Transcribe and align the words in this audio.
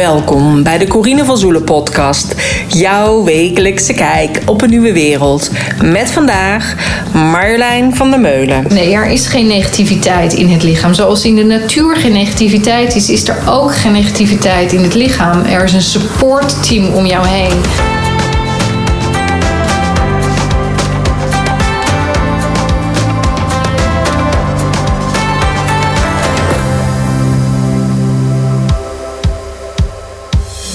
Welkom 0.00 0.62
bij 0.62 0.78
de 0.78 0.88
Corine 0.88 1.24
van 1.24 1.38
Zoelen 1.38 1.64
podcast. 1.64 2.34
Jouw 2.68 3.24
wekelijkse 3.24 3.92
kijk 3.92 4.42
op 4.46 4.62
een 4.62 4.70
nieuwe 4.70 4.92
wereld. 4.92 5.50
Met 5.82 6.10
vandaag 6.10 6.74
Marjolein 7.12 7.96
van 7.96 8.10
der 8.10 8.20
Meulen. 8.20 8.64
Nee, 8.68 8.94
er 8.94 9.06
is 9.06 9.26
geen 9.26 9.46
negativiteit 9.46 10.32
in 10.32 10.48
het 10.48 10.62
lichaam. 10.62 10.94
Zoals 10.94 11.24
in 11.24 11.36
de 11.36 11.44
natuur 11.44 11.96
geen 11.96 12.12
negativiteit 12.12 12.94
is, 12.94 13.10
is 13.10 13.28
er 13.28 13.38
ook 13.48 13.74
geen 13.74 13.92
negativiteit 13.92 14.72
in 14.72 14.82
het 14.82 14.94
lichaam. 14.94 15.44
Er 15.44 15.64
is 15.64 15.72
een 15.72 15.82
supportteam 15.82 16.94
om 16.94 17.06
jou 17.06 17.26
heen. 17.26 17.89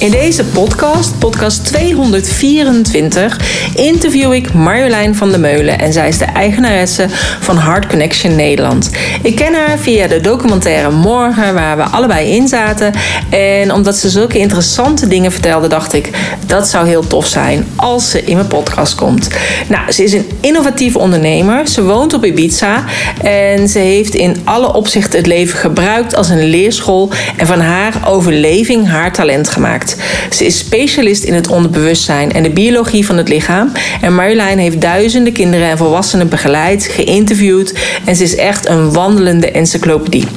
In 0.06 0.12
deze 0.12 0.46
podcast, 0.46 1.20
podcast 1.20 1.66
224, 1.66 3.40
interview 3.76 4.34
ik 4.34 4.54
Marjolein 4.54 5.16
van 5.16 5.30
der 5.30 5.40
Meulen 5.40 5.80
en 5.80 5.94
zij 5.94 6.08
is 6.08 6.18
de 6.18 6.26
eigenaresse 6.26 7.06
van 7.40 7.58
Heart 7.58 7.88
Connection 7.88 8.36
Nederland. 8.36 8.90
Ik 9.22 9.36
ken 9.36 9.54
haar 9.54 9.78
via 9.78 10.08
de 10.08 10.22
documentaire 10.22 10.92
Morgen, 10.92 11.54
waar 11.54 11.78
we 11.78 11.84
allebei 11.84 12.36
in 12.36 12.48
zaten. 12.48 12.94
En 13.30 13.74
omdat 13.74 13.96
ze 13.96 14.10
zulke 14.10 14.38
interessante 14.38 15.08
dingen 15.08 15.32
vertelde, 15.32 15.68
dacht 15.68 15.94
ik 15.94 16.10
dat 16.46 16.68
zou 16.68 16.88
heel 16.88 17.08
tof 17.08 17.28
zijn 17.28 17.68
als 17.76 18.10
ze 18.10 18.24
in 18.24 18.36
mijn 18.36 18.48
podcast 18.48 18.96
komt. 18.96 19.28
Nou, 19.68 19.92
ze 19.92 20.04
is 20.04 20.14
een 20.14 20.30
innovatieve 20.40 21.00
ondernemer. 21.00 21.68
Ze 21.68 21.84
woont 21.84 22.14
op 22.14 22.26
Ibiza 22.26 22.84
en 23.24 23.70
ze 23.70 23.80
heeft 23.80 24.14
in 24.14 24.38
alle 24.44 24.74
opzichten 24.74 25.18
het 25.18 25.28
leven 25.28 25.60
gebruikt 25.60 26.16
als 26.16 26.30
een 26.30 26.44
leerschool 26.44 27.12
en 27.38 27.48
van 27.48 27.60
haar 27.60 27.94
overleving 28.08 28.88
haar 28.88 29.14
talent 29.14 29.50
gemaakt. 29.50 29.95
Ze 30.30 30.46
is 30.46 30.58
specialist 30.58 31.24
in 31.24 31.34
het 31.34 31.48
onderbewustzijn 31.48 32.32
en 32.32 32.44
de 32.44 32.50
biologie 32.50 33.06
van 33.06 33.18
het 33.18 33.30
lichaam. 33.30 33.72
En 34.02 34.16
Marjolein 34.16 34.58
heeft 34.58 34.82
duizenden 34.82 35.34
kinderen 35.34 35.70
en 35.70 35.78
volwassenen 35.78 36.30
begeleid, 36.30 36.88
geïnterviewd 36.92 37.74
en 38.06 38.16
ze 38.16 38.24
is 38.24 38.36
echt 38.36 38.68
een 38.68 38.92
wandelende 38.92 39.52
encyclopedie. 39.52 40.28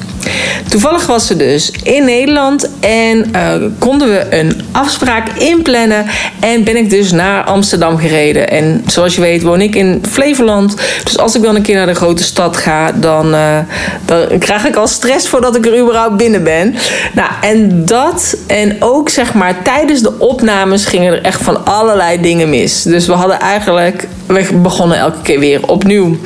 Toevallig 0.69 1.07
was 1.07 1.27
ze 1.27 1.37
dus 1.37 1.73
in 1.83 2.05
Nederland 2.05 2.69
en 2.81 3.31
uh, 3.37 3.53
konden 3.79 4.09
we 4.09 4.27
een 4.31 4.63
afspraak 4.73 5.29
inplannen. 5.29 6.07
En 6.41 6.65
ben 6.65 6.77
ik 6.77 6.91
dus 6.91 7.13
naar 7.13 7.45
Amsterdam 7.45 7.99
gereden. 7.99 8.51
En 8.51 8.83
zoals 8.87 9.15
je 9.15 9.21
weet 9.21 9.43
woon 9.43 9.61
ik 9.61 9.75
in 9.75 10.03
Flevoland. 10.11 10.77
Dus 11.05 11.19
als 11.19 11.35
ik 11.35 11.43
dan 11.43 11.57
een 11.57 11.63
keer 11.63 11.77
naar 11.77 11.87
de 11.87 11.95
grote 11.95 12.23
stad 12.23 12.57
ga, 12.57 12.93
dan, 12.93 13.35
uh, 13.35 13.59
dan 14.05 14.39
krijg 14.39 14.67
ik 14.67 14.77
al 14.77 14.87
stress 14.87 15.29
voordat 15.29 15.57
ik 15.57 15.67
er 15.67 15.81
überhaupt 15.81 16.17
binnen 16.17 16.43
ben. 16.43 16.75
Nou, 17.15 17.31
en 17.41 17.85
dat 17.85 18.37
en 18.47 18.77
ook 18.81 19.09
zeg 19.09 19.35
maar 19.35 19.63
tijdens 19.63 20.01
de 20.01 20.19
opnames 20.19 20.85
gingen 20.85 21.13
er 21.13 21.23
echt 21.23 21.43
van 21.43 21.65
allerlei 21.65 22.21
dingen 22.21 22.51
mis. 22.51 22.83
Dus 22.83 23.07
we 23.07 23.13
hadden 23.13 23.41
eigenlijk, 23.41 24.09
we 24.27 24.55
begonnen 24.63 24.99
elke 24.99 25.23
keer 25.23 25.39
weer 25.39 25.69
opnieuw. 25.69 26.17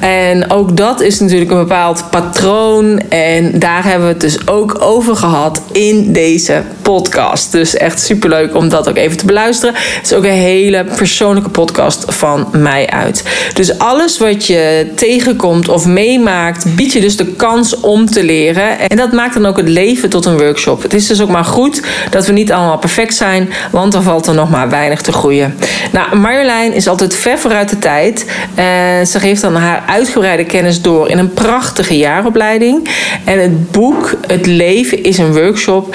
En 0.00 0.50
ook 0.50 0.76
dat 0.76 1.00
is 1.00 1.20
natuurlijk 1.20 1.50
een 1.50 1.58
bepaald 1.58 2.04
patroon. 2.10 3.00
En 3.08 3.37
daar 3.44 3.84
hebben 3.84 4.06
we 4.06 4.12
het 4.12 4.20
dus 4.20 4.48
ook 4.48 4.76
over 4.80 5.16
gehad 5.16 5.62
in 5.72 6.12
deze 6.12 6.62
podcast. 6.82 7.52
Dus 7.52 7.76
echt 7.76 8.00
superleuk 8.00 8.54
om 8.54 8.68
dat 8.68 8.88
ook 8.88 8.96
even 8.96 9.16
te 9.16 9.26
beluisteren. 9.26 9.74
Het 9.74 10.04
is 10.04 10.12
ook 10.12 10.24
een 10.24 10.30
hele 10.30 10.84
persoonlijke 10.96 11.50
podcast 11.50 12.04
van 12.08 12.48
mij 12.52 12.86
uit. 12.86 13.22
Dus 13.54 13.78
alles 13.78 14.18
wat 14.18 14.46
je 14.46 14.86
tegenkomt 14.94 15.68
of 15.68 15.86
meemaakt, 15.86 16.76
biedt 16.76 16.92
je 16.92 17.00
dus 17.00 17.16
de 17.16 17.26
kans 17.26 17.80
om 17.80 18.06
te 18.06 18.24
leren. 18.24 18.78
En 18.78 18.96
dat 18.96 19.12
maakt 19.12 19.34
dan 19.34 19.46
ook 19.46 19.56
het 19.56 19.68
leven 19.68 20.08
tot 20.08 20.26
een 20.26 20.38
workshop. 20.38 20.82
Het 20.82 20.94
is 20.94 21.06
dus 21.06 21.22
ook 21.22 21.28
maar 21.28 21.44
goed 21.44 21.82
dat 22.10 22.26
we 22.26 22.32
niet 22.32 22.52
allemaal 22.52 22.78
perfect 22.78 23.14
zijn, 23.14 23.50
want 23.70 23.92
dan 23.92 24.02
valt 24.02 24.26
er 24.26 24.34
nog 24.34 24.50
maar 24.50 24.70
weinig 24.70 25.00
te 25.00 25.12
groeien. 25.12 25.54
Nou, 25.92 26.16
Marjolein 26.16 26.72
is 26.72 26.88
altijd 26.88 27.14
ver 27.14 27.38
vooruit 27.38 27.68
de 27.68 27.78
tijd. 27.78 28.26
En 28.54 29.06
ze 29.06 29.20
geeft 29.20 29.40
dan 29.40 29.54
haar 29.54 29.82
uitgebreide 29.86 30.44
kennis 30.44 30.82
door 30.82 31.08
in 31.08 31.18
een 31.18 31.32
prachtige 31.32 31.96
jaaropleiding. 31.96 32.88
En 33.24 33.40
het 33.40 33.70
boek 33.70 34.14
Het 34.26 34.46
Leven 34.46 35.02
is 35.02 35.18
een 35.18 35.32
workshop 35.32 35.94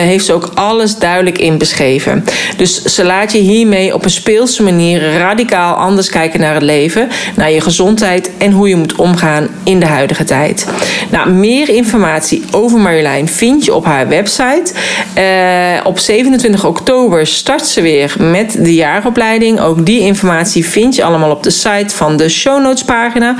heeft 0.00 0.24
ze 0.24 0.32
ook 0.32 0.50
alles 0.54 0.96
duidelijk 0.96 1.38
in 1.38 1.58
beschreven. 1.58 2.24
Dus 2.56 2.82
ze 2.82 3.04
laat 3.04 3.32
je 3.32 3.38
hiermee 3.38 3.94
op 3.94 4.04
een 4.04 4.10
speelse 4.10 4.62
manier 4.62 5.12
radicaal 5.12 5.74
anders 5.74 6.08
kijken 6.08 6.40
naar 6.40 6.54
het 6.54 6.62
leven, 6.62 7.08
naar 7.36 7.50
je 7.50 7.60
gezondheid 7.60 8.30
en 8.38 8.52
hoe 8.52 8.68
je 8.68 8.76
moet 8.76 8.94
omgaan 8.94 9.48
in 9.64 9.80
de 9.80 9.86
huidige 9.86 10.24
tijd. 10.24 10.66
Nou, 11.10 11.30
meer 11.30 11.68
informatie 11.68 12.42
over 12.50 12.78
Marjolein 12.78 13.28
vind 13.28 13.64
je 13.64 13.74
op 13.74 13.84
haar 13.84 14.08
website. 14.08 14.72
Uh, 15.18 15.86
op 15.86 15.98
27 15.98 16.64
oktober 16.64 17.26
start 17.26 17.66
ze 17.66 17.80
weer 17.80 18.14
met 18.18 18.56
de 18.60 18.74
jaaropleiding. 18.74 19.60
Ook 19.60 19.86
die 19.86 20.00
informatie 20.00 20.66
vind 20.66 20.94
je 20.94 21.04
allemaal 21.04 21.30
op 21.30 21.42
de 21.42 21.50
site 21.50 21.94
van 21.94 22.16
de 22.16 22.28
show 22.28 22.62
notes 22.62 22.84
pagina. 22.84 23.36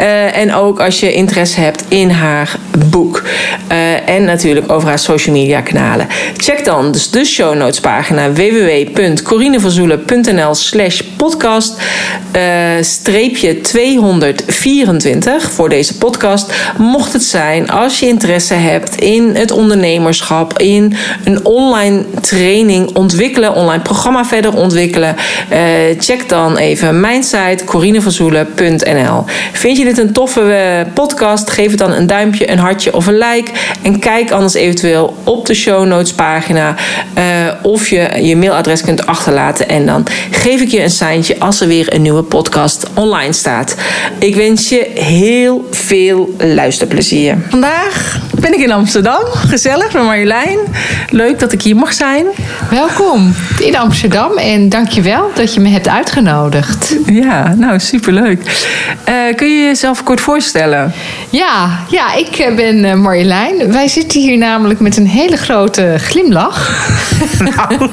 Uh, 0.00 0.36
en 0.36 0.54
ook 0.54 0.80
als 0.80 1.00
je 1.00 1.12
interesse 1.12 1.60
hebt 1.60 1.84
in 1.88 2.10
haar 2.10 2.56
boek. 2.90 3.22
Uh, 3.72 4.08
en 4.08 4.24
natuurlijk 4.24 4.72
over 4.72 4.88
haar 4.88 4.98
social 4.98 5.36
media 5.36 5.60
kanalen. 5.60 6.06
Check 6.36 6.64
dan 6.64 6.92
dus 6.92 7.10
de 7.10 7.24
show 7.24 7.54
notes 7.54 7.80
pagina 7.80 8.32
www.corinevanzoelen.nl 8.32 10.54
slash 10.54 11.00
podcast 11.16 11.80
uh, 12.36 12.42
streepje 12.80 13.60
224 13.60 15.50
voor 15.50 15.68
deze 15.68 15.98
podcast. 15.98 16.52
Mocht 16.78 17.12
het 17.12 17.22
zijn 17.22 17.70
als 17.70 18.00
je 18.00 18.06
interesse 18.06 18.54
hebt 18.54 19.00
in 19.00 19.34
het 19.34 19.50
ondernemerschap, 19.50 20.58
in 20.58 20.94
een 21.24 21.44
online 21.44 22.04
training 22.20 22.96
ontwikkelen, 22.96 23.54
online 23.54 23.82
programma 23.82 24.24
verder 24.24 24.56
ontwikkelen, 24.56 25.16
uh, 25.52 25.58
check 25.98 26.28
dan 26.28 26.56
even 26.56 27.00
mijn 27.00 27.22
site 27.22 27.64
corinevanzoelen.nl. 27.64 29.24
Vind 29.52 29.76
je 29.76 29.84
dit 29.84 29.98
een 29.98 30.12
toffe 30.12 30.86
podcast? 30.94 31.50
Geef 31.50 31.70
het 31.70 31.78
dan 31.78 31.92
een 31.92 32.06
duimpje, 32.06 32.50
een 32.50 32.58
hartje 32.62 32.94
of 32.94 33.06
een 33.06 33.18
like. 33.18 33.50
En 33.82 33.98
kijk 33.98 34.30
anders 34.30 34.54
eventueel 34.54 35.16
op 35.24 35.46
de 35.46 35.54
show 35.54 35.86
notes 35.86 36.12
pagina 36.12 36.74
uh, 37.18 37.24
of 37.62 37.88
je 37.88 38.08
je 38.20 38.36
mailadres 38.36 38.82
kunt 38.82 39.06
achterlaten. 39.06 39.68
En 39.68 39.86
dan 39.86 40.06
geef 40.30 40.60
ik 40.60 40.68
je 40.68 40.82
een 40.82 40.90
seintje 40.90 41.38
als 41.38 41.60
er 41.60 41.68
weer 41.68 41.94
een 41.94 42.02
nieuwe 42.02 42.22
podcast 42.22 42.86
online 42.94 43.32
staat. 43.32 43.76
Ik 44.18 44.36
wens 44.36 44.68
je 44.68 44.90
heel 44.94 45.68
veel 45.70 46.34
luisterplezier. 46.38 47.36
Vandaag 47.48 48.20
ben 48.40 48.52
ik 48.52 48.58
in 48.58 48.72
Amsterdam. 48.72 49.22
Gezellig 49.24 49.92
met 49.92 50.02
Marjolein. 50.02 50.58
Leuk 51.10 51.38
dat 51.38 51.52
ik 51.52 51.62
hier 51.62 51.76
mag 51.76 51.92
zijn. 51.92 52.26
Welkom 52.70 53.34
in 53.58 53.76
Amsterdam 53.76 54.36
en 54.36 54.68
dankjewel 54.68 55.30
dat 55.34 55.54
je 55.54 55.60
me 55.60 55.68
hebt 55.68 55.88
uitgenodigd. 55.88 56.96
Ja, 57.06 57.54
nou 57.54 57.80
superleuk. 57.80 58.40
Uh, 59.08 59.34
kun 59.36 59.48
je 59.48 59.64
jezelf 59.64 60.02
kort 60.02 60.20
voorstellen? 60.20 60.92
Ja, 61.30 61.78
ja 61.90 62.14
ik 62.14 62.51
ben 62.54 63.00
Marjolein. 63.00 63.72
Wij 63.72 63.88
zitten 63.88 64.20
hier 64.20 64.38
namelijk 64.38 64.80
met 64.80 64.96
een 64.96 65.06
hele 65.06 65.36
grote 65.36 65.94
glimlach. 65.98 66.86
Nou. 67.38 67.88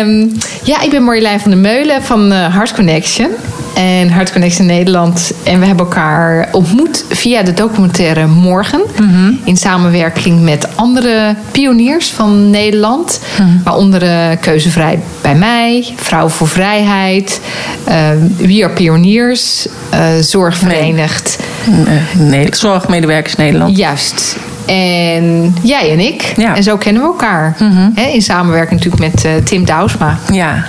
um, 0.00 0.32
ja, 0.70 0.82
ik 0.82 0.90
ben 0.90 1.02
Marjolein 1.02 1.40
van 1.40 1.50
der 1.50 1.60
Meulen 1.60 2.02
van 2.02 2.32
uh, 2.32 2.54
Heart 2.54 2.74
Connection. 2.74 3.30
En 3.74 4.10
Heart 4.10 4.32
Connection 4.32 4.66
Nederland. 4.66 5.32
En 5.42 5.60
we 5.60 5.66
hebben 5.66 5.84
elkaar 5.84 6.48
ontmoet 6.52 7.04
via 7.08 7.42
de 7.42 7.54
documentaire 7.54 8.26
Morgen. 8.26 8.80
Mm 9.00 9.08
-hmm. 9.08 9.40
In 9.44 9.56
samenwerking 9.56 10.42
met 10.42 10.76
andere 10.76 11.34
pioniers 11.50 12.10
van 12.10 12.50
Nederland. 12.50 13.20
Mm 13.38 13.46
-hmm. 13.46 13.60
Waaronder 13.64 14.02
uh, 14.02 14.26
Keuzevrij 14.40 14.98
bij 15.20 15.34
mij, 15.34 15.86
Vrouw 15.96 16.28
voor 16.28 16.48
Vrijheid, 16.48 17.40
uh, 17.88 17.94
We 18.36 18.64
Are 18.64 18.72
Pioniers, 18.72 19.66
uh, 19.94 20.00
Zorgverenigd. 20.20 21.38
Nee. 21.66 22.28
nee. 22.28 22.46
Zorgmedewerkers 22.88 23.34
Nederland. 23.34 23.76
Juist. 23.76 24.36
En 24.66 25.54
jij 25.62 25.92
en 25.92 26.00
ik. 26.00 26.32
Ja. 26.36 26.56
En 26.56 26.62
zo 26.62 26.76
kennen 26.76 27.02
we 27.02 27.08
elkaar. 27.08 27.56
Mm 27.58 27.70
-hmm. 27.70 27.92
He, 27.94 28.02
in 28.02 28.22
samenwerking 28.22 28.82
natuurlijk 28.82 29.12
met 29.12 29.24
uh, 29.24 29.32
Tim 29.44 29.64
Douwsma. 29.64 30.18
Ja. 30.32 30.64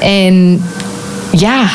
En 0.00 0.64
ja, 1.30 1.68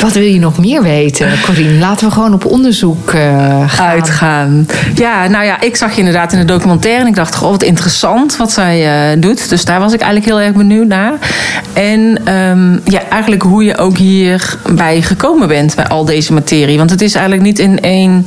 wat 0.00 0.12
wil 0.12 0.22
je 0.22 0.38
nog 0.38 0.58
meer 0.58 0.82
weten, 0.82 1.30
Corine? 1.44 1.78
Laten 1.78 2.06
we 2.06 2.12
gewoon 2.12 2.34
op 2.34 2.44
onderzoek 2.44 3.10
gaan. 3.10 3.68
uitgaan. 3.78 4.66
Ja, 4.94 5.28
nou 5.28 5.44
ja, 5.44 5.60
ik 5.60 5.76
zag 5.76 5.92
je 5.92 5.98
inderdaad 5.98 6.32
in 6.32 6.38
de 6.38 6.44
documentaire 6.44 7.00
en 7.00 7.06
ik 7.06 7.14
dacht, 7.14 7.34
goh, 7.34 7.50
wat 7.50 7.62
interessant 7.62 8.36
wat 8.36 8.52
zij 8.52 9.12
uh, 9.12 9.20
doet. 9.20 9.48
Dus 9.48 9.64
daar 9.64 9.80
was 9.80 9.92
ik 9.92 10.00
eigenlijk 10.00 10.32
heel 10.32 10.46
erg 10.46 10.56
benieuwd 10.56 10.86
naar. 10.86 11.12
En 11.72 12.34
um, 12.34 12.80
ja, 12.84 13.02
eigenlijk 13.10 13.42
hoe 13.42 13.64
je 13.64 13.76
ook 13.76 13.96
hierbij 13.96 15.02
gekomen 15.02 15.48
bent 15.48 15.74
bij 15.74 15.88
al 15.88 16.04
deze 16.04 16.32
materie. 16.32 16.78
Want 16.78 16.90
het 16.90 17.02
is 17.02 17.14
eigenlijk 17.14 17.44
niet 17.44 17.58
in 17.58 17.80
één 17.80 18.26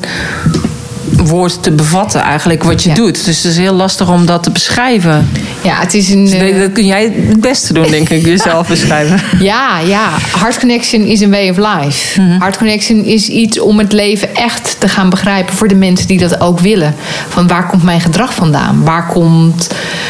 woord 1.24 1.64
te 1.64 1.72
bevatten 1.72 2.22
eigenlijk 2.22 2.64
wat 2.64 2.84
je 2.84 2.90
ja. 2.90 2.96
doet. 2.96 3.26
Dus 3.26 3.38
het 3.38 3.52
is 3.52 3.58
heel 3.58 3.74
lastig 3.74 4.10
om 4.10 4.26
dat 4.26 4.44
te 4.44 4.52
beschrijven. 4.52 5.30
Ja, 5.62 5.76
het 5.80 5.94
is 5.94 6.10
een. 6.10 6.24
Dus 6.24 6.34
eh, 6.34 6.60
dat 6.60 6.72
kun 6.72 6.86
jij 6.86 7.04
het 7.04 7.42
beste 7.42 7.74
doen, 7.74 7.90
denk 7.90 8.10
ik, 8.10 8.26
jezelf 8.26 8.68
beschrijven. 8.76 9.22
Ja, 9.40 9.80
ja. 9.80 10.10
Heart 10.38 10.60
Connection 10.60 11.02
is 11.02 11.22
een 11.22 11.30
way 11.30 11.50
of 11.50 11.58
life. 11.58 12.22
Heart 12.22 12.58
Connection 12.58 13.04
is 13.04 13.28
iets 13.28 13.60
om 13.60 13.80
het 13.80 13.92
leven 13.92 14.36
echt 14.36 14.76
te 14.80 14.90
gaan 14.90 15.10
begrijpen 15.10 15.56
voor 15.56 15.68
de 15.68 15.76
mensen 15.76 16.08
die 16.08 16.20
dat 16.20 16.42
ook 16.42 16.60
willen. 16.60 16.96
Van 17.30 17.48
waar 17.48 17.68
komt 17.68 17.84
mijn 17.84 18.02
gedrag 18.02 18.34
vandaan? 18.34 18.84
Waar 18.84 19.08
komt, 19.08 19.70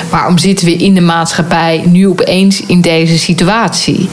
waarom 0.10 0.38
zitten 0.38 0.66
we 0.66 0.76
in 0.76 0.94
de 0.94 1.02
maatschappij 1.02 1.84
nu 1.86 2.08
opeens 2.08 2.62
in 2.66 2.82
deze 2.82 3.18
situatie? 3.18 4.10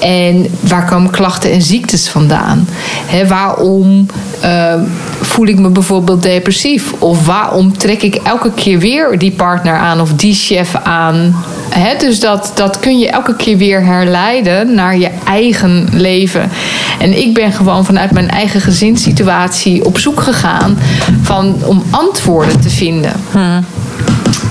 En 0.00 0.46
waar 0.60 0.88
komen 0.88 1.10
klachten 1.10 1.52
en 1.52 1.62
ziektes 1.62 2.08
vandaan? 2.08 2.68
Hè, 3.06 3.26
waarom 3.26 4.06
eh, 4.40 4.74
voel 5.20 5.46
ik 5.46 5.58
me 5.58 5.68
bijvoorbeeld 5.68 6.22
depressief? 6.26 6.92
Of 6.98 7.26
waarom 7.26 7.78
trek 7.78 8.02
ik 8.02 8.14
elke 8.14 8.50
keer 8.52 8.78
weer 8.78 9.18
die 9.18 9.32
partner 9.32 9.76
aan 9.76 10.00
of 10.00 10.12
die 10.12 10.34
chef 10.34 10.74
aan? 10.74 11.44
Hè, 11.70 11.96
dus 11.98 12.20
dat, 12.20 12.52
dat 12.54 12.78
kun 12.80 12.98
je 12.98 13.10
elke 13.10 13.36
keer 13.36 13.56
weer 13.56 13.84
herleiden 13.84 14.74
naar 14.74 14.98
je 14.98 15.10
eigen 15.24 15.88
leven. 15.92 16.50
En 16.98 17.18
ik 17.18 17.34
ben 17.34 17.52
gewoon 17.52 17.84
vanuit 17.84 18.10
mijn 18.10 18.30
eigen 18.30 18.60
gezinssituatie 18.60 19.84
op 19.84 19.98
zoek 19.98 20.20
gegaan 20.20 20.78
van, 21.22 21.56
om 21.64 21.82
antwoorden 21.90 22.60
te 22.60 22.70
vinden. 22.70 23.12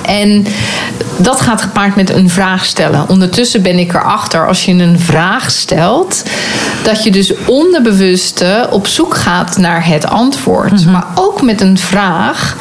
En 0.05 0.45
dat 1.17 1.41
gaat 1.41 1.61
gepaard 1.61 1.95
met 1.95 2.09
een 2.09 2.29
vraag 2.29 2.65
stellen. 2.65 3.09
Ondertussen 3.09 3.61
ben 3.61 3.79
ik 3.79 3.93
erachter, 3.93 4.47
als 4.47 4.65
je 4.65 4.71
een 4.71 4.99
vraag 4.99 5.51
stelt, 5.51 6.23
dat 6.83 7.03
je 7.03 7.11
dus 7.11 7.33
onderbewuste 7.45 8.67
op 8.71 8.87
zoek 8.87 9.15
gaat 9.15 9.57
naar 9.57 9.87
het 9.87 10.05
antwoord. 10.05 10.85
Maar 10.85 11.07
ook 11.15 11.41
met 11.41 11.61
een 11.61 11.77
vraag 11.77 12.55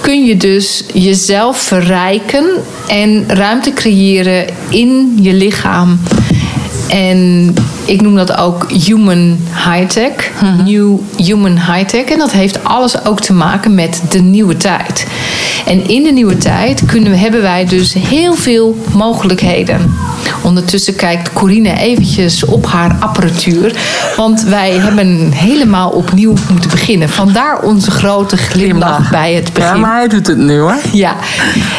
kun 0.00 0.24
je 0.24 0.36
dus 0.36 0.84
jezelf 0.92 1.58
verrijken 1.58 2.46
en 2.88 3.24
ruimte 3.28 3.72
creëren 3.72 4.46
in 4.68 5.18
je 5.20 5.32
lichaam. 5.32 6.00
En 6.88 7.54
ik 7.84 8.00
noem 8.00 8.16
dat 8.16 8.36
ook 8.36 8.70
human 8.70 9.38
high-tech, 9.70 10.30
new 10.64 10.98
human 11.16 11.56
high-tech. 11.56 12.04
En 12.04 12.18
dat 12.18 12.32
heeft 12.32 12.64
alles 12.64 13.04
ook 13.04 13.20
te 13.20 13.32
maken 13.32 13.74
met 13.74 14.02
de 14.10 14.20
nieuwe 14.20 14.56
tijd. 14.56 15.06
En 15.66 15.88
in 15.88 16.02
de 16.02 16.10
nieuwe 16.10 16.36
tijd 16.36 16.84
kunnen 16.86 17.10
we, 17.10 17.16
hebben 17.16 17.42
wij 17.42 17.64
dus 17.64 17.94
heel 17.94 18.34
veel 18.34 18.76
mogelijkheden. 18.92 19.94
Ondertussen 20.42 20.96
kijkt 20.96 21.32
Corine 21.32 21.78
eventjes 21.78 22.44
op 22.44 22.66
haar 22.66 22.96
apparatuur. 23.00 23.74
Want 24.16 24.42
wij 24.42 24.70
hebben 24.70 25.32
helemaal 25.32 25.90
opnieuw 25.90 26.34
moeten 26.50 26.70
beginnen. 26.70 27.08
Vandaar 27.08 27.62
onze 27.62 27.90
grote 27.90 28.36
glimlach 28.36 29.10
bij 29.10 29.32
het 29.34 29.52
begin. 29.52 29.68
Ja, 29.68 29.76
maar 29.76 29.96
hij 29.96 30.08
doet 30.08 30.26
het 30.26 30.38
nu 30.38 30.58
hoor. 30.58 30.76
Ja, 30.92 31.14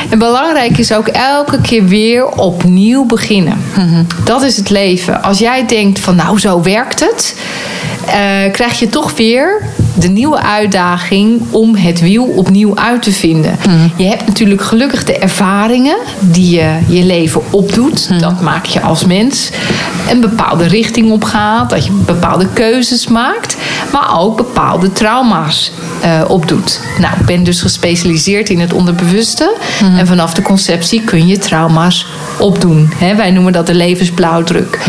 en 0.09 0.19
belangrijk 0.19 0.77
is 0.77 0.93
ook 0.93 1.07
elke 1.07 1.61
keer 1.61 1.85
weer 1.85 2.25
opnieuw 2.25 3.05
beginnen. 3.05 3.57
Dat 4.23 4.41
is 4.41 4.57
het 4.57 4.69
leven. 4.69 5.23
Als 5.23 5.39
jij 5.39 5.65
denkt 5.65 5.92
van 5.99 6.15
nou 6.15 6.39
zo 6.39 6.61
werkt 6.61 6.99
het, 6.99 7.35
eh, 8.05 8.51
krijg 8.51 8.79
je 8.79 8.89
toch 8.89 9.15
weer 9.15 9.61
de 9.95 10.07
nieuwe 10.07 10.41
uitdaging 10.41 11.41
om 11.51 11.75
het 11.75 12.01
wiel 12.01 12.23
opnieuw 12.23 12.75
uit 12.75 13.01
te 13.01 13.11
vinden. 13.11 13.57
Je 13.95 14.03
hebt 14.03 14.27
natuurlijk 14.27 14.61
gelukkig 14.61 15.03
de 15.03 15.17
ervaringen 15.17 15.97
die 16.19 16.55
je 16.55 16.77
je 16.87 17.03
leven 17.03 17.41
opdoet. 17.49 18.19
Dat 18.19 18.41
maak 18.41 18.65
je 18.65 18.81
als 18.81 19.05
mens. 19.05 19.49
Een 20.09 20.21
bepaalde 20.21 20.67
richting 20.67 21.11
opgaat, 21.11 21.69
dat 21.69 21.85
je 21.85 21.91
bepaalde 21.91 22.47
keuzes 22.53 23.07
maakt, 23.07 23.57
maar 23.91 24.19
ook 24.19 24.37
bepaalde 24.37 24.91
trauma's 24.91 25.71
eh, 26.01 26.21
opdoet. 26.27 26.81
Nou, 26.99 27.13
ik 27.19 27.25
ben 27.25 27.43
dus 27.43 27.61
gespecialiseerd 27.61 28.49
in 28.49 28.59
het 28.59 28.73
onderbewuste. 28.73 29.55
En 29.97 30.07
vanaf 30.07 30.33
de 30.33 30.41
conceptie 30.41 31.01
kun 31.01 31.27
je 31.27 31.37
trauma's 31.37 32.05
opdoen. 32.39 32.93
Wij 33.15 33.31
noemen 33.31 33.53
dat 33.53 33.67
de 33.67 33.73
levensblauwdruk. 33.73 34.79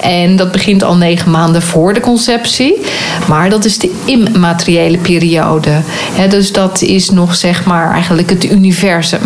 En 0.00 0.36
dat 0.36 0.52
begint 0.52 0.82
al 0.82 0.96
negen 0.96 1.30
maanden 1.30 1.62
voor 1.62 1.94
de 1.94 2.00
conceptie. 2.00 2.80
Maar 3.28 3.50
dat 3.50 3.64
is 3.64 3.78
de 3.78 3.92
immateriële 4.46 4.98
periode. 4.98 5.80
Dus 6.28 6.52
dat 6.52 6.82
is 6.82 7.10
nog 7.10 7.34
zeg 7.34 7.64
maar 7.64 7.90
eigenlijk 7.90 8.30
het 8.30 8.44
universum 8.44 9.20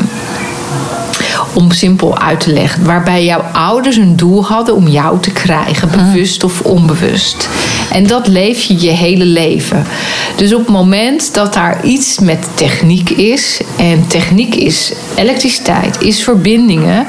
om 1.54 1.72
simpel 1.72 2.18
uit 2.18 2.40
te 2.40 2.52
leggen. 2.52 2.84
Waarbij 2.84 3.24
jouw 3.24 3.44
ouders 3.52 3.96
een 3.96 4.16
doel 4.16 4.44
hadden 4.44 4.74
om 4.74 4.88
jou 4.88 5.20
te 5.20 5.30
krijgen, 5.30 5.90
bewust 5.90 6.44
of 6.44 6.60
onbewust. 6.60 7.48
En 7.92 8.06
dat 8.06 8.26
leef 8.26 8.62
je 8.62 8.80
je 8.80 8.90
hele 8.90 9.24
leven. 9.24 9.84
Dus 10.36 10.52
op 10.52 10.58
het 10.58 10.68
moment 10.68 11.34
dat 11.34 11.54
daar 11.54 11.84
iets 11.84 12.18
met 12.18 12.48
techniek 12.54 13.10
is, 13.10 13.60
en 13.76 14.06
techniek 14.06 14.54
is 14.54 14.92
elektriciteit, 15.16 16.00
is 16.00 16.22
verbindingen, 16.22 17.06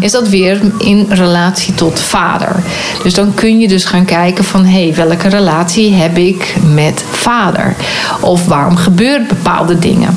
is 0.00 0.12
dat 0.12 0.28
weer 0.28 0.60
in 0.78 1.06
relatie 1.08 1.74
tot 1.74 2.00
vader. 2.00 2.56
Dus 3.02 3.14
dan 3.14 3.34
kun 3.34 3.58
je 3.58 3.68
dus 3.68 3.84
gaan 3.84 4.04
kijken 4.04 4.44
van 4.44 4.64
hé, 4.64 4.84
hey, 4.84 4.94
welke 4.94 5.28
relatie 5.28 5.92
heb 5.92 6.16
ik 6.16 6.54
met 6.74 7.04
vader? 7.10 7.74
Of 8.20 8.46
waarom 8.46 8.76
gebeuren 8.76 9.26
bepaalde 9.28 9.78
dingen? 9.78 10.16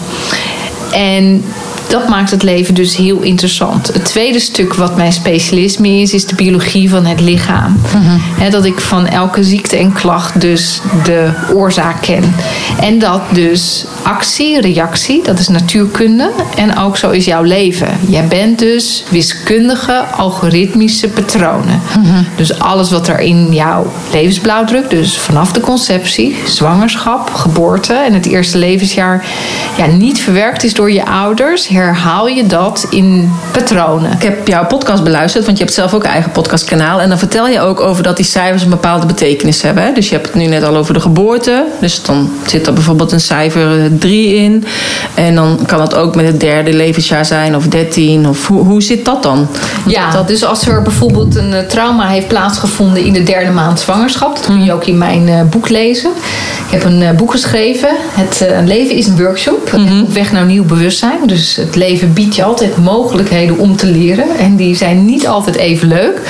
En 0.91 1.43
dat 1.89 2.07
maakt 2.07 2.31
het 2.31 2.43
leven 2.43 2.73
dus 2.73 2.95
heel 2.95 3.21
interessant. 3.21 3.87
Het 3.87 4.05
tweede 4.05 4.39
stuk 4.39 4.73
wat 4.73 4.95
mijn 4.95 5.13
specialisme 5.13 5.89
is, 5.89 6.13
is 6.13 6.25
de 6.25 6.35
biologie 6.35 6.89
van 6.89 7.05
het 7.05 7.21
lichaam. 7.21 7.79
He, 8.37 8.49
dat 8.49 8.65
ik 8.65 8.79
van 8.79 9.07
elke 9.07 9.43
ziekte 9.43 9.77
en 9.77 9.93
klacht 9.93 10.41
dus 10.41 10.81
de 11.03 11.31
oorzaak 11.53 12.01
ken. 12.01 12.35
En 12.79 12.99
dat 12.99 13.21
dus 13.31 13.85
actie, 14.03 14.61
reactie, 14.61 15.23
dat 15.23 15.39
is 15.39 15.47
natuurkunde. 15.47 16.31
En 16.55 16.77
ook 16.77 16.97
zo 16.97 17.09
is 17.09 17.25
jouw 17.25 17.43
leven. 17.43 17.87
Jij 18.07 18.27
bent 18.27 18.59
dus 18.59 19.03
wiskundige, 19.09 20.03
algoritmische 20.17 21.07
patronen. 21.07 21.81
Dus 22.35 22.59
alles 22.59 22.91
wat 22.91 23.07
er 23.07 23.19
in 23.19 23.53
jouw 23.53 23.91
levensblauwdruk, 24.11 24.89
dus 24.89 25.17
vanaf 25.17 25.51
de 25.51 25.59
conceptie, 25.59 26.35
zwangerschap, 26.45 27.33
geboorte 27.33 27.93
en 27.93 28.13
het 28.13 28.25
eerste 28.25 28.57
levensjaar, 28.57 29.25
ja, 29.77 29.85
niet 29.85 30.19
verwerkt 30.19 30.63
is 30.63 30.73
door 30.73 30.91
je 30.91 31.05
ouders, 31.05 31.67
herhaal 31.77 32.27
je 32.27 32.45
dat 32.45 32.87
in 32.89 33.31
patronen. 33.51 34.11
Ik 34.11 34.21
heb 34.21 34.47
jouw 34.47 34.65
podcast 34.65 35.03
beluisterd, 35.03 35.45
want 35.45 35.57
je 35.57 35.63
hebt 35.63 35.75
zelf 35.75 35.93
ook 35.93 36.03
een 36.03 36.09
eigen 36.09 36.31
podcastkanaal. 36.31 37.01
En 37.01 37.09
dan 37.09 37.17
vertel 37.17 37.47
je 37.47 37.59
ook 37.59 37.79
over 37.79 38.03
dat 38.03 38.15
die 38.15 38.25
cijfers 38.25 38.63
een 38.63 38.69
bepaalde 38.69 39.05
betekenis 39.05 39.61
hebben. 39.61 39.83
Hè? 39.83 39.93
Dus 39.93 40.09
je 40.09 40.15
hebt 40.15 40.27
het 40.27 40.35
nu 40.35 40.45
net 40.45 40.63
al 40.63 40.75
over 40.75 40.93
de 40.93 40.99
geboorte. 40.99 41.65
Dus 41.79 42.03
dan 42.03 42.29
zit 42.45 42.67
er 42.67 42.73
bijvoorbeeld 42.73 43.11
een 43.11 43.19
cijfer 43.19 43.97
3 43.99 44.35
in. 44.35 44.65
En 45.13 45.35
dan 45.35 45.59
kan 45.65 45.81
het 45.81 45.95
ook 45.95 46.15
met 46.15 46.25
het 46.25 46.39
derde 46.39 46.73
levensjaar 46.73 47.25
zijn 47.25 47.55
of 47.55 47.67
13. 47.67 48.27
Of 48.27 48.47
hoe, 48.47 48.63
hoe 48.63 48.81
zit 48.81 49.05
dat 49.05 49.23
dan? 49.23 49.47
Ja, 49.85 50.11
dat, 50.11 50.27
dus 50.27 50.45
als 50.45 50.67
er 50.67 50.81
bijvoorbeeld 50.81 51.35
een 51.35 51.53
eh, 51.53 51.65
trauma 51.65 52.07
heeft 52.07 52.27
plaatsgevonden 52.27 53.03
in 53.03 53.13
de 53.13 53.23
derde 53.23 53.51
maand 53.51 53.79
zwangerschap, 53.79 54.35
dat 54.35 54.45
kun 54.45 54.63
je 54.63 54.73
ook 54.73 54.85
in 54.85 54.97
mijn 54.97 55.27
eh, 55.27 55.41
boek 55.49 55.69
lezen. 55.69 56.11
Ik 56.67 56.73
heb 56.73 56.83
een 56.83 57.01
eh, 57.01 57.11
boek 57.11 57.31
geschreven. 57.31 57.89
Het 58.09 58.41
eh, 58.41 58.65
leven 58.65 58.95
is 58.95 59.07
een 59.07 59.17
workshop. 59.17 59.73
Op 59.73 60.13
weg 60.13 60.31
naar 60.31 60.45
nieuw 60.45 60.63
bewustzijn. 60.63 61.19
Dus 61.25 61.59
het 61.67 61.75
leven 61.75 62.13
biedt 62.13 62.35
je 62.35 62.43
altijd 62.43 62.77
mogelijkheden 62.77 63.57
om 63.57 63.75
te 63.75 63.87
leren. 63.87 64.37
En 64.37 64.55
die 64.55 64.75
zijn 64.75 65.05
niet 65.05 65.27
altijd 65.27 65.55
even 65.55 65.87
leuk. 65.87 66.21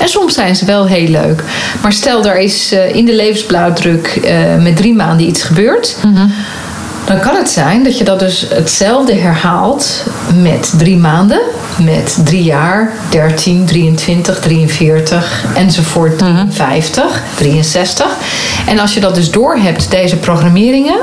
En 0.00 0.08
soms 0.08 0.34
zijn 0.34 0.56
ze 0.56 0.64
wel 0.64 0.86
heel 0.86 1.08
leuk. 1.08 1.44
Maar 1.82 1.92
stel, 1.92 2.24
er 2.24 2.38
is 2.38 2.72
eh, 2.72 2.94
in 2.94 3.04
de 3.04 3.14
levensblauwdruk 3.14 4.06
eh, 4.06 4.56
met 4.56 4.76
drie 4.76 4.94
maanden 4.94 5.26
iets 5.26 5.42
gebeurd. 5.42 5.96
Dan 7.06 7.20
kan 7.20 7.36
het 7.36 7.48
zijn 7.48 7.84
dat 7.84 7.98
je 7.98 8.04
dat 8.04 8.18
dus 8.18 8.46
hetzelfde 8.48 9.14
herhaalt 9.14 10.04
met 10.42 10.74
drie 10.78 10.96
maanden, 10.96 11.40
met 11.78 12.18
drie 12.24 12.42
jaar, 12.42 12.92
13, 13.08 13.64
23, 13.66 14.40
43 14.40 15.44
enzovoort, 15.54 16.18
53, 16.18 17.22
63. 17.36 18.06
En 18.66 18.78
als 18.78 18.94
je 18.94 19.00
dat 19.00 19.14
dus 19.14 19.30
doorhebt, 19.30 19.90
deze 19.90 20.16
programmeringen, 20.16 20.98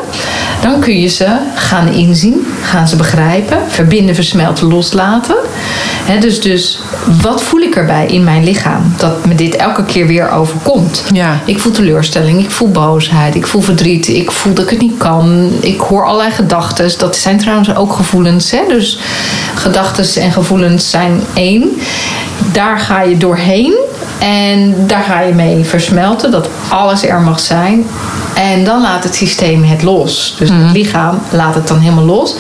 dan 0.62 0.80
kun 0.80 1.00
je 1.00 1.08
ze 1.08 1.38
gaan 1.56 1.88
inzien, 1.88 2.48
gaan 2.62 2.88
ze 2.88 2.96
begrijpen, 2.96 3.58
verbinden, 3.68 4.16
versmelten, 4.16 4.68
loslaten. 4.68 5.36
Dus, 6.20 6.42
dus 6.42 6.80
wat 7.22 7.44
voel 7.44 7.60
ik 7.60 7.76
erbij 7.76 8.06
in 8.06 8.24
mijn 8.24 8.44
lichaam 8.44 8.94
dat 8.98 9.26
me 9.26 9.36
dit 9.36 9.56
elke 9.56 9.84
keer 9.84 10.08
weer 10.08 10.30
overkomt? 10.32 11.04
Ja. 11.14 11.40
Ik 11.46 11.60
voel 11.60 11.72
teleurstelling, 11.72 12.40
ik 12.40 12.52
voel 12.52 12.72
boosheid, 12.72 13.36
ik 13.36 13.48
voel 13.48 13.62
verdriet, 13.62 14.08
ik 14.08 14.32
voel 14.32 14.54
dat 14.54 14.64
ik 14.64 14.70
het 14.70 14.82
niet 14.82 14.98
kan. 14.98 15.52
Ik 15.60 15.80
hoor 15.80 16.06
allerlei 16.06 16.32
gedachten. 16.32 16.92
Dat 16.98 17.16
zijn 17.16 17.38
trouwens 17.38 17.76
ook 17.76 17.94
gevoelens. 17.94 18.52
Hè? 18.52 18.60
Dus 18.68 19.00
gedachten 19.56 20.22
en 20.22 20.32
gevoelens 20.32 20.63
zijn 20.72 21.22
één. 21.34 21.78
Daar 22.52 22.80
ga 22.80 23.02
je 23.02 23.18
doorheen 23.18 23.74
en 24.20 24.88
daar 24.88 25.04
ga 25.04 25.20
je 25.20 25.34
mee 25.34 25.64
versmelten 25.64 26.32
dat 26.32 26.48
alles 26.70 27.06
er 27.06 27.20
mag 27.20 27.40
zijn. 27.40 27.86
En 28.36 28.64
dan 28.64 28.82
laat 28.82 29.04
het 29.04 29.16
systeem 29.16 29.64
het 29.64 29.84
los. 29.84 30.36
Dus 30.40 30.50
het 30.50 30.72
lichaam 30.74 31.22
laat 31.32 31.56
het 31.56 31.68
dan 31.68 31.80
helemaal 31.80 32.04
los. 32.04 32.36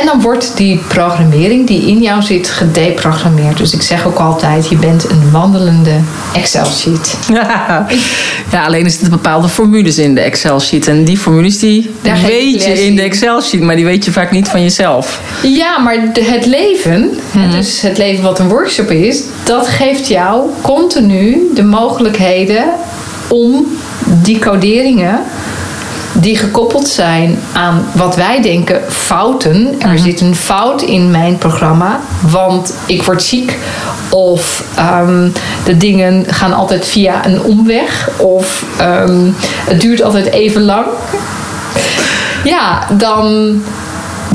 En 0.00 0.06
dan 0.06 0.20
wordt 0.20 0.56
die 0.56 0.80
programmering 0.88 1.66
die 1.66 1.86
in 1.86 2.02
jou 2.02 2.22
zit 2.22 2.48
gedeprogrammeerd. 2.48 3.56
Dus 3.56 3.74
ik 3.74 3.82
zeg 3.82 4.06
ook 4.06 4.18
altijd, 4.18 4.68
je 4.68 4.76
bent 4.76 5.10
een 5.10 5.30
wandelende 5.30 6.00
Excel-sheet. 6.34 7.16
Ja. 7.32 7.86
ja, 8.52 8.64
alleen 8.64 8.84
er 8.84 8.90
zitten 8.90 9.10
bepaalde 9.10 9.48
formules 9.48 9.98
in 9.98 10.14
de 10.14 10.20
Excel-sheet. 10.20 10.88
En 10.88 11.04
die 11.04 11.18
formules 11.18 11.58
die 11.58 11.90
Daar 12.02 12.20
weet 12.26 12.64
je 12.64 12.84
in 12.84 12.96
de 12.96 13.02
Excel-sheet, 13.02 13.60
maar 13.60 13.76
die 13.76 13.84
weet 13.84 14.04
je 14.04 14.12
vaak 14.12 14.30
niet 14.30 14.48
van 14.48 14.62
jezelf. 14.62 15.20
Ja, 15.42 15.78
maar 15.78 15.96
het 16.12 16.46
leven, 16.46 17.10
dus 17.50 17.80
het 17.80 17.98
leven 17.98 18.22
wat 18.24 18.38
een 18.38 18.48
workshop 18.48 18.90
is, 18.90 19.22
dat 19.44 19.68
geeft 19.68 20.08
jou 20.08 20.50
continu 20.60 21.50
de 21.54 21.62
mogelijkheden 21.62 22.64
om 23.28 23.66
die 24.06 24.38
coderingen 24.38 25.20
die 26.12 26.36
gekoppeld 26.36 26.88
zijn 26.88 27.38
aan 27.52 27.84
wat 27.94 28.16
wij 28.16 28.42
denken 28.42 28.80
fouten. 28.88 29.74
Er 29.80 29.98
zit 29.98 30.20
een 30.20 30.36
fout 30.36 30.82
in 30.82 31.10
mijn 31.10 31.38
programma, 31.38 32.00
want 32.30 32.74
ik 32.86 33.02
word 33.02 33.22
ziek. 33.22 33.58
Of 34.10 34.64
ehm, 34.74 35.28
de 35.64 35.76
dingen 35.76 36.24
gaan 36.28 36.52
altijd 36.52 36.86
via 36.86 37.26
een 37.26 37.42
omweg. 37.42 38.10
Of 38.16 38.64
ehm, 38.78 39.30
het 39.44 39.80
duurt 39.80 40.02
altijd 40.02 40.26
even 40.26 40.62
lang. 40.62 40.86
Ja, 42.44 42.86
dan 42.90 43.62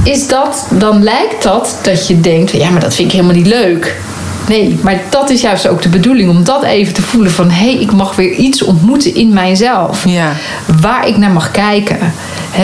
is 0.04 0.28
dat, 0.28 0.68
dan 0.72 1.04
lijkt 1.04 1.44
dat 1.44 1.78
dat 1.82 2.08
je 2.08 2.20
denkt, 2.20 2.52
ja, 2.52 2.70
maar 2.70 2.82
dat 2.82 2.96
vind 2.96 3.08
ik 3.08 3.14
helemaal 3.14 3.36
niet 3.36 3.48
leuk. 3.48 3.96
Nee, 4.48 4.77
maar 4.82 5.01
dat 5.10 5.30
is 5.30 5.42
juist 5.42 5.68
ook 5.68 5.82
de 5.82 5.89
bedoeling 5.89 6.30
om 6.30 6.44
dat 6.44 6.63
even 6.63 6.94
te 6.94 7.01
voelen 7.01 7.32
van 7.32 7.50
hé, 7.50 7.72
hey, 7.72 7.82
ik 7.82 7.92
mag 7.92 8.16
weer 8.16 8.32
iets 8.32 8.63
ontmoeten 8.63 9.16
in 9.16 9.34
mijzelf. 9.34 10.06
Ja. 10.06 10.32
Waar 10.82 11.08
ik 11.08 11.18
naar 11.18 11.32
mag 11.32 11.51
kijken. 11.51 11.98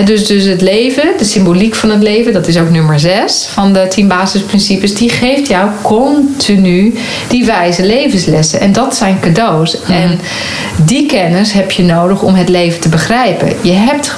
Dus, 0.06 0.28
dus 0.28 0.44
het 0.44 0.62
leven, 0.62 1.04
de 1.18 1.24
symboliek 1.24 1.76
van 1.76 1.90
het 1.90 2.02
leven, 2.02 2.34
dat 2.34 2.48
is 2.48 2.58
ook 2.58 2.70
nummer 2.70 3.00
6 3.00 3.48
van 3.52 3.74
de 3.74 3.88
10 3.90 4.08
basisprincipes, 4.08 4.94
die 4.94 5.10
geeft 5.10 5.48
jou 5.48 5.70
continu 5.82 6.94
die 7.28 7.46
wijze 7.46 7.86
levenslessen. 7.86 8.60
En 8.60 8.72
dat 8.72 8.96
zijn 8.96 9.20
cadeaus. 9.20 9.84
En 9.84 10.20
die 10.86 11.06
kennis 11.06 11.52
heb 11.52 11.72
je 11.72 11.84
nodig 11.84 12.22
om 12.22 12.36
het 12.36 12.50
leven 12.50 12.80
te 12.80 12.90
begrijpen. 12.90 13.54
Je 13.62 13.72
hebt 13.72 14.16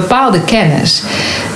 bepaalde 0.00 0.40
kennis 0.40 1.02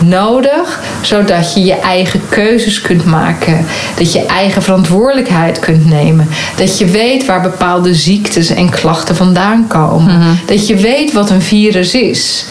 nodig, 0.05 0.81
zodat 1.01 1.55
je 1.55 1.65
je 1.65 1.75
eigen 1.75 2.21
keuzes 2.29 2.81
kunt 2.81 3.05
maken. 3.05 3.67
Dat 3.97 4.13
je 4.13 4.27
eigen 4.27 4.63
verantwoordelijkheid 4.63 5.59
kunt 5.59 5.87
nemen. 5.87 6.29
Dat 6.57 6.79
je 6.79 6.87
weet 6.87 7.27
waar 7.27 7.43
bepaalde 7.43 7.95
ziektes 7.95 8.51
en 8.51 8.71
klachten 8.71 9.17
vandaan 9.17 9.67
komen. 9.67 10.39
Dat 10.47 10.67
je 10.67 10.77
weet 10.77 11.13
wat 11.13 11.31
een 11.31 11.43
virus 11.43 11.95
is. 11.95 12.45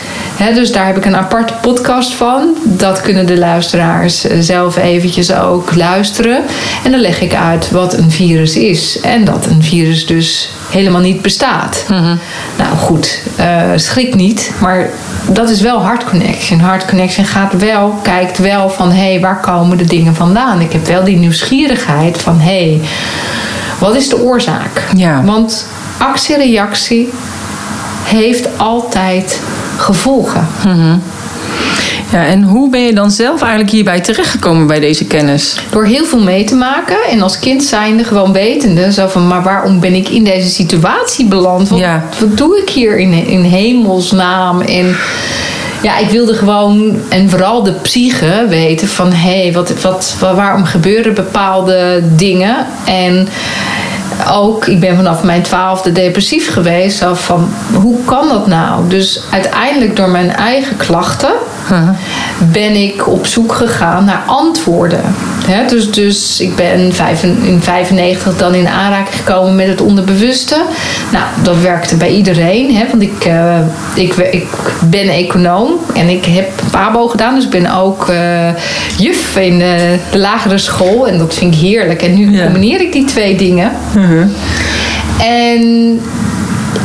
Dus 0.53 0.71
daar 0.71 0.85
heb 0.85 0.97
ik 0.97 1.05
een 1.05 1.15
aparte 1.15 1.53
podcast 1.61 2.13
van. 2.13 2.55
Dat 2.63 3.01
kunnen 3.01 3.25
de 3.25 3.37
luisteraars 3.37 4.27
eh, 4.27 4.37
zelf 4.39 4.77
eventjes 4.77 5.33
ook 5.33 5.75
luisteren. 5.75 6.43
En 6.83 6.91
dan 6.91 6.99
leg 6.99 7.21
ik 7.21 7.33
uit 7.35 7.71
wat 7.71 7.93
een 7.93 8.11
virus 8.11 8.55
is. 8.55 8.99
En 8.99 9.25
dat 9.25 9.45
een 9.45 9.63
virus 9.63 10.05
dus 10.05 10.49
helemaal 10.69 11.01
niet 11.01 11.21
bestaat. 11.21 11.85
Nou 12.57 12.77
goed, 12.77 13.21
eh, 13.35 13.71
schrik 13.75 14.15
niet. 14.15 14.51
Maar 14.59 14.89
dat 15.29 15.49
is 15.49 15.61
wel 15.61 15.81
Heart 15.81 16.03
Connection. 16.03 16.59
Heart 16.59 16.85
Connection 16.85 17.25
gaat 17.25 17.53
wel, 17.57 17.99
kijkt 18.01 18.37
wel 18.37 18.69
van... 18.69 18.91
hé, 18.91 19.11
hey, 19.11 19.19
waar 19.19 19.39
komen 19.39 19.77
de 19.77 19.85
dingen 19.85 20.15
vandaan? 20.15 20.61
Ik 20.61 20.71
heb 20.71 20.85
wel 20.85 21.03
die 21.03 21.17
nieuwsgierigheid 21.17 22.21
van... 22.21 22.39
hé, 22.39 22.69
hey, 22.69 22.81
wat 23.79 23.95
is 23.95 24.09
de 24.09 24.21
oorzaak? 24.21 24.81
Ja. 24.95 25.23
Want 25.23 25.67
actie-reactie 25.97 27.09
heeft 28.03 28.57
altijd 28.57 29.41
gevolgen. 29.77 30.47
Ja. 32.11 32.25
En 32.25 32.43
hoe 32.43 32.69
ben 32.69 32.81
je 32.81 32.93
dan 32.93 33.11
zelf 33.11 33.41
eigenlijk 33.41 33.71
hierbij 33.71 33.99
terechtgekomen 34.01 34.67
bij 34.67 34.79
deze 34.79 35.05
kennis? 35.05 35.55
Door 35.71 35.85
heel 35.85 36.05
veel 36.05 36.19
mee 36.23 36.43
te 36.43 36.55
maken 36.55 36.97
en 37.09 37.21
als 37.21 37.39
kind 37.39 37.63
zijnde 37.63 38.03
gewoon 38.03 38.33
wetende. 38.33 38.91
Zo 38.93 39.07
van, 39.07 39.27
maar 39.27 39.43
waarom 39.43 39.79
ben 39.79 39.93
ik 39.93 40.09
in 40.09 40.23
deze 40.23 40.49
situatie 40.49 41.25
beland? 41.25 41.69
Wat, 41.69 41.79
Ja. 41.79 42.03
wat 42.19 42.37
doe 42.37 42.57
ik 42.61 42.69
hier 42.69 42.97
in, 42.97 43.13
in 43.27 43.41
hemelsnaam? 43.41 44.61
En 44.61 44.95
ja, 45.81 45.97
ik 45.97 46.09
wilde 46.09 46.33
gewoon, 46.33 46.95
en 47.09 47.29
vooral 47.29 47.63
de 47.63 47.71
psyche, 47.71 48.45
weten 48.49 48.87
van... 48.87 49.11
hé, 49.11 49.41
hey, 49.41 49.53
wat, 49.53 49.81
wat, 49.81 50.15
wa- 50.19 50.35
waarom 50.35 50.63
gebeuren 50.63 51.13
bepaalde 51.13 52.03
dingen? 52.15 52.55
En 52.85 53.27
ook, 54.33 54.65
ik 54.65 54.79
ben 54.79 54.95
vanaf 54.95 55.23
mijn 55.23 55.41
twaalfde 55.41 55.91
depressief 55.91 56.53
geweest. 56.53 57.05
Van, 57.13 57.49
hoe 57.73 58.03
kan 58.05 58.27
dat 58.27 58.47
nou? 58.47 58.87
Dus 58.87 59.21
uiteindelijk 59.31 59.95
door 59.95 60.09
mijn 60.09 60.29
eigen 60.29 60.77
klachten... 60.77 61.31
ben 62.51 62.75
ik 62.75 63.07
op 63.07 63.27
zoek 63.27 63.53
gegaan 63.53 64.05
naar 64.05 64.23
antwoorden. 64.25 65.15
Hè, 65.49 65.67
dus, 65.67 65.91
dus 65.91 66.41
ik 66.41 66.55
ben 66.55 66.93
vijf- 66.93 67.23
in 67.23 67.59
95 67.61 68.37
dan 68.37 68.53
in 68.53 68.67
aanraking 68.67 69.15
gekomen 69.15 69.55
met 69.55 69.67
het 69.67 69.81
onderbewuste. 69.81 70.55
Nou, 71.11 71.23
dat 71.43 71.59
werkte 71.61 71.95
bij 71.95 72.09
iedereen. 72.15 72.75
Hè, 72.75 72.85
want 72.91 73.01
ik, 73.01 73.25
eh, 73.25 73.59
ik, 73.95 74.13
ik 74.15 74.47
ben 74.89 75.09
econoom 75.09 75.71
en 75.93 76.09
ik 76.09 76.25
heb 76.25 76.49
PABO 76.71 77.07
gedaan. 77.07 77.35
Dus 77.35 77.43
ik 77.43 77.49
ben 77.49 77.73
ook 77.75 78.09
eh, 78.09 78.49
juf 78.97 79.35
in 79.37 79.61
eh, 79.61 79.67
de 80.11 80.17
lagere 80.17 80.57
school. 80.57 81.07
En 81.07 81.17
dat 81.17 81.33
vind 81.33 81.53
ik 81.53 81.59
heerlijk. 81.59 82.01
En 82.01 82.13
nu 82.13 82.31
Ja. 82.31 82.43
combineer 82.43 82.81
ik 82.81 82.91
die 82.91 83.05
twee 83.05 83.35
dingen. 83.37 83.71
En 85.19 85.99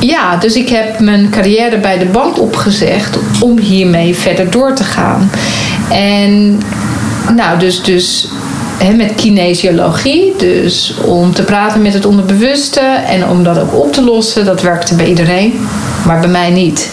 ja, 0.01 0.37
dus 0.37 0.55
ik 0.55 0.69
heb 0.69 0.99
mijn 1.01 1.31
carrière 1.31 1.79
bij 1.79 1.99
de 1.99 2.05
bank 2.05 2.41
opgezegd 2.41 3.19
om 3.41 3.59
hiermee 3.59 4.15
verder 4.15 4.51
door 4.51 4.75
te 4.75 4.85
gaan. 4.85 5.31
En 5.91 6.61
nou, 7.37 7.59
dus, 7.59 7.83
dus 7.83 8.29
hè, 8.85 8.93
met 8.93 9.15
kinesiologie, 9.15 10.35
dus 10.39 10.95
om 11.05 11.35
te 11.35 11.43
praten 11.43 11.83
met 11.83 11.95
het 11.95 12.07
onderbewuste 12.07 12.81
en 13.07 13.29
om 13.29 13.45
dat 13.45 13.59
ook 13.59 13.75
op 13.75 13.93
te 13.93 14.03
lossen, 14.03 14.45
dat 14.45 14.63
werkte 14.63 14.95
bij 14.95 15.07
iedereen, 15.07 15.69
maar 16.07 16.21
bij 16.21 16.29
mij 16.29 16.51
niet. 16.51 16.91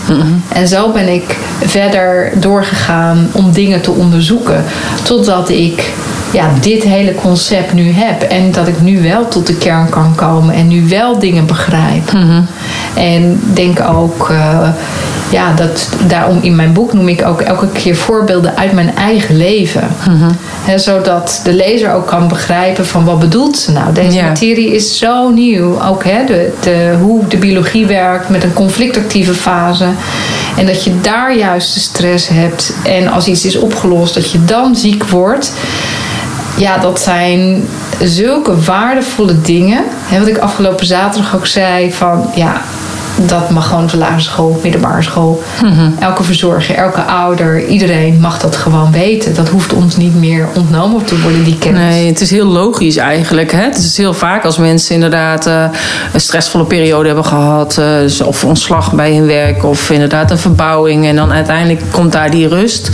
En 0.53 0.67
zo 0.67 0.91
ben 0.91 1.13
ik 1.13 1.37
verder 1.61 2.31
doorgegaan 2.35 3.29
om 3.31 3.51
dingen 3.51 3.81
te 3.81 3.91
onderzoeken, 3.91 4.63
totdat 5.03 5.49
ik 5.49 5.91
ja, 6.33 6.49
dit 6.61 6.83
hele 6.83 7.15
concept 7.15 7.73
nu 7.73 7.91
heb. 7.91 8.21
En 8.21 8.51
dat 8.51 8.67
ik 8.67 8.81
nu 8.81 9.01
wel 9.01 9.27
tot 9.27 9.47
de 9.47 9.55
kern 9.55 9.89
kan 9.89 10.15
komen 10.15 10.55
en 10.55 10.67
nu 10.67 10.87
wel 10.87 11.19
dingen 11.19 11.45
begrijp. 11.45 12.11
En 12.95 13.41
denk 13.53 13.79
ook, 13.81 14.29
eh, 14.29 14.69
ja, 15.31 15.53
dat 15.53 15.89
daarom 16.07 16.39
in 16.41 16.55
mijn 16.55 16.73
boek 16.73 16.93
noem 16.93 17.07
ik 17.07 17.25
ook 17.25 17.41
elke 17.41 17.67
keer 17.67 17.95
voorbeelden 17.95 18.57
uit 18.57 18.71
mijn 18.71 18.95
eigen 18.95 19.37
leven. 19.37 19.87
Hè, 20.63 20.77
zodat 20.77 21.41
de 21.43 21.53
lezer 21.53 21.93
ook 21.93 22.07
kan 22.07 22.27
begrijpen 22.27 22.85
van 22.85 23.05
wat 23.05 23.19
bedoelt 23.19 23.57
ze 23.57 23.71
nou. 23.71 23.93
Deze 23.93 24.11
Ja. 24.17 24.23
materie 24.27 24.75
is 24.75 24.97
zo 24.97 25.29
nieuw. 25.29 25.81
Ook 25.81 26.03
hè, 26.03 26.25
de, 26.25 26.53
de, 26.59 26.95
hoe 27.01 27.27
de 27.27 27.37
biologie 27.37 27.85
werkt 27.85 28.29
met 28.29 28.43
een 28.43 28.53
conflictactieve 28.53 29.33
fase. 29.33 29.85
En 30.57 30.65
dat 30.65 30.83
je 30.83 30.99
daar 31.01 31.35
juist 31.37 31.73
de 31.73 31.79
stress 31.79 32.27
hebt. 32.27 32.73
En 32.83 33.07
als 33.07 33.27
iets 33.27 33.45
is 33.45 33.55
opgelost, 33.57 34.13
dat 34.13 34.31
je 34.31 34.45
dan 34.45 34.75
ziek 34.75 35.03
wordt. 35.03 35.51
Ja, 36.57 36.77
dat 36.77 36.99
zijn 36.99 37.67
zulke 38.03 38.61
waardevolle 38.61 39.41
dingen. 39.41 39.83
Wat 40.19 40.27
ik 40.27 40.37
afgelopen 40.37 40.85
zaterdag 40.85 41.35
ook 41.35 41.47
zei 41.47 41.93
van 41.93 42.29
ja, 42.35 42.61
dat 43.27 43.49
mag 43.49 43.67
gewoon 43.67 43.89
lagere 43.97 44.19
school, 44.19 44.59
middelbare 44.63 45.01
school. 45.01 45.41
Elke 45.99 46.23
verzorger, 46.23 46.75
elke 46.75 47.01
ouder, 47.01 47.67
iedereen 47.67 48.19
mag 48.19 48.39
dat 48.39 48.55
gewoon 48.55 48.91
weten. 48.91 49.35
Dat 49.35 49.49
hoeft 49.49 49.73
ons 49.73 49.97
niet 49.97 50.15
meer 50.15 50.47
ontnomen 50.55 51.05
te 51.05 51.21
worden, 51.21 51.43
die 51.43 51.57
kennis. 51.57 51.81
Nee, 51.81 52.07
het 52.07 52.21
is 52.21 52.31
heel 52.31 52.45
logisch 52.45 52.97
eigenlijk. 52.97 53.51
Hè? 53.51 53.61
Het 53.61 53.77
is 53.77 53.97
heel 53.97 54.13
vaak 54.13 54.45
als 54.45 54.57
mensen 54.57 54.95
inderdaad 54.95 55.45
eh, 55.45 55.63
een 56.13 56.21
stressvolle 56.21 56.65
periode 56.65 57.05
hebben 57.07 57.25
gehad. 57.25 57.77
eh, 57.77 57.85
dus 57.85 58.21
of 58.21 58.43
ontslag 58.43 58.93
bij 58.93 59.15
hun 59.15 59.25
werk. 59.25 59.63
Of 59.63 59.89
inderdaad 59.89 60.31
een 60.31 60.37
verbouwing. 60.37 61.05
En 61.05 61.15
dan 61.15 61.31
uiteindelijk 61.31 61.81
komt 61.91 62.11
daar 62.11 62.29
die 62.31 62.47
rust. 62.47 62.89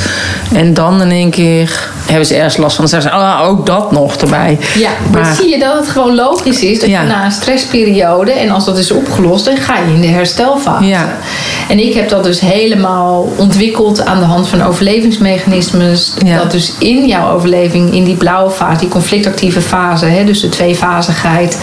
En 0.54 0.74
dan 0.74 1.02
in 1.02 1.12
één 1.12 1.30
keer 1.30 1.90
hebben 2.06 2.26
ze 2.26 2.36
ergens 2.36 2.58
last 2.58 2.76
van. 2.76 2.86
Dan 2.86 3.02
zeggen 3.02 3.20
ze, 3.20 3.26
ah, 3.26 3.48
ook 3.48 3.66
dat 3.66 3.92
nog 3.92 4.16
erbij. 4.16 4.60
Ja, 4.78 4.90
maar, 5.12 5.36
zie 5.36 5.50
je 5.50 5.60
dat 5.60 5.76
het 5.78 5.88
gewoon 5.88 6.16
logisch 6.16 6.64
is 6.64 6.80
dat 6.80 6.90
Ja. 6.90 7.02
je 7.02 7.08
na 7.08 7.26
een 7.26 7.32
stressperiode, 7.32 8.32
en 8.32 8.50
als 8.50 8.66
dat 8.66 8.78
is 8.78 8.92
opgelost, 8.92 9.46
dan 9.46 9.58
ga 9.58 9.78
je 9.78 9.94
in 9.94 10.02
de 10.02 10.08
herstelfase. 10.08 10.86
Ja. 10.86 11.18
En 11.70 11.80
ik 11.80 11.94
heb 11.94 12.10
dat 12.10 12.24
dus 12.24 12.40
helemaal 12.40 13.34
ontwikkeld 13.36 14.06
aan 14.06 14.20
de 14.20 14.26
hand 14.26 14.48
van 14.48 14.64
overlevingsmechanismes. 14.64 16.14
Ja. 16.26 16.38
Dat 16.38 16.52
dus 16.52 16.74
in 16.80 17.08
jouw 17.08 17.34
overleving, 17.34 17.94
in 17.94 18.04
die 18.04 18.16
blauwe 18.16 18.52
fase, 18.52 18.80
die 18.80 18.90
conflictactieve 18.90 19.62
fase, 19.62 20.06
hè, 20.06 20.24
dus 20.24 20.42
de 20.42 20.50
tweefazigheid, 20.50 21.58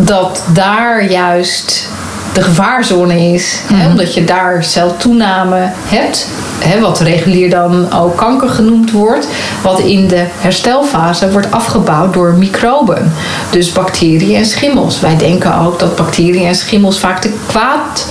dat 0.00 0.42
daar 0.52 1.10
juist 1.10 1.88
de 2.32 2.42
gevaarzone 2.42 3.32
is. 3.32 3.60
Hè, 3.72 3.88
omdat 3.88 4.14
je 4.14 4.24
daar 4.24 4.64
celtoename 4.64 5.70
hebt. 5.86 6.28
Hè, 6.58 6.80
wat 6.80 7.00
regulier 7.00 7.50
dan 7.50 7.92
ook 7.92 8.16
kanker 8.16 8.48
genoemd 8.48 8.90
wordt. 8.90 9.28
Wat 9.62 9.80
in 9.80 10.08
de 10.08 10.24
herstelfase 10.38 11.30
wordt 11.30 11.50
afgebouwd 11.50 12.12
door 12.12 12.34
microben. 12.34 13.12
Dus 13.50 13.72
bacteriën 13.72 14.36
en 14.36 14.46
schimmels. 14.46 15.00
Wij 15.00 15.16
denken 15.16 15.58
ook 15.58 15.78
dat 15.78 15.96
bacteriën 15.96 16.46
en 16.46 16.54
schimmels 16.54 16.98
vaak 16.98 17.20
te 17.20 17.30
kwaad 17.46 18.06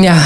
Ja, 0.00 0.16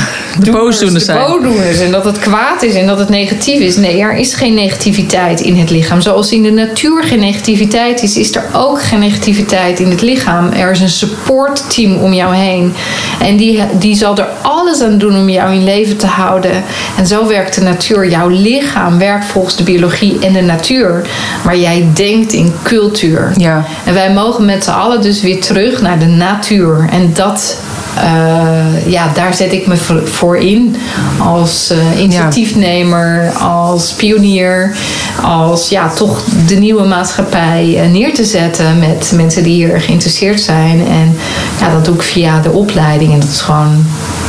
de 0.40 0.50
boosdoeners 0.50 1.04
zijn. 1.04 1.18
De 1.18 1.32
boosdoeners 1.32 1.80
en 1.80 1.90
dat 1.90 2.04
het 2.04 2.18
kwaad 2.18 2.62
is 2.62 2.74
en 2.74 2.86
dat 2.86 2.98
het 2.98 3.08
negatief 3.08 3.60
is. 3.60 3.76
Nee, 3.76 4.00
er 4.00 4.16
is 4.16 4.34
geen 4.34 4.54
negativiteit 4.54 5.40
in 5.40 5.56
het 5.56 5.70
lichaam. 5.70 6.00
Zoals 6.00 6.32
in 6.32 6.42
de 6.42 6.50
natuur 6.50 7.02
geen 7.02 7.20
negativiteit 7.20 8.02
is, 8.02 8.16
is 8.16 8.34
er 8.34 8.44
ook 8.52 8.82
geen 8.82 8.98
negativiteit 8.98 9.80
in 9.80 9.90
het 9.90 10.02
lichaam. 10.02 10.52
Er 10.52 10.70
is 10.70 10.80
een 10.80 10.88
supportteam 10.88 11.96
om 11.96 12.12
jou 12.12 12.34
heen. 12.34 12.74
En 13.20 13.36
die, 13.36 13.62
die 13.78 13.94
zal 13.94 14.16
er 14.16 14.28
alles 14.42 14.80
aan 14.80 14.98
doen 14.98 15.16
om 15.16 15.28
jou 15.28 15.54
in 15.54 15.64
leven 15.64 15.96
te 15.96 16.06
houden. 16.06 16.64
En 16.96 17.06
zo 17.06 17.26
werkt 17.26 17.54
de 17.54 17.60
natuur. 17.60 18.08
Jouw 18.08 18.28
lichaam 18.28 18.98
werkt 18.98 19.24
volgens 19.24 19.56
de 19.56 19.62
biologie 19.62 20.18
en 20.20 20.32
de 20.32 20.42
natuur. 20.42 21.02
Maar 21.44 21.58
jij 21.58 21.86
denkt 21.94 22.32
in 22.32 22.52
cultuur. 22.62 23.32
Ja. 23.36 23.64
En 23.84 23.94
wij 23.94 24.12
mogen 24.12 24.44
met 24.44 24.64
z'n 24.64 24.70
allen 24.70 25.02
dus 25.02 25.22
weer 25.22 25.40
terug 25.40 25.82
naar 25.82 25.98
de 25.98 26.06
natuur. 26.06 26.88
En 26.90 27.12
dat 27.14 27.56
uh, 28.04 28.86
ja, 28.86 29.10
daar 29.14 29.34
zet 29.34 29.52
ik 29.52 29.66
me 29.66 29.76
voor 30.04 30.36
in. 30.36 30.76
Als 31.18 31.72
uh, 31.72 32.00
initiatiefnemer, 32.00 33.30
als 33.32 33.92
pionier, 33.92 34.76
als 35.22 35.68
ja, 35.68 35.88
toch 35.88 36.24
de 36.46 36.54
nieuwe 36.54 36.84
maatschappij 36.84 37.84
uh, 37.84 37.90
neer 37.92 38.14
te 38.14 38.24
zetten 38.24 38.78
met 38.78 39.12
mensen 39.14 39.42
die 39.42 39.54
hier 39.54 39.80
geïnteresseerd 39.80 40.40
zijn. 40.40 40.86
En 40.86 41.16
ja, 41.60 41.72
dat 41.72 41.84
doe 41.84 41.94
ik 41.94 42.02
via 42.02 42.40
de 42.40 42.50
opleiding. 42.50 43.12
En 43.12 43.20
dat 43.20 43.28
is 43.28 43.40
gewoon 43.40 43.86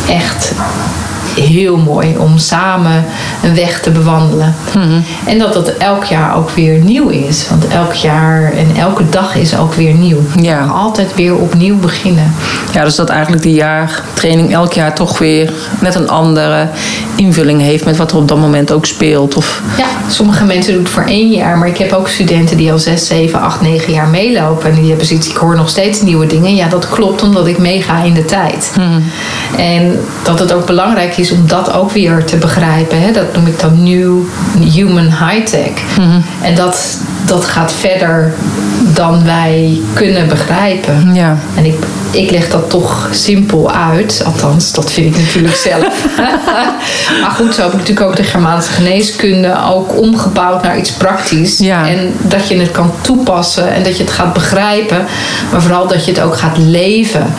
echt 0.10 0.52
heel 1.36 1.78
mooi 1.78 2.16
om 2.18 2.38
samen 2.38 3.06
een 3.44 3.56
weg 3.56 3.80
te 3.82 3.90
bewandelen. 3.90 4.56
Mhm. 4.74 5.00
En 5.26 5.40
dat 5.40 5.54
dat 5.54 5.70
elk 5.70 6.04
jaar 6.04 6.36
ook 6.36 6.50
weer 6.50 6.80
nieuw 6.80 7.10
is. 7.10 7.48
Want 7.50 7.68
elk 7.68 7.94
jaar 7.94 8.52
en 8.52 8.76
elke 8.76 9.10
dag 9.10 9.36
is 9.36 9.58
ook 9.58 9.74
weer 9.74 9.94
nieuw. 9.94 10.22
Ja. 10.42 10.66
Altijd 10.66 11.16
weer 11.16 11.36
opnieuw 11.36 11.80
beginnen. 11.80 12.34
Ja, 12.74 12.84
dus 12.84 12.96
dat 12.96 13.10
eigenlijk 13.10 13.44
die 13.44 13.54
jaartraining 13.54 14.54
elk 14.54 14.74
jaar 14.74 14.96
toch 14.96 15.18
weer 15.18 15.54
net 15.82 15.96
een 15.96 16.10
andere 16.10 16.68
invulling 17.16 17.62
heeft 17.62 17.86
met 17.86 17.98
wat 17.98 18.12
er 18.12 18.18
op 18.18 18.28
dat 18.28 18.38
moment 18.38 18.72
ook 18.72 18.86
speelt. 18.86 19.36
Of... 19.36 19.62
Ja, 19.78 19.86
sommige 20.10 20.46
mensen 20.46 20.74
doen 20.74 20.84
het 20.84 20.92
voor 20.92 21.04
één 21.04 21.30
jaar. 21.30 21.58
Maar 21.58 21.68
ik 21.68 21.78
heb 21.78 21.92
ook 21.92 22.08
studenten 22.08 22.58
die 22.58 22.72
al 22.72 22.80
zes, 22.80 23.08
zeven, 23.08 23.42
acht, 23.42 23.62
negen 23.62 23.94
jaar 23.94 24.08
meelopen. 24.08 24.70
En 24.70 24.76
die 24.76 24.90
hebben 24.90 25.06
zoiets, 25.06 25.30
ik 25.30 25.36
hoor 25.36 25.56
nog 25.56 25.70
steeds 25.70 26.02
nieuwe 26.02 26.28
dingen. 26.28 26.56
Ja, 26.56 26.68
dat 26.68 26.90
klopt 26.90 27.24
omdat 27.24 27.48
ik 27.48 27.58
meega 27.58 28.04
in 28.04 28.14
de 28.14 28.26
tijd. 28.26 28.72
Mhm. 28.76 29.02
En 29.60 30.00
dat 30.24 30.40
het 30.40 30.54
ook 30.54 30.66
belangrijk 30.66 31.14
is 31.20 31.32
om 31.32 31.48
dat 31.48 31.74
ook 31.74 31.92
weer 31.92 32.26
te 32.26 32.38
begrijpen. 32.38 33.02
Hè? 33.02 33.12
Dat 33.12 33.34
noem 33.36 33.48
ik 33.48 33.60
dan 33.60 33.84
New 33.84 34.18
Human 34.74 35.06
High 35.06 35.46
Tech. 35.46 35.98
Mhm. 35.98 36.20
En 36.42 36.56
dat, 36.56 36.98
dat 37.26 37.46
gaat 37.46 37.74
verder 37.74 38.34
dan 38.94 39.24
wij 39.24 39.82
kunnen 39.94 40.28
begrijpen. 40.28 41.14
Ja. 41.14 41.38
En 41.56 41.66
ik, 41.66 41.76
ik 42.12 42.32
leg 42.32 42.50
dat 42.50 42.70
toch 42.70 43.08
simpel 43.12 43.72
uit. 43.72 44.22
Althans, 44.26 44.74
dat 44.74 44.92
vind 44.92 45.16
ik 45.16 45.22
natuurlijk 45.22 45.56
zelf. 45.70 46.08
maar 47.22 47.32
goed, 47.32 47.56
zo 47.56 47.62
heb 47.62 47.72
ik 47.72 47.78
natuurlijk 47.78 48.08
ook 48.08 48.16
de 48.16 48.24
Germaanse 48.24 48.72
geneeskunde 48.72 49.56
ook 49.70 49.98
omgebouwd 49.98 50.64
naar 50.64 50.78
iets 50.78 50.92
praktisch. 50.92 51.58
Ja. 51.58 51.88
En 51.88 52.14
dat 52.22 52.48
je 52.48 52.58
het 52.58 52.72
kan 52.72 52.92
toepassen 53.02 53.74
en 53.74 53.84
dat 53.84 53.98
je 53.98 54.04
het 54.04 54.14
gaat 54.14 54.34
begrijpen. 54.34 55.06
Maar 55.52 55.62
vooral 55.62 55.88
dat 55.88 56.06
je 56.06 56.12
het 56.12 56.22
ook 56.22 56.38
gaat 56.38 56.58
leven. 56.58 57.34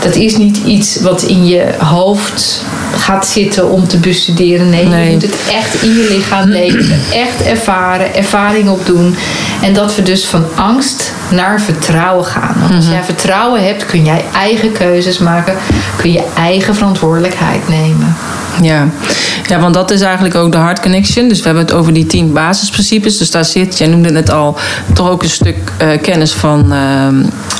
Dat 0.00 0.14
is 0.14 0.36
niet 0.36 0.56
iets 0.64 1.00
wat 1.00 1.22
in 1.22 1.46
je 1.46 1.64
hoofd 1.78 2.62
gaat 2.96 3.26
zitten 3.26 3.70
om 3.70 3.88
te 3.88 3.96
bestuderen. 3.96 4.70
Nee, 4.70 4.86
nee, 4.86 5.04
je 5.04 5.12
moet 5.12 5.22
het 5.22 5.36
echt 5.52 5.82
in 5.82 5.94
je 5.96 6.06
lichaam 6.16 6.48
leven. 6.48 7.00
Echt 7.24 7.42
ervaren, 7.46 8.14
ervaring 8.14 8.68
opdoen. 8.68 9.16
En 9.62 9.74
dat 9.74 9.94
we 9.94 10.02
dus 10.02 10.24
van 10.24 10.44
angst 10.54 11.12
naar 11.30 11.60
vertrouwen 11.60 12.24
gaan. 12.24 12.54
Want 12.60 12.74
als 12.74 12.84
mhm. 12.84 12.94
jij 12.94 13.04
vertrouwen 13.04 13.64
hebt, 13.64 13.86
kun 13.86 14.04
jij 14.04 14.24
eigen 14.34 14.72
keuzes 14.72 15.18
maken. 15.18 15.54
Kun 15.96 16.12
je 16.12 16.24
eigen 16.36 16.74
verantwoordelijkheid 16.74 17.68
nemen. 17.68 18.16
Ja. 18.62 18.88
ja, 19.46 19.60
want 19.60 19.74
dat 19.74 19.90
is 19.90 20.00
eigenlijk 20.00 20.34
ook 20.34 20.52
de 20.52 20.58
hard 20.58 20.80
connection. 20.80 21.28
Dus 21.28 21.38
we 21.38 21.44
hebben 21.44 21.64
het 21.64 21.74
over 21.74 21.92
die 21.92 22.06
tien 22.06 22.32
basisprincipes. 22.32 23.18
Dus 23.18 23.30
daar 23.30 23.44
zit, 23.44 23.78
jij 23.78 23.86
noemde 23.86 24.12
het 24.12 24.30
al, 24.30 24.56
toch 24.92 25.10
ook 25.10 25.22
een 25.22 25.30
stuk 25.30 25.56
uh, 25.82 25.88
kennis 26.02 26.32
van 26.32 26.72
uh, 26.72 27.06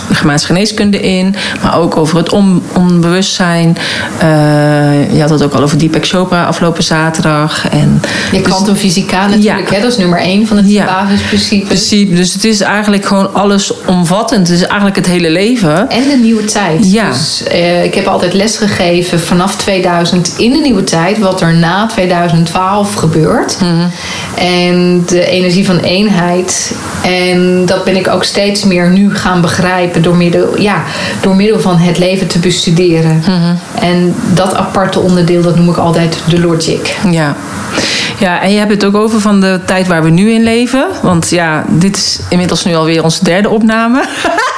de 0.09 0.15
Germaanse 0.15 0.47
geneeskunde 0.47 1.01
in. 1.01 1.35
Maar 1.63 1.79
ook 1.79 1.97
over 1.97 2.17
het 2.17 2.33
on, 2.33 2.63
onbewustzijn. 2.77 3.77
Uh, 4.23 5.15
je 5.15 5.21
had 5.21 5.31
het 5.31 5.43
ook 5.43 5.53
al 5.53 5.63
over 5.63 5.79
Deepak 5.79 6.07
Chopra 6.07 6.45
afgelopen 6.45 6.83
zaterdag. 6.83 7.69
En 7.69 8.01
je 8.33 8.37
dus, 8.39 8.47
kwantumfysica 8.47 9.27
natuurlijk, 9.27 9.69
ja. 9.69 9.75
hè? 9.75 9.81
dat 9.81 9.93
is 9.93 9.99
nummer 9.99 10.19
één 10.19 10.47
van 10.47 10.57
de 10.57 10.63
tien 10.63 10.73
ja. 10.73 10.85
basisprincipes. 10.85 11.67
Principe, 11.67 12.15
dus 12.15 12.33
het 12.33 12.45
is 12.45 12.61
eigenlijk 12.61 13.05
gewoon 13.05 13.35
alles 13.35 13.73
omvattend. 13.85 14.49
Het 14.49 14.57
is 14.57 14.67
eigenlijk 14.67 14.97
het 14.97 15.07
hele 15.07 15.31
leven. 15.31 15.91
En 15.91 16.09
de 16.09 16.19
nieuwe 16.23 16.45
tijd. 16.45 16.93
Ja. 16.93 17.11
Dus 17.11 17.43
uh, 17.53 17.85
ik 17.85 17.95
heb 17.95 18.07
altijd 18.07 18.33
les 18.33 18.57
gegeven 18.57 19.21
vanaf 19.21 19.57
2000 19.57 20.35
in 20.37 20.53
de 20.53 20.59
nieuwe 20.59 20.85
tijd 20.85 21.19
wat 21.19 21.41
er 21.41 21.55
na 21.55 21.87
2012 21.87 22.95
gebeurt. 22.95 23.57
Mhm. 23.61 23.87
En 24.37 25.03
de 25.07 25.27
energie 25.27 25.67
van 25.67 25.79
eenheid. 25.79 26.75
En 27.03 27.67
dat 27.67 27.85
ben 27.85 27.97
ik 27.97 28.09
ook 28.09 28.25
steeds 28.25 28.65
meer 28.65 28.91
nu 28.91 29.15
gaan 29.15 29.41
begrijpen 29.41 29.94
door 30.03 30.17
middel, 30.17 30.61
ja, 30.61 30.83
door 31.21 31.37
middel 31.37 31.61
van 31.61 31.77
het 31.77 31.99
leven 31.99 32.27
te 32.27 32.39
bestuderen. 32.39 33.19
Mhm. 33.19 33.55
En 33.85 34.15
dat 34.33 34.55
aparte 34.55 35.01
onderdeel, 35.01 35.43
dat 35.43 35.57
noem 35.57 35.69
ik 35.69 35.77
altijd 35.77 36.19
de 36.29 36.41
logic. 36.41 36.97
Ja. 37.11 37.37
Ja, 38.19 38.41
en 38.41 38.53
je 38.53 38.59
hebt 38.59 38.71
het 38.71 38.85
ook 38.85 38.95
over 38.95 39.21
van 39.21 39.41
de 39.41 39.61
tijd 39.67 39.87
waar 39.87 40.03
we 40.03 40.11
nu 40.11 40.33
in 40.33 40.43
leven. 40.43 40.87
Want 41.03 41.31
ja, 41.31 41.65
dit 41.69 41.97
is 41.97 42.21
inmiddels 42.29 42.65
nu 42.65 42.75
alweer 42.75 43.05
onze 43.05 43.25
derde 43.25 43.49
opname. 43.49 44.05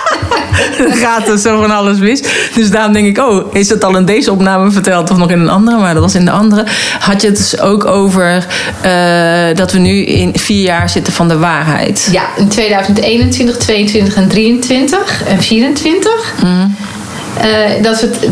Dan 0.79 0.93
gaat 0.93 1.29
er 1.29 1.39
zo 1.39 1.61
van 1.61 1.71
alles 1.71 1.99
mis. 1.99 2.23
Dus 2.55 2.71
daarom 2.71 2.93
denk 2.93 3.07
ik, 3.07 3.19
oh, 3.19 3.55
is 3.55 3.69
het 3.69 3.85
al 3.85 3.97
in 3.97 4.05
deze 4.05 4.33
opname 4.33 4.71
verteld 4.71 5.11
of 5.11 5.17
nog 5.17 5.31
in 5.31 5.41
een 5.41 5.49
andere? 5.49 5.79
Maar 5.79 5.95
dat 5.95 6.03
was 6.03 6.15
in 6.15 6.25
de 6.25 6.31
andere. 6.31 6.65
Had 6.99 7.23
je 7.23 7.29
het 7.29 7.37
dus 7.37 7.61
ook 7.61 7.85
over 7.85 8.47
uh, 8.87 9.57
dat 9.57 9.73
we 9.73 9.79
nu 9.79 10.05
in 10.05 10.39
vier 10.39 10.63
jaar 10.63 10.91
zitten 10.91 11.13
van 11.13 11.29
de 11.29 11.39
waarheid? 11.39 12.09
Ja, 12.13 12.25
in 12.37 12.49
2021, 12.49 13.57
22 13.57 14.17
en 14.17 14.29
23 14.29 15.23
en 15.27 15.43
24. 15.43 16.35
Mm. 16.43 16.77
Uh, 17.37 17.83
dat 17.83 18.01
het, 18.01 18.29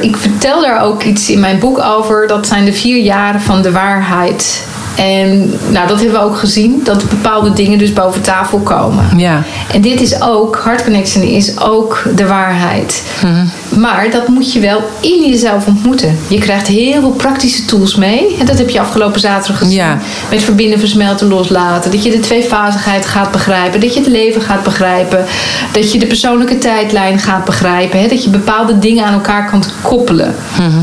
ik 0.00 0.16
vertel 0.16 0.60
daar 0.60 0.82
ook 0.82 1.02
iets 1.02 1.30
in 1.30 1.40
mijn 1.40 1.58
boek 1.58 1.78
over. 1.78 2.26
Dat 2.26 2.46
zijn 2.46 2.64
de 2.64 2.72
vier 2.72 3.02
jaren 3.02 3.40
van 3.40 3.62
de 3.62 3.70
waarheid. 3.72 4.64
En 4.96 5.52
nou, 5.68 5.88
dat 5.88 6.00
hebben 6.00 6.20
we 6.20 6.26
ook 6.26 6.38
gezien, 6.38 6.80
dat 6.84 7.08
bepaalde 7.08 7.52
dingen 7.52 7.78
dus 7.78 7.92
boven 7.92 8.22
tafel 8.22 8.58
komen. 8.58 9.18
Ja. 9.18 9.42
En 9.72 9.80
dit 9.80 10.00
is 10.00 10.20
ook, 10.20 10.60
Heart 10.64 10.84
Connection 10.84 11.22
is 11.22 11.60
ook 11.60 12.02
de 12.14 12.26
waarheid. 12.26 13.02
Mhm. 13.22 13.80
Maar 13.80 14.10
dat 14.10 14.28
moet 14.28 14.52
je 14.52 14.60
wel 14.60 14.82
in 15.00 15.30
jezelf 15.30 15.66
ontmoeten. 15.66 16.18
Je 16.28 16.38
krijgt 16.38 16.66
heel 16.66 17.00
veel 17.00 17.10
praktische 17.10 17.64
tools 17.64 17.94
mee. 17.94 18.36
En 18.38 18.46
dat 18.46 18.58
heb 18.58 18.70
je 18.70 18.80
afgelopen 18.80 19.20
zaterdag 19.20 19.58
gezien. 19.58 19.76
Ja. 19.76 19.98
Met 20.30 20.42
verbinden, 20.42 20.78
versmelten, 20.78 21.28
loslaten. 21.28 21.90
Dat 21.90 22.04
je 22.04 22.10
de 22.10 22.20
tweefazigheid 22.20 23.06
gaat 23.06 23.30
begrijpen. 23.30 23.80
Dat 23.80 23.94
je 23.94 24.00
het 24.00 24.08
leven 24.08 24.42
gaat 24.42 24.62
begrijpen. 24.62 25.24
Dat 25.72 25.92
je 25.92 25.98
de 25.98 26.06
persoonlijke 26.06 26.58
tijdlijn 26.58 27.18
gaat 27.18 27.44
begrijpen. 27.44 28.00
Hè? 28.00 28.08
Dat 28.08 28.24
je 28.24 28.30
bepaalde 28.30 28.78
dingen 28.78 29.04
aan 29.04 29.12
elkaar 29.12 29.50
kan 29.50 29.64
koppelen. 29.82 30.34
Mhm. 30.52 30.82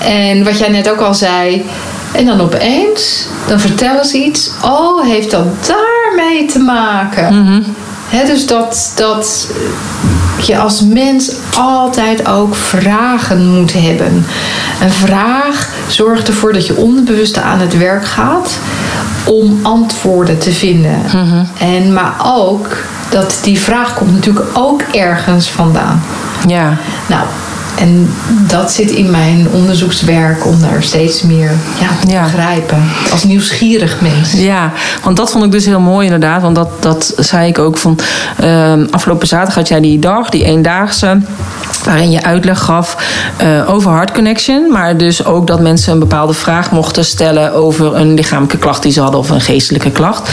En 0.00 0.44
wat 0.44 0.58
jij 0.58 0.68
net 0.68 0.90
ook 0.90 1.00
al 1.00 1.14
zei 1.14 1.64
en 2.12 2.26
dan 2.26 2.40
opeens, 2.40 3.26
dan 3.46 3.60
vertellen 3.60 4.04
ze 4.04 4.24
iets. 4.24 4.50
Oh, 4.64 5.04
heeft 5.04 5.30
dat 5.30 5.46
daarmee 5.66 6.46
te 6.46 6.58
maken? 6.58 7.34
Mm 7.34 7.64
dus 8.26 8.46
dat, 8.46 8.92
dat 8.94 9.48
je 10.42 10.58
als 10.58 10.80
mens 10.80 11.32
altijd 11.56 12.28
ook 12.28 12.54
vragen 12.54 13.46
moet 13.46 13.72
hebben. 13.72 14.24
Een 14.80 14.90
vraag 14.90 15.68
zorgt 15.88 16.28
ervoor 16.28 16.52
dat 16.52 16.66
je 16.66 16.76
onderbewuste 16.76 17.40
aan 17.40 17.58
het 17.58 17.78
werk 17.78 18.04
gaat 18.04 18.58
om 19.24 19.58
antwoorden 19.62 20.38
te 20.38 20.52
vinden. 20.52 21.00
Mhm. 21.06 21.44
en, 21.58 21.92
maar 21.92 22.14
ook 22.24 22.76
dat 23.10 23.38
die 23.42 23.60
vraag 23.60 23.94
komt 23.94 24.12
natuurlijk 24.12 24.46
ook 24.52 24.82
ergens 24.82 25.50
vandaan. 25.50 26.02
Ja. 26.46 26.76
Nou, 27.06 27.22
en 27.80 28.10
dat 28.46 28.72
zit 28.72 28.90
in 28.90 29.10
mijn 29.10 29.48
onderzoekswerk 29.52 30.46
om 30.46 30.60
daar 30.60 30.82
steeds 30.82 31.22
meer 31.22 31.50
ja, 31.80 31.88
te 32.00 32.12
ja. 32.12 32.22
begrijpen. 32.22 32.82
Als 33.10 33.24
nieuwsgierig 33.24 34.00
mens. 34.00 34.32
Ja, 34.32 34.72
want 35.02 35.16
dat 35.16 35.30
vond 35.30 35.44
ik 35.44 35.50
dus 35.50 35.64
heel 35.64 35.80
mooi 35.80 36.04
inderdaad. 36.04 36.42
Want 36.42 36.54
dat, 36.54 36.70
dat 36.82 37.14
zei 37.16 37.48
ik 37.48 37.58
ook 37.58 37.78
van... 37.78 37.98
Uh, 38.44 38.72
afgelopen 38.90 39.26
zaterdag 39.26 39.54
had 39.54 39.68
jij 39.68 39.80
die 39.80 39.98
dag, 39.98 40.28
die 40.28 40.44
eendaagse 40.44 41.20
waarin 41.90 42.10
je 42.10 42.22
uitleg 42.22 42.58
gaf 42.58 42.96
uh, 43.42 43.72
over 43.72 43.90
Heart 43.90 44.12
Connection. 44.12 44.70
Maar 44.72 44.96
dus 44.96 45.24
ook 45.24 45.46
dat 45.46 45.60
mensen 45.60 45.92
een 45.92 45.98
bepaalde 45.98 46.32
vraag 46.32 46.70
mochten 46.70 47.04
stellen 47.04 47.52
over 47.52 47.96
een 47.96 48.14
lichamelijke 48.14 48.58
klacht 48.58 48.82
die 48.82 48.92
ze 48.92 49.00
hadden 49.00 49.20
of 49.20 49.30
een 49.30 49.40
geestelijke 49.40 49.90
klacht. 49.90 50.30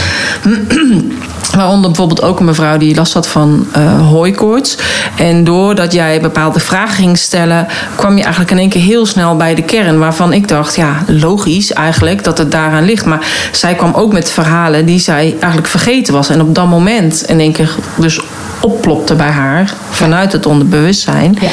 Waaronder 1.56 1.90
bijvoorbeeld 1.90 2.22
ook 2.22 2.38
een 2.38 2.44
mevrouw 2.44 2.76
die 2.76 2.94
last 2.94 3.14
had 3.14 3.28
van 3.28 3.66
uh, 3.76 4.08
hooikoorts. 4.08 4.78
En 5.16 5.44
doordat 5.44 5.92
jij 5.92 6.20
bepaalde 6.20 6.60
vragen 6.60 6.94
ging 6.94 7.18
stellen, 7.18 7.66
kwam 7.96 8.16
je 8.16 8.22
eigenlijk 8.22 8.50
in 8.50 8.58
één 8.58 8.68
keer 8.68 8.82
heel 8.82 9.06
snel 9.06 9.36
bij 9.36 9.54
de 9.54 9.62
kern. 9.62 9.98
Waarvan 9.98 10.32
ik 10.32 10.48
dacht, 10.48 10.76
ja, 10.76 11.04
logisch 11.06 11.72
eigenlijk 11.72 12.24
dat 12.24 12.38
het 12.38 12.50
daaraan 12.50 12.84
ligt. 12.84 13.04
Maar 13.04 13.26
zij 13.52 13.74
kwam 13.74 13.94
ook 13.94 14.12
met 14.12 14.30
verhalen 14.30 14.86
die 14.86 14.98
zij 14.98 15.36
eigenlijk 15.40 15.66
vergeten 15.66 16.14
was. 16.14 16.28
En 16.28 16.40
op 16.40 16.54
dat 16.54 16.66
moment 16.66 17.22
in 17.22 17.40
één 17.40 17.52
keer 17.52 17.74
dus 17.96 18.20
opplopte 18.60 19.14
bij 19.14 19.30
haar 19.30 19.72
vanuit 19.90 20.32
het 20.32 20.46
onderbewustzijn. 20.46 21.36
Ja. 21.40 21.48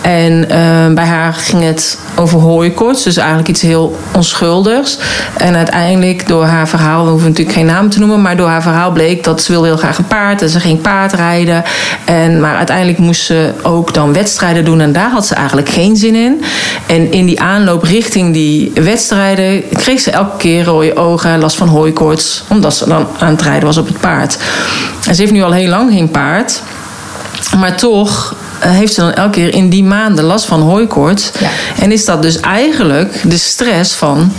En 0.00 0.50
eh, 0.50 0.94
bij 0.94 1.04
haar 1.04 1.34
ging 1.34 1.62
het 1.62 1.98
over 2.16 2.38
hooikoorts, 2.40 3.02
dus 3.02 3.16
eigenlijk 3.16 3.48
iets 3.48 3.60
heel 3.60 3.96
onschuldigs. 4.12 4.98
En 5.36 5.56
uiteindelijk 5.56 6.26
door 6.26 6.44
haar 6.44 6.68
verhaal, 6.68 7.04
we 7.04 7.10
hoeven 7.10 7.28
natuurlijk 7.28 7.56
geen 7.56 7.66
naam 7.66 7.90
te 7.90 7.98
noemen, 7.98 8.22
maar 8.22 8.36
door 8.36 8.48
haar 8.48 8.62
verhaal 8.62 8.92
bleek 8.92 9.24
dat 9.24 9.42
ze 9.42 9.52
wilde 9.52 9.66
heel 9.66 9.76
graag 9.76 9.98
een 9.98 10.06
paard 10.06 10.42
en 10.42 10.48
ze 10.48 10.60
ging 10.60 10.80
paardrijden. 10.80 11.64
En, 12.04 12.40
maar 12.40 12.56
uiteindelijk 12.56 12.98
moest 12.98 13.22
ze 13.22 13.50
ook 13.62 13.94
dan 13.94 14.12
wedstrijden 14.12 14.64
doen 14.64 14.80
en 14.80 14.92
daar 14.92 15.10
had 15.10 15.26
ze 15.26 15.34
eigenlijk 15.34 15.68
geen 15.68 15.96
zin 15.96 16.14
in. 16.14 16.42
En 16.86 17.12
in 17.12 17.26
die 17.26 17.40
aanloop 17.40 17.82
richting 17.82 18.32
die 18.32 18.72
wedstrijden 18.74 19.62
kreeg 19.72 20.00
ze 20.00 20.10
elke 20.10 20.36
keer 20.36 20.64
rode 20.64 20.96
ogen, 20.96 21.38
last 21.38 21.56
van 21.56 21.68
hooikoorts, 21.68 22.44
omdat 22.48 22.74
ze 22.74 22.88
dan 22.88 23.06
aan 23.18 23.32
het 23.32 23.42
rijden 23.42 23.64
was 23.64 23.76
op 23.76 23.86
het 23.86 24.00
paard. 24.00 24.38
En 25.06 25.14
ze 25.14 25.20
heeft 25.20 25.32
nu 25.32 25.42
al 25.42 25.52
heel 25.52 25.68
lang 25.68 25.92
geen 25.92 26.10
paard. 26.10 26.41
Maar 27.58 27.76
toch 27.76 28.34
eh, 28.62 28.70
heeft 28.70 28.94
ze 28.94 29.00
dan 29.00 29.12
elke 29.12 29.30
keer 29.30 29.54
in 29.54 29.68
die 29.68 29.84
maanden 29.84 30.24
last 30.24 30.44
van 30.44 30.60
hooikoorts. 30.60 31.30
Ja. 31.38 31.48
En 31.82 31.92
is 31.92 32.04
dat 32.04 32.22
dus 32.22 32.40
eigenlijk 32.40 33.20
de 33.22 33.36
stress 33.36 33.94
van 33.94 34.32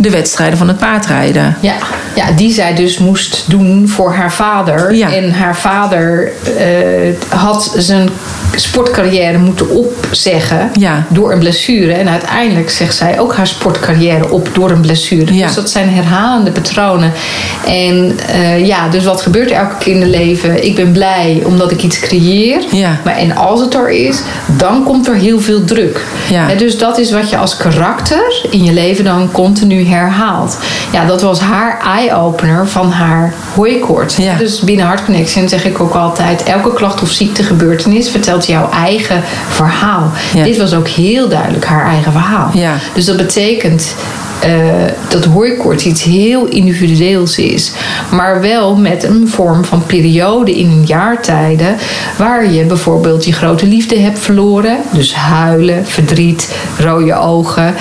de 0.00 0.10
wedstrijden 0.10 0.58
van 0.58 0.68
het 0.68 0.78
paardrijden. 0.78 1.56
Ja, 1.60 1.74
ja, 2.14 2.32
die 2.32 2.52
zij 2.52 2.74
dus 2.74 2.98
moest 2.98 3.44
doen 3.46 3.88
voor 3.88 4.14
haar 4.14 4.32
vader. 4.32 4.94
Ja. 4.94 5.12
En 5.12 5.32
haar 5.32 5.56
vader 5.56 6.32
eh, 6.56 7.38
had 7.38 7.72
zijn 7.76 8.08
sportcarrière 8.54 9.38
moeten 9.38 9.68
opzeggen 9.70 10.70
Ja. 10.78 11.04
door 11.08 11.32
een 11.32 11.38
blessure. 11.38 11.92
En 11.92 12.08
uiteindelijk 12.08 12.70
zegt 12.70 12.96
zij 12.96 13.20
ook 13.20 13.34
haar 13.34 13.46
sportcarrière 13.46 14.30
op 14.30 14.48
door 14.52 14.70
een 14.70 14.80
blessure. 14.80 15.34
Ja. 15.34 15.46
Dus 15.46 15.54
dat 15.54 15.70
zijn 15.70 15.88
herhalende 15.88 16.50
patronen. 16.50 17.12
En 17.66 18.18
eh, 18.28 18.66
ja, 18.66 18.88
dus 18.88 19.04
wat 19.04 19.22
gebeurt 19.22 19.50
er 19.50 19.56
elke 19.56 19.74
keer 19.78 19.94
in 19.94 20.00
het 20.00 20.10
leven? 20.10 20.64
Ik 20.64 20.74
ben 20.74 20.92
blij 20.92 21.42
omdat 21.44 21.70
ik 21.70 21.82
iets 21.82 22.00
creëer. 22.00 22.60
Ja. 22.72 23.00
Maar 23.04 23.16
en 23.16 23.36
als 23.36 23.60
het 23.60 23.74
er 23.74 23.90
is, 23.90 24.20
dan 24.56 24.84
komt 24.84 25.08
er 25.08 25.14
heel 25.14 25.40
veel 25.40 25.64
druk. 25.64 26.04
Hè, 26.32 26.56
dus 26.56 26.78
dat 26.78 26.98
is 26.98 27.12
wat 27.12 27.30
je 27.30 27.36
als 27.36 27.56
karakter 27.56 28.46
in 28.50 28.64
je 28.64 28.72
leven 28.72 29.04
dan 29.04 29.30
continu 29.32 29.86
herhaalt. 29.86 30.58
Ja, 30.92 31.06
dat 31.06 31.22
was 31.22 31.40
haar 31.40 31.80
eye-opener 31.84 32.68
van 32.68 32.90
haar 32.90 33.34
hooikoorts. 33.54 34.16
Ja. 34.16 34.34
Dus 34.36 34.60
binnen 34.60 34.86
Heart 34.86 35.04
Connection 35.04 35.48
zeg 35.48 35.64
ik 35.64 35.80
ook 35.80 35.94
altijd... 35.94 36.42
elke 36.42 36.72
klacht 36.72 37.02
of 37.02 37.10
ziektegebeurtenis 37.10 38.08
vertelt 38.10 38.37
jouw 38.46 38.70
eigen 38.70 39.22
verhaal. 39.48 40.10
Ja. 40.34 40.44
Dit 40.44 40.56
was 40.56 40.74
ook 40.74 40.88
heel 40.88 41.28
duidelijk 41.28 41.64
haar 41.64 41.86
eigen 41.86 42.12
verhaal. 42.12 42.50
Ja. 42.52 42.74
Dus 42.94 43.04
dat 43.04 43.16
betekent 43.16 43.94
dat 45.08 45.24
hooikoorts 45.24 45.84
iets 45.84 46.02
heel 46.02 46.46
individueels 46.46 47.38
is. 47.38 47.72
Maar 48.10 48.40
wel 48.40 48.76
met 48.76 49.04
een 49.04 49.28
vorm 49.28 49.64
van 49.64 49.86
periode 49.86 50.58
in 50.58 50.70
een 50.70 50.84
jaartijden... 50.86 51.76
waar 52.16 52.52
je 52.52 52.64
bijvoorbeeld 52.64 53.24
je 53.24 53.32
grote 53.32 53.66
liefde 53.66 53.98
hebt 53.98 54.18
verloren. 54.18 54.76
Dus 54.92 55.14
huilen, 55.14 55.86
verdriet, 55.86 56.54
rode 56.78 57.14
ogen. 57.14 57.74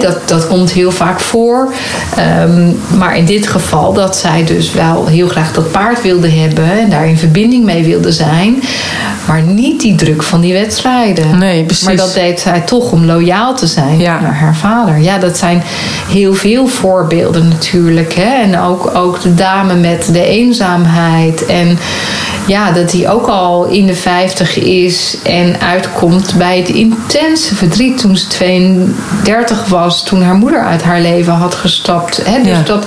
Dat, 0.00 0.28
dat 0.28 0.46
komt 0.46 0.72
heel 0.72 0.90
vaak 0.90 1.20
voor. 1.20 1.72
Ehm, 2.16 2.70
maar 2.98 3.16
in 3.16 3.24
dit 3.24 3.46
geval 3.46 3.92
dat 3.92 4.16
zij 4.16 4.44
dus 4.44 4.72
wel 4.72 5.06
heel 5.06 5.28
graag 5.28 5.52
dat 5.52 5.70
paard 5.70 6.02
wilde 6.02 6.28
hebben... 6.28 6.70
en 6.80 6.90
daar 6.90 7.08
in 7.08 7.18
verbinding 7.18 7.64
mee 7.64 7.84
wilde 7.84 8.12
zijn... 8.12 8.62
maar 9.26 9.42
niet 9.42 9.80
die 9.80 9.94
druk 9.94 10.22
van 10.22 10.40
die 10.40 10.52
wedstrijden. 10.52 11.38
Nee, 11.38 11.64
precies. 11.64 11.86
Maar 11.86 11.96
dat 11.96 12.14
deed 12.14 12.40
zij 12.40 12.60
toch 12.60 12.92
om 12.92 13.04
loyaal 13.04 13.54
te 13.54 13.66
zijn 13.66 13.98
Ja. 13.98 14.20
naar 14.20 14.34
haar 14.34 14.56
vader. 14.56 14.98
Ja, 14.98 15.18
dat 15.18 15.38
zijn 15.38 15.62
heel 16.08 16.34
veel 16.34 16.66
voorbeelden 16.66 17.48
natuurlijk. 17.48 18.14
Hè? 18.14 18.42
En 18.42 18.58
ook, 18.58 18.90
ook 18.94 19.20
de 19.20 19.34
dame 19.34 19.74
met 19.74 20.08
de 20.12 20.24
eenzaamheid. 20.24 21.46
En 21.46 21.78
ja, 22.46 22.72
dat 22.72 22.90
die 22.90 23.08
ook 23.08 23.26
al 23.26 23.64
in 23.64 23.86
de 23.86 23.94
50 23.94 24.58
is 24.58 25.16
en 25.22 25.60
uitkomt 25.60 26.34
bij 26.38 26.58
het 26.58 26.68
intense 26.68 27.54
verdriet 27.54 27.98
toen 27.98 28.16
ze 28.16 28.26
32 28.26 29.66
was, 29.66 30.04
toen 30.04 30.22
haar 30.22 30.34
moeder 30.34 30.60
uit 30.60 30.82
haar 30.82 31.00
leven 31.00 31.32
had 31.32 31.54
gestapt. 31.54 32.20
Hè? 32.24 32.42
Dus 32.42 32.50
Ja. 32.52 32.62
dat, 32.64 32.86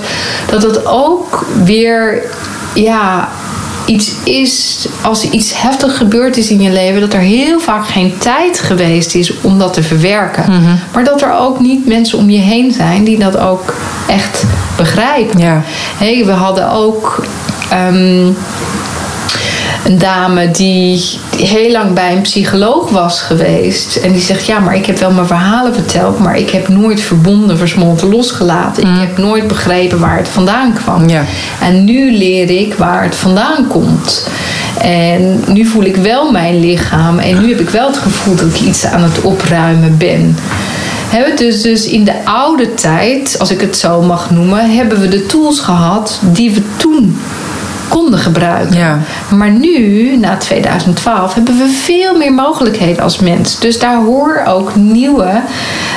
dat 0.50 0.62
het 0.62 0.86
ook 0.86 1.46
weer 1.64 2.22
ja, 2.74 3.28
iets 3.86 4.12
is, 4.24 4.86
als 5.02 5.24
er 5.24 5.30
iets 5.32 5.62
heftig 5.62 5.96
gebeurd 5.96 6.36
is 6.36 6.50
in 6.50 6.60
je 6.60 6.70
leven, 6.70 7.00
dat 7.00 7.12
er 7.12 7.20
heel 7.20 7.60
vaak 7.60 7.86
geen 7.88 8.14
tijd 8.18 8.60
geweest 8.60 9.14
is 9.14 9.40
om 9.40 9.58
dat 9.58 9.72
te 9.74 9.82
verwerken. 9.82 10.44
Mhm. 10.48 10.74
Maar 10.92 11.04
dat 11.04 11.22
er 11.22 11.38
ook 11.38 11.60
niet 11.60 11.86
mensen 11.86 12.18
om 12.18 12.30
je 12.30 12.38
heen 12.38 12.72
zijn 12.72 13.04
die 13.04 13.18
dat 13.18 13.36
ook 13.38 13.74
echt 14.06 14.44
begrijpen. 14.76 15.40
Ja. 15.40 15.62
Hé, 15.98 16.24
we 16.24 16.32
hadden 16.32 16.70
ook. 16.70 17.24
ehm, 17.70 18.30
een 19.86 19.98
dame 19.98 20.50
die 20.50 21.04
heel 21.36 21.70
lang 21.70 21.92
bij 21.92 22.12
een 22.12 22.20
psycholoog 22.20 22.90
was 22.90 23.20
geweest. 23.20 23.96
En 23.96 24.12
die 24.12 24.20
zegt: 24.20 24.46
Ja, 24.46 24.58
maar 24.58 24.76
ik 24.76 24.86
heb 24.86 24.98
wel 24.98 25.10
mijn 25.10 25.26
verhalen 25.26 25.74
verteld. 25.74 26.18
Maar 26.18 26.38
ik 26.38 26.50
heb 26.50 26.68
nooit 26.68 27.00
verbonden, 27.00 27.58
versmolten, 27.58 28.08
losgelaten. 28.08 28.82
Ik 28.82 29.00
heb 29.00 29.18
nooit 29.18 29.48
begrepen 29.48 29.98
waar 29.98 30.16
het 30.16 30.28
vandaan 30.28 30.72
kwam. 30.72 31.08
Ja. 31.08 31.24
En 31.60 31.84
nu 31.84 32.16
leer 32.16 32.50
ik 32.50 32.74
waar 32.74 33.02
het 33.02 33.14
vandaan 33.14 33.66
komt. 33.66 34.28
En 34.80 35.44
nu 35.46 35.64
voel 35.64 35.84
ik 35.84 35.96
wel 35.96 36.30
mijn 36.30 36.60
lichaam. 36.60 37.18
En 37.18 37.40
nu 37.40 37.48
heb 37.48 37.60
ik 37.60 37.70
wel 37.70 37.86
het 37.86 37.98
gevoel 37.98 38.34
dat 38.34 38.46
ik 38.46 38.60
iets 38.60 38.84
aan 38.84 39.02
het 39.02 39.20
opruimen 39.20 39.96
ben. 39.98 40.36
Hè, 41.08 41.34
dus, 41.36 41.62
dus 41.62 41.86
in 41.86 42.04
de 42.04 42.24
oude 42.24 42.74
tijd, 42.74 43.36
als 43.38 43.50
ik 43.50 43.60
het 43.60 43.76
zo 43.76 44.02
mag 44.02 44.30
noemen, 44.30 44.70
hebben 44.70 45.00
we 45.00 45.08
de 45.08 45.26
tools 45.26 45.60
gehad 45.60 46.20
die 46.22 46.50
we 46.50 46.62
toen 46.76 47.16
konden 47.96 48.18
gebruiken. 48.20 48.76
Ja. 48.76 48.98
Maar 49.28 49.50
nu, 49.50 50.16
na 50.16 50.36
2012, 50.36 51.34
hebben 51.34 51.58
we 51.58 51.80
veel 51.84 52.16
meer 52.16 52.32
mogelijkheden 52.32 53.02
als 53.02 53.18
mens. 53.18 53.58
Dus 53.58 53.78
daar 53.78 53.96
horen 53.96 54.46
ook 54.46 54.74
nieuwe 54.74 55.40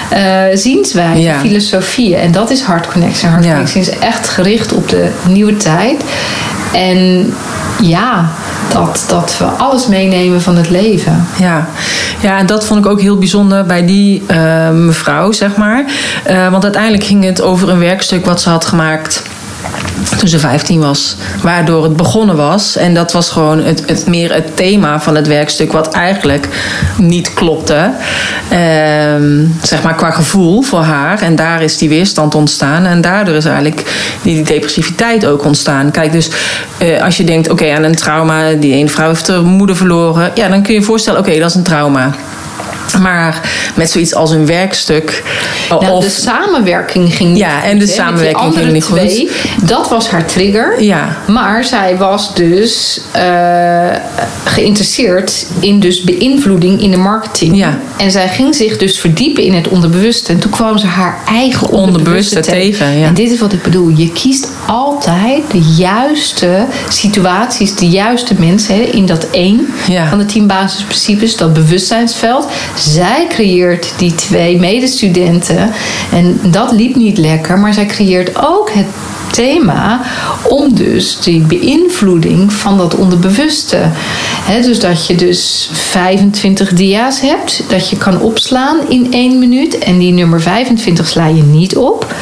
eh 0.10 0.44
zienswijzen, 0.54 1.22
Ja. 1.22 1.40
filosofieën. 1.40 2.20
En 2.20 2.32
dat 2.32 2.50
is 2.50 2.62
Heart 2.62 2.88
Connection. 2.88 3.30
Heart 3.32 3.46
Ja. 3.46 3.52
Connection 3.52 3.82
is 3.82 4.00
echt 4.00 4.30
gericht 4.30 4.74
op 4.74 4.90
de 4.90 5.10
nieuwe 5.28 5.58
tijd. 5.58 6.04
En 6.74 7.34
ja, 7.82 8.30
dat, 8.74 9.06
dat 9.08 9.38
we 9.38 9.46
alles 9.46 9.88
meenemen 9.88 10.42
van 10.42 10.56
het 10.58 10.70
leven. 10.70 11.26
Ja. 11.40 11.68
ja, 12.20 12.38
en 12.38 12.46
dat 12.46 12.66
vond 12.66 12.86
ik 12.86 12.92
ook 12.92 13.02
heel 13.02 13.18
bijzonder 13.18 13.66
bij 13.66 13.86
die 13.86 14.24
eh, 14.28 14.70
mevrouw, 14.70 15.32
zeg 15.32 15.56
maar. 15.56 15.84
Eh, 16.24 16.52
want 16.52 16.64
uiteindelijk 16.64 17.04
ging 17.04 17.24
het 17.24 17.42
over 17.42 17.70
een 17.70 17.80
werkstuk 17.80 18.26
wat 18.26 18.42
ze 18.42 18.50
had 18.50 18.66
gemaakt 18.66 19.24
toen 20.18 20.30
ze 20.30 20.40
15 20.40 20.80
was. 20.80 21.16
Waardoor 21.42 21.84
het 21.84 21.96
begonnen 21.96 22.36
was. 22.36 22.76
En 22.76 22.94
dat 22.94 23.12
was 23.12 23.30
gewoon 23.30 23.64
het, 23.64 23.84
het 23.86 24.08
meer 24.08 24.34
het 24.34 24.56
thema 24.56 25.02
van 25.02 25.16
het 25.16 25.28
werkstuk, 25.28 25.72
wat 25.72 25.94
eigenlijk 25.94 26.48
niet 26.98 27.34
klopte. 27.34 27.92
Ehm, 28.50 29.46
zeg 29.62 29.84
maar 29.84 29.96
qua 29.96 30.12
gevoel 30.12 30.62
voor 30.62 30.82
haar. 30.82 31.22
En 31.22 31.36
daar 31.36 31.62
is 31.62 31.78
die 31.78 31.90
weerstand 31.90 32.36
ontstaan. 32.36 32.86
En 32.86 33.02
daardoor 33.02 33.36
is 33.36 33.46
eigenlijk 33.46 34.16
die 34.22 34.44
depressiviteit 34.44 35.26
ook 35.26 35.46
ontstaan. 35.46 35.92
Kijk, 35.92 36.12
dus 36.12 36.30
eh, 36.78 37.04
als 37.04 37.18
je 37.18 37.24
denkt, 37.24 37.50
oké, 37.50 37.76
aan 37.76 37.84
een 37.84 37.96
trauma, 37.96 38.52
die 38.52 38.74
ene 38.74 38.90
vrouw 38.90 39.08
heeft 39.08 39.28
haar 39.28 39.44
moeder 39.44 39.76
verloren. 39.76 40.32
Ja, 40.36 40.48
dan 40.48 40.62
kun 40.62 40.74
je 40.74 40.80
je 40.80 40.86
voorstellen, 40.86 41.20
oké, 41.20 41.40
dat 41.40 41.50
is 41.50 41.56
een 41.56 41.64
trauma. 41.64 42.12
Maar 42.98 43.42
met 43.76 43.92
zoiets 43.92 44.14
als 44.14 44.32
een 44.32 44.46
werkstuk. 44.46 45.24
Nou, 45.70 45.92
of, 45.92 46.04
de 46.04 46.10
samenwerking 46.10 47.16
ging 47.16 47.30
niet 47.30 47.38
Ja, 47.40 47.64
en 47.64 47.80
de 47.80 47.88
samenwerking 47.88 48.54
ging 48.54 48.72
niet 48.72 48.84
goed. 48.84 49.30
Dat 49.64 49.90
was 49.90 50.10
haar 50.10 50.26
trigger. 50.26 50.84
Ja. 50.84 51.18
Maar 51.28 51.64
zij 51.64 51.98
was 51.98 52.36
dus 52.36 53.02
eh, 53.12 53.88
geïnteresseerd 54.44 55.46
in 55.60 55.80
dus 55.80 56.04
beïnvloeding 56.04 56.82
in 56.82 56.92
de 56.92 56.98
marketing. 56.98 57.58
Ja. 57.58 57.78
En 57.98 58.12
zij 58.12 58.28
ging 58.30 58.56
zich 58.56 58.78
dus 58.78 59.00
verdiepen 59.00 59.44
in 59.44 59.54
het 59.54 59.68
onderbewuste. 59.68 60.32
En 60.32 60.40
toen 60.40 60.52
kwam 60.52 60.78
ze 60.78 60.86
haar 60.86 61.18
eigen 61.28 61.70
onderbewuste, 61.70 62.36
Onderbewuste 62.36 62.42
tegen, 62.80 63.00
ja. 63.00 63.08
En 63.08 63.14
dit 63.14 63.32
is 63.32 63.40
wat 63.40 63.54
ik 63.54 63.62
bedoel. 63.64 63.90
Je 63.90 64.12
kiest 64.12 64.50
altijd 64.68 65.44
de 65.52 65.74
juiste 65.78 66.66
situaties, 66.90 67.76
de 67.76 67.88
juiste 67.88 68.34
mensen 68.38 68.94
in 68.94 69.06
dat 69.06 69.28
één 69.32 69.68
Ja. 69.88 70.10
van 70.10 70.18
de 70.18 70.26
tien 70.26 70.48
basisprincipes, 70.48 71.38
dat 71.38 71.54
bewustzijnsveld. 71.54 72.48
Zij 72.80 73.28
creëert 73.30 73.94
die 73.98 74.16
twee 74.16 74.60
medestudenten. 74.60 75.72
En 76.12 76.40
dat 76.52 76.72
liep 76.72 76.96
niet 76.96 77.18
lekker, 77.18 77.60
maar 77.60 77.74
zij 77.74 77.86
creëert 77.86 78.46
ook 78.46 78.72
het 78.72 78.86
thema 79.40 80.02
om 80.44 80.76
dus 80.76 81.20
die 81.20 81.42
beïnvloeding 81.42 82.54
van 82.54 82.78
dat 82.78 82.96
onderbewuste. 82.96 83.78
Dus 84.62 84.80
dat 84.80 85.08
je 85.08 85.16
dus 85.16 85.70
25 85.72 86.74
dia's 86.74 87.22
hebt, 87.22 87.64
dat 87.68 87.90
je 87.90 87.98
kan 87.98 88.22
opslaan 88.22 88.78
in 88.90 89.08
één 89.12 89.40
minuut. 89.40 89.78
En 89.78 89.98
die 89.98 90.14
nummer 90.14 90.42
25 90.42 91.08
sla 91.08 91.28
je 91.28 91.44
niet 91.44 91.78
op. 91.78 92.14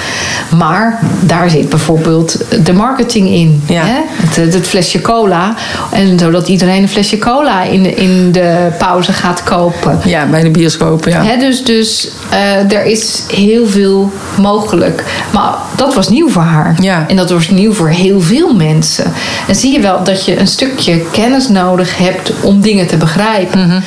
Maar 0.58 1.00
daar 1.20 1.50
zit 1.50 1.70
bijvoorbeeld 1.70 2.38
de 2.66 2.74
marketing 2.74 3.30
in. 3.30 3.64
Ja. 3.68 3.84
Het, 3.86 4.54
het 4.54 4.68
flesje 4.68 5.02
cola. 5.02 5.56
En 5.92 6.20
zodat 6.20 6.48
iedereen 6.48 6.82
een 6.82 6.90
flesje 6.90 7.18
cola 7.18 7.64
in 7.64 7.84
de, 7.84 7.94
in 7.94 8.32
de 8.32 8.68
pauze 8.78 9.14
gaat 9.14 9.44
kopen. 9.44 10.00
ja, 10.06 10.26
bij 10.26 10.44
de 10.44 10.50
bioscoop, 10.50 11.08
ja. 11.08 11.36
Dus 11.36 11.64
dus 11.64 12.10
eh, 12.30 12.72
er 12.72 12.86
is 12.86 13.24
heel 13.28 13.68
veel 13.68 14.12
mogelijk. 14.38 15.04
Maar 15.34 15.54
dat 15.76 15.94
was 15.94 16.10
nieuw 16.10 16.30
voor 16.30 16.42
haar. 16.42 16.76
Ja. 16.80 17.07
En 17.08 17.16
dat 17.16 17.30
was 17.30 17.50
nieuw 17.50 17.74
voor 17.74 17.90
heel 17.90 18.22
veel 18.22 18.54
mensen. 18.54 19.14
En 19.48 19.56
zie 19.56 19.72
je 19.72 19.80
wel 19.80 20.04
dat 20.04 20.26
je 20.26 20.40
een 20.40 20.48
stukje 20.48 21.02
kennis 21.12 21.48
nodig 21.48 21.98
hebt 21.98 22.32
om 22.42 22.62
dingen 22.62 22.88
te 22.88 22.98
begrijpen. 22.98 23.68
Mhm. 23.68 23.80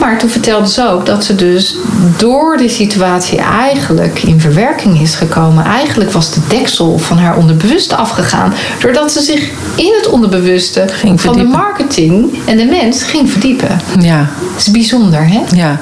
Maar 0.00 0.18
toen 0.18 0.30
vertelde 0.30 0.68
ze 0.68 0.88
ook 0.88 1.06
dat 1.06 1.24
ze 1.24 1.34
dus 1.34 1.76
door 2.16 2.56
die 2.56 2.68
situatie 2.68 3.38
eigenlijk 3.38 4.22
in 4.22 4.40
verwerking 4.40 5.00
is 5.00 5.14
gekomen. 5.14 5.64
Eigenlijk 5.64 6.10
was 6.10 6.30
de 6.30 6.40
deksel 6.48 6.98
van 6.98 7.18
haar 7.18 7.36
onderbewuste 7.36 7.96
afgegaan. 7.96 8.52
Doordat 8.80 9.12
ze 9.12 9.20
zich 9.20 9.50
in 9.74 9.94
het 9.96 10.08
onderbewuste 10.08 10.84
Ging 10.88 11.20
van 11.20 11.36
de 11.36 11.44
marketing 11.44 12.38
en 12.44 12.56
de 12.56 12.64
mens 12.64 13.02
ging 13.02 13.30
verdiepen. 13.30 13.80
Ja, 14.00 14.28
Dat 14.52 14.66
is 14.66 14.70
bijzonder, 14.70 15.28
hè? 15.28 15.40
ja. 15.54 15.80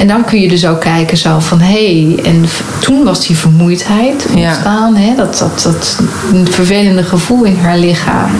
En 0.00 0.06
dan 0.08 0.24
kun 0.24 0.40
je 0.40 0.48
dus 0.48 0.66
ook 0.66 0.80
kijken 0.80 1.16
zo 1.16 1.38
van... 1.38 1.60
hé, 1.60 2.04
hey, 2.14 2.24
en 2.24 2.44
toen 2.80 3.04
was 3.04 3.26
die 3.26 3.36
vermoeidheid 3.36 4.26
Ja. 4.34 4.48
ontstaan. 4.48 4.96
Hè? 4.96 5.14
Dat, 5.16 5.38
dat, 5.38 5.62
dat 5.62 5.98
een 6.32 6.48
vervelende 6.52 7.02
gevoel 7.02 7.44
in 7.44 7.56
haar 7.58 7.78
lichaam. 7.78 8.30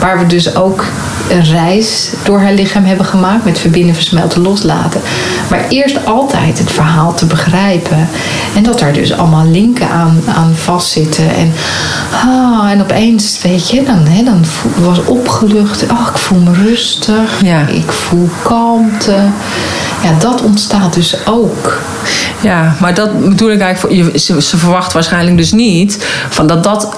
Waar 0.00 0.18
we 0.18 0.26
dus 0.26 0.56
ook 0.56 0.84
een 1.30 1.44
reis 1.44 2.08
door 2.24 2.40
haar 2.40 2.52
lichaam 2.52 2.84
hebben 2.84 3.06
gemaakt... 3.06 3.44
met 3.44 3.58
verbinden, 3.58 3.94
versmelten, 3.94 4.42
loslaten. 4.42 5.00
Maar 5.50 5.64
eerst 5.68 6.06
altijd 6.06 6.58
het 6.58 6.72
verhaal 6.72 7.14
te 7.14 7.26
begrijpen. 7.26 8.08
En 8.56 8.62
dat 8.62 8.78
daar 8.78 8.92
dus 8.92 9.12
allemaal 9.12 9.46
linken 9.46 9.88
aan, 9.88 10.20
aan 10.34 10.50
vastzitten. 10.54 11.34
En, 11.34 11.52
ah, 12.12 12.70
en 12.70 12.80
opeens, 12.80 13.38
weet 13.42 13.70
je, 13.70 13.82
dan, 13.82 14.06
hè, 14.08 14.22
dan 14.24 14.44
was 14.76 15.04
opgelucht. 15.04 15.82
Oh, 15.90 16.08
ik 16.12 16.18
voel 16.18 16.38
me 16.38 16.52
rustig. 16.52 17.40
Ja. 17.44 17.66
Ik 17.66 17.92
voel 17.92 18.28
kalmte. 18.42 19.16
Ja, 20.02 20.18
dat 20.18 20.42
ontstaat 20.42 20.94
dus 20.94 21.26
ook. 21.26 21.80
Ja, 22.42 22.76
maar 22.80 22.94
dat 22.94 23.28
bedoel 23.28 23.50
ik 23.50 23.60
eigenlijk. 23.60 24.18
Ze 24.18 24.56
verwacht 24.56 24.92
waarschijnlijk 24.92 25.36
dus 25.36 25.52
niet 25.52 25.98
van 26.28 26.46
dat 26.46 26.64
dat 26.64 26.88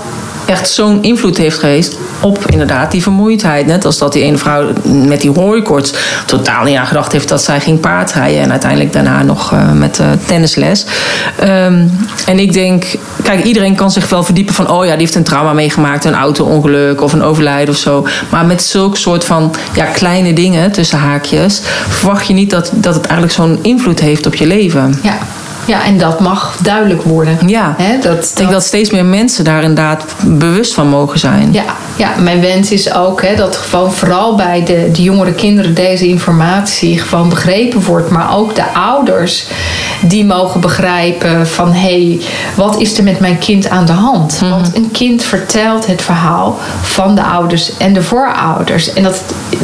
echt 0.46 0.68
zo'n 0.68 1.02
invloed 1.02 1.36
heeft 1.36 1.58
geweest 1.58 1.96
op 2.20 2.50
inderdaad 2.50 2.90
die 2.90 3.02
vermoeidheid. 3.02 3.66
Net 3.66 3.84
als 3.84 3.98
dat 3.98 4.12
die 4.12 4.22
ene 4.22 4.38
vrouw 4.38 4.72
met 4.84 5.20
die 5.20 5.30
hooikoorts 5.30 5.92
totaal 6.26 6.64
niet 6.64 6.76
aan 6.76 6.86
gedacht 6.86 7.12
heeft 7.12 7.28
dat 7.28 7.42
zij 7.42 7.60
ging 7.60 7.80
paardrijden. 7.80 8.42
En 8.42 8.50
uiteindelijk 8.50 8.92
daarna 8.92 9.22
nog 9.22 9.52
eh, 9.52 9.72
met 9.72 9.98
eh, 9.98 10.06
tennisles. 10.26 10.86
Ehm, 11.38 11.86
en 12.26 12.38
ik 12.38 12.52
denk, 12.52 12.84
kijk, 13.22 13.44
iedereen 13.44 13.74
kan 13.74 13.90
zich 13.90 14.08
wel 14.08 14.22
verdiepen 14.24 14.54
van... 14.54 14.70
oh 14.70 14.84
ja, 14.84 14.90
die 14.90 15.00
heeft 15.00 15.14
een 15.14 15.22
trauma 15.22 15.52
meegemaakt, 15.52 16.04
een 16.04 16.14
auto-ongeluk 16.14 17.00
of 17.00 17.12
een 17.12 17.22
overlijden 17.22 17.74
of 17.74 17.80
zo. 17.80 18.06
Maar 18.30 18.46
met 18.46 18.62
zulke 18.62 18.96
soort 18.96 19.24
van 19.24 19.54
ja, 19.74 19.84
kleine 19.84 20.32
dingen, 20.32 20.72
tussen 20.72 20.98
haakjes... 20.98 21.60
verwacht 21.88 22.26
je 22.26 22.34
niet 22.34 22.50
dat, 22.50 22.70
dat 22.74 22.94
het 22.94 23.04
eigenlijk 23.06 23.32
zo'n 23.32 23.58
invloed 23.62 24.00
heeft 24.00 24.26
op 24.26 24.34
je 24.34 24.46
leven. 24.46 24.98
Ja. 25.02 25.18
Ja, 25.66 25.84
en 25.84 25.98
dat 25.98 26.20
mag 26.20 26.56
duidelijk 26.62 27.02
worden. 27.02 27.38
Ja. 27.46 27.76
Dat, 28.02 28.24
Ik 28.30 28.36
denk 28.36 28.50
dat 28.50 28.64
steeds 28.64 28.90
meer 28.90 29.04
mensen 29.04 29.44
daar 29.44 29.62
inderdaad 29.62 30.04
bewust 30.22 30.74
van 30.74 30.88
mogen 30.88 31.18
zijn. 31.18 31.52
Ja, 31.52 31.64
ja, 31.96 32.10
mijn 32.18 32.40
wens 32.40 32.70
is 32.70 32.92
ook 32.92 33.22
hè, 33.22 33.36
dat 33.36 33.56
gewoon 33.56 33.92
vooral 33.92 34.34
bij 34.34 34.64
de, 34.64 34.90
de 34.92 35.02
jongere 35.02 35.32
kinderen 35.32 35.74
deze 35.74 36.08
informatie 36.08 36.98
gewoon 36.98 37.28
begrepen 37.28 37.82
wordt. 37.82 38.10
Maar 38.10 38.36
ook 38.36 38.54
de 38.54 38.72
ouders 38.72 39.46
die 40.00 40.24
mogen 40.24 40.60
begrijpen 40.60 41.46
van 41.46 41.72
hé, 41.72 41.80
hey, 41.80 42.20
wat 42.56 42.80
is 42.80 42.98
er 42.98 43.04
met 43.04 43.20
mijn 43.20 43.38
kind 43.38 43.68
aan 43.68 43.86
de 43.86 43.92
hand? 43.92 44.38
Want 44.50 44.76
een 44.76 44.90
kind 44.90 45.22
vertelt 45.22 45.86
het 45.86 46.02
verhaal 46.02 46.58
van 46.82 47.14
de 47.14 47.22
ouders 47.22 47.76
en 47.76 47.92
de 47.92 48.02
voorouders. 48.02 48.92
En 48.92 49.02
dat, 49.02 49.22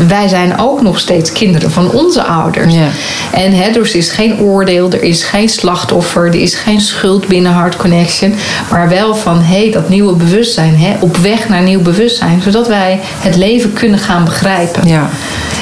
wij 0.09 0.29
zijn 0.29 0.59
ook 0.59 0.83
nog 0.83 0.99
steeds 0.99 1.33
kinderen 1.33 1.71
van 1.71 1.91
onze 1.91 2.23
ouders. 2.23 2.75
Ja. 2.75 2.89
En 3.33 3.53
hè, 3.53 3.73
dus 3.73 3.91
er 3.91 3.99
is 3.99 4.11
geen 4.11 4.41
oordeel, 4.41 4.91
er 4.91 5.03
is 5.03 5.23
geen 5.23 5.49
slachtoffer, 5.49 6.27
er 6.27 6.35
is 6.35 6.55
geen 6.55 6.81
schuld 6.81 7.27
binnen 7.27 7.55
Heart 7.55 7.77
Connection. 7.77 8.35
Maar 8.71 8.89
wel 8.89 9.15
van 9.15 9.43
hé, 9.43 9.71
dat 9.71 9.89
nieuwe 9.89 10.13
bewustzijn, 10.13 10.77
hè, 10.79 10.97
op 11.01 11.17
weg 11.17 11.49
naar 11.49 11.63
nieuw 11.63 11.83
bewustzijn. 11.83 12.43
Zodat 12.43 12.69
wij 12.69 13.01
het 13.03 13.37
leven 13.37 13.73
kunnen 13.73 13.99
gaan 13.99 14.25
begrijpen. 14.25 14.89
Ja. 14.89 15.09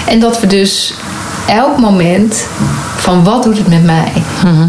En 0.07 0.21
dat 0.21 0.41
we 0.41 0.47
dus 0.47 0.95
elk 1.49 1.79
moment 1.79 2.47
van 2.97 3.25
wat 3.25 3.43
doet 3.43 3.59
het 3.59 3.69
met 3.69 3.85
mij? 3.85 4.13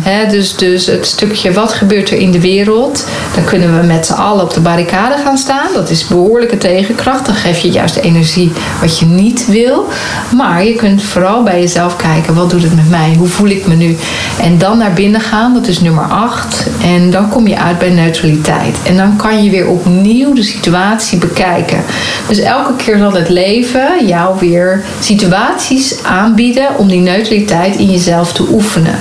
Hè, 0.01 0.29
dus, 0.29 0.55
dus 0.55 0.85
het 0.85 1.05
stukje 1.05 1.51
wat 1.51 1.73
gebeurt 1.73 2.09
er 2.09 2.17
in 2.17 2.31
de 2.31 2.39
wereld. 2.39 3.05
Dan 3.35 3.43
kunnen 3.43 3.79
we 3.79 3.87
met 3.87 4.05
z'n 4.05 4.13
allen 4.13 4.43
op 4.43 4.53
de 4.53 4.59
barricade 4.59 5.15
gaan 5.23 5.37
staan. 5.37 5.67
Dat 5.73 5.89
is 5.89 6.07
behoorlijke 6.07 6.57
tegenkracht. 6.57 7.25
Dan 7.25 7.35
geef 7.35 7.59
je 7.59 7.69
juist 7.69 7.93
de 7.93 8.01
energie 8.01 8.51
wat 8.81 8.99
je 8.99 9.05
niet 9.05 9.45
wil. 9.47 9.87
Maar 10.35 10.65
je 10.65 10.75
kunt 10.75 11.03
vooral 11.03 11.43
bij 11.43 11.59
jezelf 11.59 11.95
kijken. 11.95 12.35
Wat 12.35 12.49
doet 12.49 12.63
het 12.63 12.75
met 12.75 12.89
mij? 12.89 13.15
Hoe 13.17 13.27
voel 13.27 13.49
ik 13.49 13.67
me 13.67 13.75
nu? 13.75 13.97
En 14.41 14.57
dan 14.57 14.77
naar 14.77 14.93
binnen 14.93 15.21
gaan. 15.21 15.53
Dat 15.53 15.67
is 15.67 15.79
nummer 15.79 16.03
8. 16.03 16.67
En 16.81 17.11
dan 17.11 17.29
kom 17.29 17.47
je 17.47 17.59
uit 17.59 17.79
bij 17.79 17.89
neutraliteit. 17.89 18.77
En 18.85 18.97
dan 18.97 19.15
kan 19.15 19.43
je 19.43 19.49
weer 19.49 19.67
opnieuw 19.67 20.33
de 20.33 20.43
situatie 20.43 21.17
bekijken. 21.17 21.83
Dus 22.27 22.39
elke 22.39 22.75
keer 22.75 22.97
zal 22.97 23.13
het 23.13 23.29
leven 23.29 24.07
jou 24.07 24.39
weer 24.39 24.83
situaties 24.99 26.03
aanbieden 26.03 26.68
om 26.77 26.87
die 26.87 26.99
neutraliteit 26.99 27.75
in 27.75 27.91
jezelf 27.91 28.33
te 28.33 28.47
oefenen. 28.51 28.99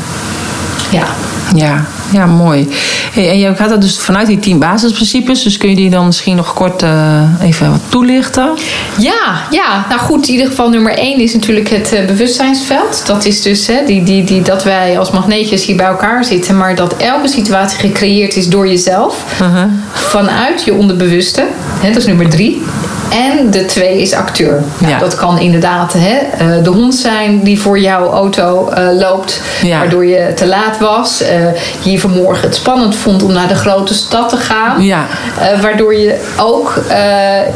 Ja. 0.91 1.07
Ja, 1.55 1.85
ja 2.13 2.27
mooi. 2.27 2.69
Hey, 3.13 3.31
en 3.31 3.39
je 3.39 3.55
gaat 3.55 3.69
dat 3.69 3.81
dus 3.81 3.99
vanuit 3.99 4.27
die 4.27 4.39
tien 4.39 4.59
basisprincipes. 4.59 5.43
Dus 5.43 5.57
kun 5.57 5.69
je 5.69 5.77
die 5.77 5.91
dan 5.91 6.07
misschien 6.07 6.37
nog 6.37 6.55
kort 6.55 6.83
eh, 6.83 7.23
even 7.43 7.71
wat 7.71 7.81
toelichten? 7.89 8.51
Ja, 8.99 9.41
ja, 9.51 9.87
nou 9.89 10.01
goed, 10.01 10.27
in 10.27 10.33
ieder 10.33 10.49
geval 10.49 10.69
nummer 10.69 10.93
één 10.93 11.21
is 11.21 11.35
natuurlijk 11.35 11.69
het 11.69 11.93
eh, 11.93 12.07
bewustzijnsveld. 12.07 13.03
Dat 13.07 13.25
is 13.25 13.43
dus 13.43 13.67
hè, 13.67 13.85
die, 13.87 14.03
die, 14.03 14.25
die, 14.25 14.43
dat 14.43 14.65
wij 14.65 14.99
als 14.99 15.11
magneetjes 15.11 15.65
hier 15.65 15.77
bij 15.77 15.87
elkaar 15.87 16.25
zitten, 16.25 16.57
maar 16.57 16.75
dat 16.75 16.97
elke 16.97 17.29
situatie 17.29 17.79
gecreëerd 17.79 18.37
is 18.37 18.49
door 18.49 18.69
jezelf, 18.69 19.25
vanuit 19.93 20.65
je 20.65 20.75
onderbewuste. 20.75 21.47
Hè, 21.81 21.89
dat 21.89 21.97
is 21.97 22.07
nummer 22.07 22.29
drie. 22.29 22.63
En 23.13 23.51
de 23.51 23.65
twee 23.65 24.01
is 24.01 24.13
acteur. 24.15 24.63
Nou, 24.79 24.93
Ja. 24.93 24.99
Dat 24.99 25.15
kan 25.15 25.39
inderdaad 25.39 25.93
hè, 25.93 26.17
eh, 26.17 26.63
de 26.65 26.71
hond 26.71 26.95
zijn 26.95 27.43
die 27.43 27.61
voor 27.61 27.79
jouw 27.79 28.11
auto 28.13 28.69
eh, 28.69 28.87
loopt, 28.93 29.41
Ja. 29.63 29.79
waardoor 29.79 30.05
je 30.07 30.33
te 30.35 30.47
laat 30.47 30.79
was. 30.79 31.21
eh, 31.23 31.37
je 31.83 32.01
vanmorgen 32.01 32.43
het 32.47 32.55
spannend 32.57 32.97
vond 32.97 33.23
om 33.23 33.33
naar 33.33 33.49
de 33.49 33.55
grote 33.55 33.95
stad 33.95 34.29
te 34.29 34.37
gaan. 34.37 34.83
Ja. 34.83 35.07
Waardoor 35.63 35.95
je 35.95 36.17
ook 36.37 36.83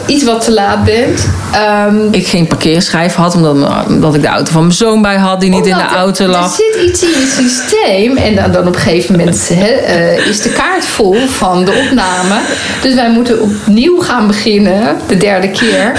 iets 0.07 0.25
wat 0.25 0.45
te 0.45 0.53
laat 0.53 0.85
bent. 0.85 1.29
Ehm, 1.53 1.97
Ik 2.11 2.27
geen 2.27 2.47
parkeerschijf 2.47 3.15
had, 3.15 3.35
omdat, 3.35 3.57
omdat 3.89 4.15
ik 4.15 4.23
de 4.23 4.29
auto 4.29 4.53
van 4.53 4.61
mijn 4.63 4.73
zoon 4.75 5.03
bij 5.03 5.17
had 5.17 5.41
die 5.41 5.51
niet 5.51 5.67
in 5.67 5.75
de 5.77 5.81
er- 5.81 5.97
auto 5.97 6.25
Er 6.25 6.31
lag. 6.31 6.55
zit 6.55 6.83
iets 6.89 7.03
in 7.03 7.09
je 7.09 7.33
systeem. 7.43 8.17
En 8.17 8.35
dan, 8.35 8.53
dan 8.53 8.67
op 8.67 8.75
een 8.75 8.81
gegeven 8.81 9.17
moment 9.19 9.49
hè, 9.55 10.15
is 10.29 10.41
de 10.43 10.49
kaart 10.53 10.85
vol 10.85 11.17
van 11.27 11.65
de 11.65 11.87
opname. 11.89 12.41
Dus 12.83 12.95
wij 12.95 13.11
moeten 13.11 13.41
opnieuw 13.41 14.01
gaan 14.01 14.27
beginnen, 14.27 14.97
de 15.07 15.17
derde 15.17 15.42
keer. 15.51 15.93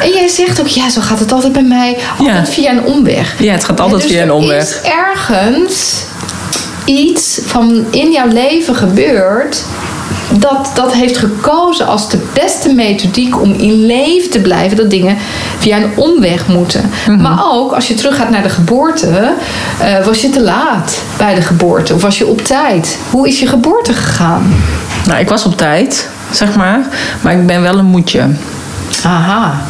En 0.00 0.10
jij 0.10 0.28
zegt 0.28 0.60
ook, 0.60 0.66
ja, 0.66 0.90
zo 0.90 1.00
gaat 1.00 1.18
het 1.18 1.32
altijd 1.32 1.52
bij 1.52 1.62
mij. 1.62 1.96
Altijd 2.18 2.46
Ja. 2.46 2.52
via 2.52 2.70
een 2.70 2.84
omweg. 2.84 3.34
Ja, 3.38 3.52
het 3.52 3.64
gaat 3.64 3.80
altijd 3.80 4.02
dus 4.02 4.10
via 4.10 4.22
een 4.22 4.28
er 4.28 4.34
omweg. 4.34 4.62
is 4.62 4.80
ergens 4.82 6.04
iets 6.84 7.40
van 7.46 7.84
in 7.90 8.10
jouw 8.12 8.28
leven 8.28 8.74
gebeurd 8.76 9.62
dat, 10.38 10.70
dat 10.74 10.92
heeft 10.92 11.16
gekozen 11.16 11.86
als 11.86 12.10
de 12.10 12.18
beste 12.32 12.72
methodiek 12.74 13.40
om 13.40 13.52
in 13.52 13.86
leven 13.86 14.30
te 14.30 14.40
blijven, 14.40 14.76
dat 14.76 14.90
dingen 14.90 15.16
via 15.58 15.76
een 15.76 15.90
omweg 15.96 16.46
moeten. 16.46 16.90
Mhm. 17.06 17.20
Maar 17.20 17.38
ook 17.52 17.72
als 17.72 17.88
je 17.88 17.94
teruggaat 17.94 18.30
naar 18.30 18.42
de 18.42 18.48
geboorte, 18.48 19.32
eh, 19.78 20.04
was 20.04 20.20
je 20.20 20.30
te 20.30 20.40
laat 20.40 21.02
bij 21.16 21.34
de 21.34 21.42
geboorte 21.42 21.94
of 21.94 22.02
was 22.02 22.18
je 22.18 22.26
op 22.26 22.44
tijd? 22.44 22.98
Hoe 23.10 23.28
is 23.28 23.40
je 23.40 23.46
geboorte 23.46 23.92
gegaan? 23.92 24.54
Nou, 25.06 25.20
ik 25.20 25.28
was 25.28 25.44
op 25.44 25.56
tijd, 25.56 26.08
zeg 26.32 26.56
maar. 26.56 26.80
Maar 27.20 27.32
ik 27.32 27.46
ben 27.46 27.62
wel 27.62 27.78
een 27.78 27.84
moedje. 27.84 28.26
Aha. 29.04 29.60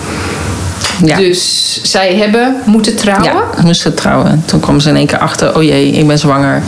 Ja. 1.05 1.17
Dus 1.17 1.81
zij 1.83 2.15
hebben 2.15 2.57
moeten 2.65 2.97
trouwen. 2.97 3.25
Ja, 3.25 3.43
ik 3.57 3.63
moest 3.63 3.97
trouwen. 3.97 4.43
Toen 4.45 4.61
kwam 4.61 4.81
ze 4.81 4.89
in 4.89 4.97
één 4.97 5.07
keer 5.07 5.19
achter, 5.19 5.57
oh 5.57 5.63
jee, 5.63 5.91
ik 5.91 6.07
ben 6.07 6.19
zwanger. 6.19 6.63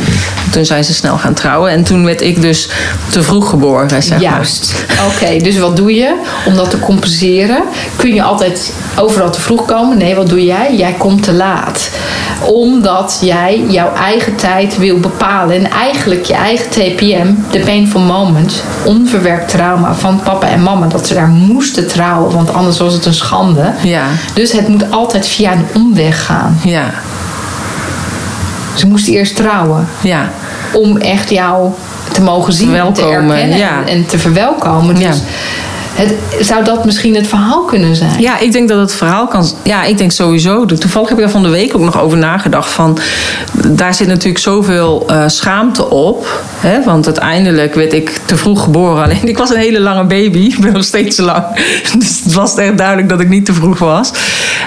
Toen 0.51 0.64
zijn 0.64 0.85
ze 0.85 0.94
snel 0.94 1.18
gaan 1.18 1.35
trouwen. 1.35 1.70
En 1.70 1.85
toen 1.85 2.05
werd 2.05 2.20
ik 2.20 2.40
dus 2.42 2.68
te 3.11 3.22
vroeg 3.22 3.48
geboren, 3.48 3.88
zeg 3.88 4.09
maar. 4.09 4.20
Juist. 4.20 4.75
Oké, 5.07 5.38
dus 5.42 5.59
wat 5.59 5.77
doe 5.77 5.94
je 5.94 6.14
om 6.46 6.57
dat 6.57 6.70
te 6.70 6.79
compenseren? 6.79 7.62
Kun 7.96 8.14
je 8.14 8.22
altijd 8.22 8.72
overal 8.98 9.31
te 9.31 9.40
vroeg 9.40 9.64
komen? 9.64 9.98
Nee, 9.98 10.14
wat 10.14 10.28
doe 10.28 10.44
jij? 10.44 10.76
Jij 10.76 10.94
komt 10.98 11.22
te 11.22 11.33
laat. 11.33 11.90
Omdat 12.42 13.18
jij 13.20 13.64
jouw 13.68 13.94
eigen 13.94 14.37
tijd 14.37 14.78
wil 14.78 14.98
bepalen. 15.00 15.57
En 15.57 15.70
eigenlijk 15.70 16.24
je 16.24 16.35
eigen 16.35 16.70
TPM, 16.70 17.26
de 17.50 17.61
painful 17.64 18.00
moment, 18.00 18.62
onverwerkt 18.85 19.48
trauma 19.48 19.94
van 19.94 20.20
papa 20.24 20.46
en 20.48 20.62
mama, 20.62 20.87
dat 20.87 21.07
ze 21.07 21.14
daar 21.14 21.28
moesten 21.28 21.88
trouwen, 21.88 22.33
want 22.33 22.52
anders 22.52 22.78
was 22.78 22.92
het 22.92 23.07
een 23.07 23.14
schande. 23.14 23.72
Ja, 23.83 24.05
Dus 24.35 24.52
het 24.52 24.68
moet 24.68 24.90
altijd 24.90 25.28
via 25.28 25.52
een 25.52 25.66
omweg 25.74 26.24
gaan. 26.24 26.59
ja, 26.64 26.90
Ze 28.74 28.87
moesten 28.87 29.12
eerst 29.12 29.37
trouwen 29.37 29.88
ja. 30.02 30.31
om 30.72 30.96
echt 30.96 31.31
jou 31.31 31.70
te 32.12 32.22
mogen 32.22 32.52
zien 32.52 32.74
en 32.74 32.92
te 32.92 33.02
erkennen 33.02 33.57
ja. 33.59 33.70
en, 33.70 33.87
en 33.87 34.07
te 34.07 34.18
verwelkomen. 34.18 34.94
Dus 34.94 35.05
Ja. 35.05 35.12
Het, 35.94 36.46
zou 36.46 36.64
dat 36.64 36.85
misschien 36.85 37.14
het 37.14 37.26
verhaal 37.26 37.64
kunnen 37.64 37.96
zijn? 37.96 38.20
Ja, 38.20 38.38
ik 38.38 38.52
denk 38.52 38.68
dat 38.68 38.78
het 38.78 38.94
verhaal 38.94 39.26
kan. 39.26 39.46
Ja, 39.62 39.85
ik 39.85 39.98
denk 39.98 40.12
sowieso. 40.12 40.64
Toevallig 40.64 41.09
heb 41.09 41.18
ik 41.18 41.24
daar 41.24 41.33
van 41.33 41.42
de 41.42 41.48
week 41.48 41.74
ook 41.74 41.83
nog 41.83 42.00
over 42.00 42.18
nagedacht. 42.18 42.70
Van, 42.70 42.98
daar 43.68 43.94
zit 43.94 44.07
natuurlijk 44.07 44.38
zoveel 44.38 45.07
uh, 45.11 45.24
schaamte 45.26 45.90
op. 45.90 46.42
Hè? 46.57 46.85
Want 46.85 47.07
uiteindelijk 47.07 47.74
werd 47.74 47.92
ik 47.92 48.20
te 48.24 48.37
vroeg 48.37 48.62
geboren. 48.62 49.02
Alleen 49.05 49.28
ik 49.28 49.38
was 49.38 49.50
een 49.50 49.57
hele 49.57 49.81
lange 49.81 50.05
baby. 50.05 50.38
Ik 50.38 50.59
ben 50.59 50.72
nog 50.72 50.85
steeds 50.85 51.16
te 51.16 51.22
lang. 51.22 51.44
Dus 51.98 52.20
het 52.24 52.33
was 52.33 52.55
echt 52.55 52.78
duidelijk 52.78 53.09
dat 53.09 53.20
ik 53.20 53.28
niet 53.28 53.44
te 53.44 53.55
vroeg 53.55 53.78
was. 53.78 54.11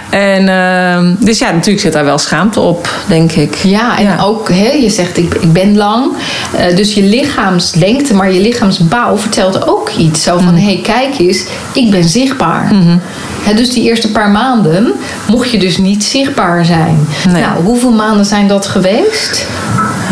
En, 0.09 0.41
uh, 0.47 1.25
dus 1.25 1.39
ja, 1.39 1.51
natuurlijk 1.51 1.79
zit 1.79 1.93
daar 1.93 2.05
wel 2.05 2.17
schaamte 2.17 2.59
op, 2.59 2.89
denk 3.07 3.31
ik. 3.31 3.55
Ja, 3.55 3.97
en 3.97 4.19
ook, 4.19 4.49
hè, 4.49 4.71
je 4.71 4.89
zegt 4.89 5.17
ik, 5.17 5.33
ik 5.33 5.53
ben 5.53 5.77
lang. 5.77 6.11
Uh, 6.55 6.75
dus 6.75 6.93
je 6.93 7.03
lichaamslengte, 7.03 8.13
maar 8.13 8.31
je 8.31 8.39
lichaamsbouw 8.39 9.17
vertelt 9.17 9.67
ook 9.67 9.89
iets. 9.97 10.23
Zo 10.23 10.37
van, 10.37 10.45
hé, 10.45 10.51
mm. 10.51 10.65
hey, 10.65 10.79
kijk 10.83 11.14
eens, 11.17 11.43
ik 11.73 11.91
ben 11.91 12.03
zichtbaar. 12.03 12.73
Mm 12.73 12.81
-hmm. 12.81 13.55
dus 13.55 13.69
die 13.69 13.83
eerste 13.83 14.11
paar 14.11 14.29
maanden 14.29 14.93
mocht 15.27 15.51
je 15.51 15.57
dus 15.57 15.77
niet 15.77 16.03
zichtbaar 16.03 16.65
zijn. 16.65 17.07
Nee. 17.31 17.41
Nou, 17.41 17.63
hoeveel 17.63 17.91
maanden 17.91 18.25
zijn 18.25 18.47
dat 18.47 18.67
geweest? 18.67 19.45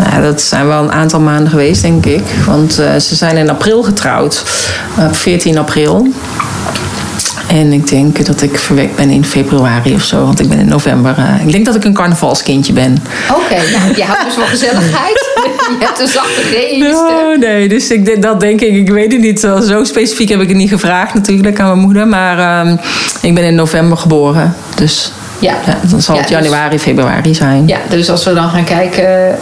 Ja, 0.09 0.21
dat 0.21 0.41
zijn 0.41 0.67
wel 0.67 0.83
een 0.83 0.91
aantal 0.91 1.19
maanden 1.19 1.49
geweest, 1.49 1.81
denk 1.81 2.05
ik. 2.05 2.23
Want 2.45 2.79
uh, 2.79 2.95
ze 2.95 3.15
zijn 3.15 3.37
in 3.37 3.49
april 3.49 3.83
getrouwd, 3.83 4.43
op 4.97 5.15
14 5.15 5.57
april. 5.57 6.07
En 7.47 7.73
ik 7.73 7.87
denk 7.87 8.25
dat 8.25 8.41
ik 8.41 8.57
verwekt 8.57 8.95
ben 8.95 9.09
in 9.09 9.25
februari 9.25 9.93
of 9.93 10.03
zo. 10.03 10.25
Want 10.25 10.39
ik 10.39 10.49
ben 10.49 10.59
in 10.59 10.67
november. 10.67 11.15
Uh, 11.19 11.45
ik 11.45 11.51
denk 11.51 11.65
dat 11.65 11.75
ik 11.75 11.83
een 11.83 11.93
carnavalskindje 11.93 12.73
ben. 12.73 12.97
Oké, 13.29 13.39
okay, 13.39 13.71
nou, 13.71 13.95
je 13.95 14.03
houdt 14.03 14.25
dus 14.25 14.35
wel 14.35 14.45
gezelligheid. 14.45 15.29
je 15.79 15.85
hebt 15.85 15.99
een 15.99 16.07
zachte 16.07 16.41
G 16.41 16.77
no, 16.77 17.35
Nee, 17.35 17.67
dus 17.67 17.91
ik, 17.91 18.21
dat 18.21 18.39
denk 18.39 18.61
ik. 18.61 18.73
Ik 18.73 18.89
weet 18.89 19.11
het 19.11 19.21
niet. 19.21 19.39
Zo 19.39 19.83
specifiek 19.83 20.29
heb 20.29 20.41
ik 20.41 20.47
het 20.47 20.57
niet 20.57 20.69
gevraagd 20.69 21.13
natuurlijk 21.13 21.59
aan 21.59 21.67
mijn 21.67 21.79
moeder. 21.79 22.07
Maar 22.07 22.65
uh, 22.65 22.73
ik 23.21 23.35
ben 23.35 23.43
in 23.43 23.55
november 23.55 23.97
geboren. 23.97 24.55
Dus 24.75 25.11
ja. 25.43 25.55
dan 25.89 26.01
zal 26.01 26.15
het 26.15 26.27
dus- 26.27 26.37
januari, 26.37 26.79
februari 26.79 27.35
zijn. 27.35 27.67
Ja, 27.67 27.77
dus 27.89 28.09
als 28.09 28.23
we 28.23 28.33
dan 28.33 28.49
gaan 28.49 28.63
kijken, 28.63 29.35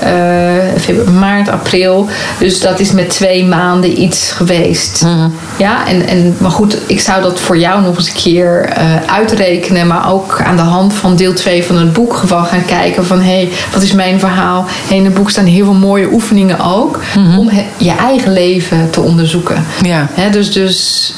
uh, 0.89 1.19
maart, 1.19 1.49
april. 1.49 2.07
Dus 2.39 2.59
dat 2.59 2.79
is 2.79 2.91
met 2.91 3.09
twee 3.09 3.45
maanden 3.45 4.01
iets 4.01 4.31
geweest. 4.31 5.01
Mhm. 5.03 5.29
Ja, 5.57 5.87
en, 5.87 6.07
en, 6.07 6.35
maar 6.37 6.51
goed, 6.51 6.77
ik 6.87 6.99
zou 6.99 7.21
dat 7.21 7.39
voor 7.39 7.57
jou 7.57 7.81
nog 7.81 7.97
eens 7.97 8.07
een 8.07 8.13
keer 8.13 8.69
uh, 8.77 8.95
uitrekenen. 9.05 9.87
Maar 9.87 10.11
ook 10.11 10.41
aan 10.45 10.55
de 10.55 10.61
hand 10.61 10.93
van 10.93 11.15
deel 11.15 11.33
2 11.33 11.63
van 11.63 11.77
het 11.77 11.93
boek 11.93 12.13
gewoon 12.13 12.45
gaan 12.45 12.65
kijken 12.65 13.05
van... 13.05 13.19
hé, 13.19 13.23
hey, 13.23 13.49
wat 13.71 13.81
is 13.81 13.93
mijn 13.93 14.19
verhaal? 14.19 14.65
Hey, 14.87 14.97
in 14.97 15.05
het 15.05 15.13
boek 15.13 15.29
staan 15.29 15.45
heel 15.45 15.65
veel 15.65 15.73
mooie 15.73 16.07
oefeningen 16.11 16.59
ook... 16.59 16.99
Mhm. 17.15 17.37
om 17.37 17.49
je 17.77 17.91
eigen 17.91 18.33
leven 18.33 18.89
te 18.89 19.01
onderzoeken. 19.01 19.65
Ja. 19.81 20.07
dus, 20.31 20.51
dus 20.51 21.13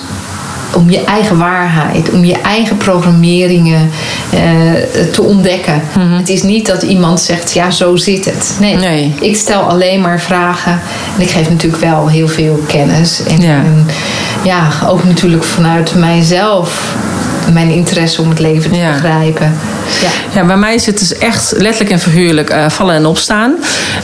om 0.76 0.90
je 0.90 1.04
eigen 1.04 1.38
waarheid, 1.38 2.12
om 2.12 2.26
je 2.26 2.42
eigen 2.42 2.78
programmeringen 2.78 3.90
uh, 4.34 4.40
te 5.12 5.22
ontdekken. 5.22 5.82
Mhm. 5.98 6.12
Het 6.12 6.30
is 6.30 6.44
niet 6.44 6.66
dat 6.66 6.82
iemand 6.82 7.20
zegt, 7.20 7.54
ja, 7.54 7.72
zo 7.72 7.96
zit 7.96 8.26
het. 8.26 8.58
Nee, 8.60 8.76
nee, 8.76 9.14
ik 9.20 9.36
stel 9.36 9.62
alleen 9.62 10.02
maar 10.02 10.22
vragen. 10.22 10.80
En 11.16 11.22
ik 11.22 11.30
geef 11.30 11.50
natuurlijk 11.50 11.84
wel 11.84 12.10
heel 12.10 12.28
veel 12.28 12.60
kennis. 12.68 13.24
En, 13.24 13.42
ja, 13.42 13.56
en, 13.56 13.88
ja 14.44 14.68
ook 14.88 15.04
natuurlijk 15.04 15.44
vanuit 15.44 15.96
mijzelf 15.96 16.96
mijn 17.52 17.70
interesse 17.70 18.22
om 18.22 18.30
het 18.30 18.40
leven 18.40 18.72
te 18.72 18.92
begrijpen. 18.94 19.54
Ja. 20.02 20.40
ja, 20.40 20.46
bij 20.46 20.58
mij 20.58 20.76
is 20.76 20.86
het 20.86 21.00
dus 21.00 21.18
echt 21.18 21.54
letterlijk 21.58 21.90
en 21.90 22.00
figuurlijk 22.00 22.54
uh, 22.54 22.70
vallen 22.70 22.96
en 22.96 23.06
opstaan. 23.06 23.56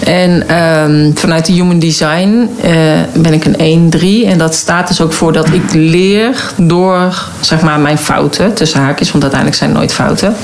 En 0.05 0.55
um, 0.55 1.17
vanuit 1.17 1.45
de 1.45 1.51
Human 1.51 1.79
Design 1.79 2.49
uh, 2.65 2.71
ben 3.13 3.33
ik 3.33 3.45
een 3.45 3.91
1-3. 4.25 4.27
En 4.27 4.37
dat 4.37 4.55
staat 4.55 4.87
dus 4.87 5.01
ook 5.01 5.13
voor 5.13 5.33
dat 5.33 5.47
ik 5.53 5.73
leer 5.73 6.51
door 6.57 7.13
zeg 7.39 7.61
maar, 7.61 7.79
mijn 7.79 7.97
fouten, 7.97 8.53
tussen 8.53 8.81
haakjes, 8.81 9.11
want 9.11 9.23
uiteindelijk 9.23 9.59
zijn 9.59 9.69
het 9.69 9.79
nooit 9.79 9.93
fouten. 9.93 10.35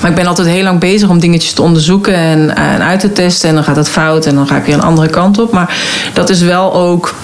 Maar 0.00 0.10
ik 0.10 0.16
ben 0.16 0.26
altijd 0.26 0.48
heel 0.48 0.62
lang 0.62 0.80
bezig 0.80 1.08
om 1.08 1.18
dingetjes 1.18 1.52
te 1.52 1.62
onderzoeken 1.62 2.14
en, 2.14 2.56
en 2.56 2.82
uit 2.82 3.00
te 3.00 3.12
testen. 3.12 3.48
En 3.48 3.54
dan 3.54 3.64
gaat 3.64 3.76
het 3.76 3.88
fout 3.88 4.26
en 4.26 4.34
dan 4.34 4.46
ga 4.46 4.56
ik 4.56 4.64
weer 4.64 4.74
een 4.74 4.82
andere 4.82 5.08
kant 5.08 5.38
op. 5.38 5.52
Maar 5.52 5.76
dat 6.12 6.30
is 6.30 6.40
wel 6.40 6.74
ook 6.74 7.14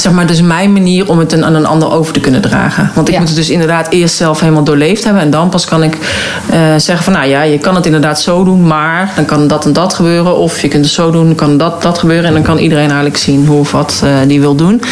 zeg 0.00 0.12
maar, 0.12 0.26
dus 0.26 0.42
mijn 0.42 0.72
manier 0.72 1.08
om 1.08 1.18
het 1.18 1.42
aan 1.42 1.54
een 1.54 1.66
ander 1.66 1.92
over 1.92 2.12
te 2.12 2.20
kunnen 2.20 2.40
dragen. 2.40 2.90
Want 2.94 3.08
ik 3.08 3.18
moet 3.18 3.28
het 3.28 3.36
dus 3.36 3.50
inderdaad 3.50 3.88
eerst 3.90 4.16
zelf 4.16 4.40
helemaal 4.40 4.64
doorleefd 4.64 5.04
hebben. 5.04 5.22
En 5.22 5.30
dan 5.30 5.48
pas 5.48 5.64
kan 5.64 5.82
ik 5.82 5.94
uh, 5.94 6.58
zeggen 6.76 7.04
van, 7.04 7.12
nou 7.12 7.28
ja, 7.28 7.42
je 7.42 7.58
kan 7.58 7.74
het 7.74 7.86
inderdaad 7.86 8.20
zo 8.20 8.44
doen, 8.44 8.66
maar 8.66 9.12
dan 9.16 9.24
kan 9.24 9.48
dat 9.48 9.64
en 9.64 9.72
dat 9.72 9.94
gebeuren. 9.94 10.36
Of 10.36 10.60
je 10.60 10.68
kunt 10.68 10.84
het 10.84 10.94
zo 10.94 11.10
doen, 11.10 11.26
dan 11.26 11.34
kan 11.34 11.58
dat 11.58 11.82
dat 11.82 11.98
gebeuren. 11.98 12.24
En 12.24 12.32
dan 12.32 12.42
kan 12.42 12.58
iedereen 12.58 12.86
eigenlijk 12.86 13.16
zien 13.16 13.46
hoe 13.46 13.58
of 13.58 13.72
wat 13.72 14.02
uh, 14.04 14.10
die 14.26 14.40
wil 14.40 14.54
doen. 14.54 14.82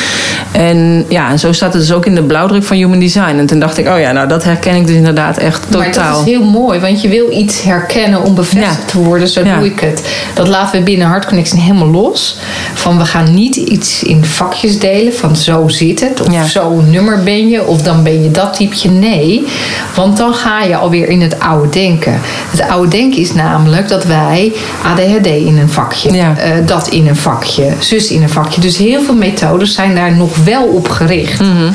En 0.52 1.04
ja, 1.08 1.30
en 1.30 1.38
zo 1.38 1.52
staat 1.52 1.72
het 1.72 1.82
dus 1.82 1.92
ook 1.92 2.06
in 2.06 2.14
de 2.14 2.22
blauwdruk 2.22 2.64
van 2.64 2.76
Human 2.76 2.98
Design. 2.98 3.36
En 3.38 3.46
toen 3.46 3.58
dacht 3.58 3.78
ik, 3.78 3.88
oh 3.88 3.98
ja, 3.98 4.12
nou 4.12 4.28
dat 4.28 4.44
herken 4.44 4.74
ik 4.74 4.86
dus 4.86 4.96
inderdaad 4.96 5.38
echt 5.38 5.62
totaal. 5.70 5.80
Maar 5.80 6.12
dat 6.12 6.26
is 6.26 6.32
heel 6.32 6.44
mooi, 6.44 6.80
want 6.80 7.02
je 7.02 7.08
wil 7.08 7.30
iets 7.30 7.62
herkennen 7.62 8.22
om 8.22 8.34
bevestigd 8.34 8.88
te 8.88 8.98
worden. 8.98 9.28
Zo 9.28 9.42
doe 9.42 9.66
ik 9.66 9.80
het. 9.80 10.02
Dat 10.34 10.48
laten 10.48 10.78
we 10.78 10.84
binnen 10.84 11.08
Heart 11.08 11.26
Connection 11.26 11.60
helemaal 11.60 11.90
los. 11.90 12.36
Van 12.74 12.98
we 12.98 13.04
gaan 13.04 13.34
niet 13.34 13.56
iets 13.56 14.02
in 14.02 14.24
vakjes 14.24 14.78
delen 14.78 14.90
van 15.12 15.36
zo 15.36 15.68
zit 15.68 16.00
het, 16.00 16.20
of 16.20 16.32
ja. 16.32 16.44
zo 16.44 16.80
nummer 16.80 17.22
ben 17.22 17.48
je, 17.48 17.66
of 17.66 17.82
dan 17.82 18.02
ben 18.02 18.22
je 18.22 18.30
dat 18.30 18.54
typeje. 18.54 18.90
Nee, 18.90 19.46
want 19.94 20.16
dan 20.16 20.34
ga 20.34 20.62
je 20.62 20.76
alweer 20.76 21.08
in 21.08 21.20
het 21.20 21.40
oude 21.40 21.68
denken. 21.68 22.20
Het 22.50 22.60
oude 22.68 22.88
denken 22.88 23.20
is 23.20 23.34
namelijk 23.34 23.88
dat 23.88 24.04
wij 24.04 24.52
ADHD 24.82 25.26
in 25.26 25.58
een 25.58 25.70
vakje, 25.70 26.10
uh, 26.10 26.26
dat 26.66 26.88
in 26.88 27.08
een 27.08 27.16
vakje, 27.16 27.72
zus 27.78 28.10
in 28.10 28.22
een 28.22 28.30
vakje. 28.30 28.60
Dus 28.60 28.76
heel 28.76 29.02
veel 29.02 29.14
methodes 29.14 29.74
zijn 29.74 29.94
daar 29.94 30.12
nog 30.12 30.36
wel 30.44 30.64
op 30.64 30.88
gericht. 30.88 31.40
Mm 31.40 31.56
-hmm. 31.56 31.74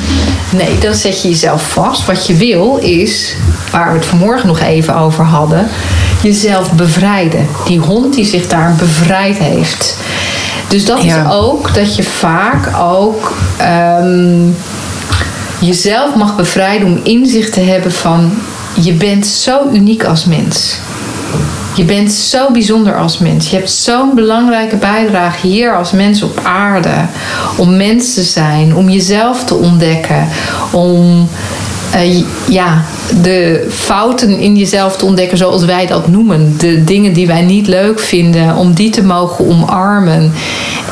Nee, 0.50 0.78
dan 0.80 0.96
zet 0.96 1.22
je 1.22 1.30
jezelf 1.30 1.70
vast. 1.70 2.06
Wat 2.06 2.28
je 2.28 2.34
wil 2.36 2.78
is, 2.82 3.36
waar 3.72 3.92
we 3.92 3.98
het 3.98 4.08
vanmorgen 4.08 4.48
nog 4.48 4.60
even 4.60 4.96
over 4.96 5.24
hadden, 5.24 5.68
jezelf 6.24 6.72
bevrijden. 6.72 7.48
Die 7.66 7.80
hond 7.80 8.14
die 8.14 8.26
zich 8.26 8.48
daar 8.48 8.76
bevrijd 8.78 9.38
heeft. 9.38 9.98
Dus 10.68 10.86
dat 10.86 11.04
is 11.04 11.14
ook 11.32 11.74
dat 11.74 11.96
je 11.96 12.04
vaak 12.04 12.78
ook 12.80 13.34
um, 14.02 14.56
jezelf 15.60 16.16
mag 16.16 16.36
bevrijden 16.36 16.88
om 16.88 17.00
inzicht 17.04 17.54
te 17.54 17.60
hebben 17.60 17.92
van 17.92 18.32
je 18.82 18.94
bent 18.94 19.28
zo 19.28 19.70
uniek 19.74 20.04
als 20.04 20.26
mens. 20.26 20.78
Je 21.76 21.84
bent 21.84 22.12
zo 22.12 22.52
bijzonder 22.52 22.98
als 22.98 23.18
mens. 23.18 23.50
Je 23.50 23.56
hebt 23.56 23.72
zo'n 23.72 24.16
belangrijke 24.16 24.76
bijdrage 24.76 25.48
hier 25.48 25.76
als 25.76 25.92
mens 25.92 26.22
op 26.22 26.40
aarde. 26.44 26.96
Om 27.58 27.78
mens 27.78 28.14
te 28.14 28.24
zijn, 28.24 28.76
om 28.76 28.90
jezelf 28.90 29.44
te 29.44 29.56
ontdekken, 29.56 30.28
om 30.72 31.28
uh, 31.98 32.24
ja, 32.48 32.84
de 33.22 33.68
fouten 33.70 34.40
in 34.40 34.56
jezelf 34.56 34.98
te 34.98 35.06
ontdekken, 35.06 35.38
zoals 35.38 35.66
wij 35.66 35.86
dat 35.86 36.08
noemen. 36.08 36.58
De 36.58 36.84
dingen 36.84 37.14
die 37.14 37.28
wij 37.28 37.42
niet 37.42 37.68
leuk 37.68 38.00
vinden, 38.00 38.56
om 38.56 38.74
die 38.74 38.90
te 38.90 39.04
mogen 39.04 39.48
omarmen. 39.48 40.34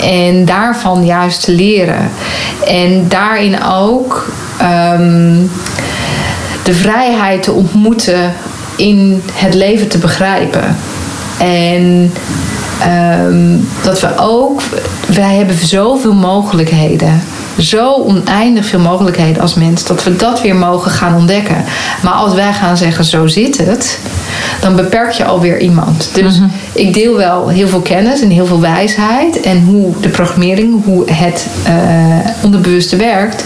En 0.02 0.46
daarvan 0.46 1.06
juist 1.06 1.44
te 1.44 1.52
leren. 1.52 2.10
En 2.68 3.06
daarin 3.08 3.64
ook 3.64 4.34
um, 4.62 5.50
de 6.64 6.74
vrijheid 6.74 7.44
te 7.44 7.52
ontmoeten 7.52 8.34
in 8.76 9.22
het 9.34 9.54
leven 9.54 9.88
te 9.88 9.98
begrijpen. 9.98 10.76
En 11.38 12.12
um, 13.28 13.68
dat 13.84 14.02
we 14.02 14.08
ook, 14.18 14.62
wij 15.08 15.36
hebben 15.36 15.56
zoveel 15.56 16.14
mogelijkheden 16.14 17.22
zo 17.60 17.94
oneindig 17.94 18.66
veel 18.66 18.80
mogelijkheden 18.80 19.42
als 19.42 19.54
mens 19.54 19.86
dat 19.86 20.04
we 20.04 20.16
dat 20.16 20.42
weer 20.42 20.56
mogen 20.56 20.92
gaan 20.92 21.16
ontdekken. 21.16 21.64
Maar 22.02 22.14
als 22.14 22.34
wij 22.34 22.54
gaan 22.54 22.78
zeggen 22.78 23.06
zo 23.06 23.28
zit 23.28 23.58
het, 23.58 24.00
dan 24.62 24.76
beperk 24.76 25.12
je 25.12 25.26
alweer 25.26 25.60
iemand. 25.60 26.10
Dus 26.14 26.40
mhm. 26.40 26.50
ik 26.74 26.94
deel 26.94 27.16
wel 27.16 27.48
heel 27.48 27.68
veel 27.68 27.80
kennis 27.80 28.22
en 28.22 28.30
heel 28.30 28.46
veel 28.46 28.60
wijsheid 28.60 29.42
en 29.42 29.64
hoe 29.64 29.94
de 30.02 30.10
programmering, 30.10 30.84
hoe 30.84 31.12
het 31.12 31.48
uh, 31.68 31.74
onderbewuste 32.44 32.96
werkt. 32.96 33.44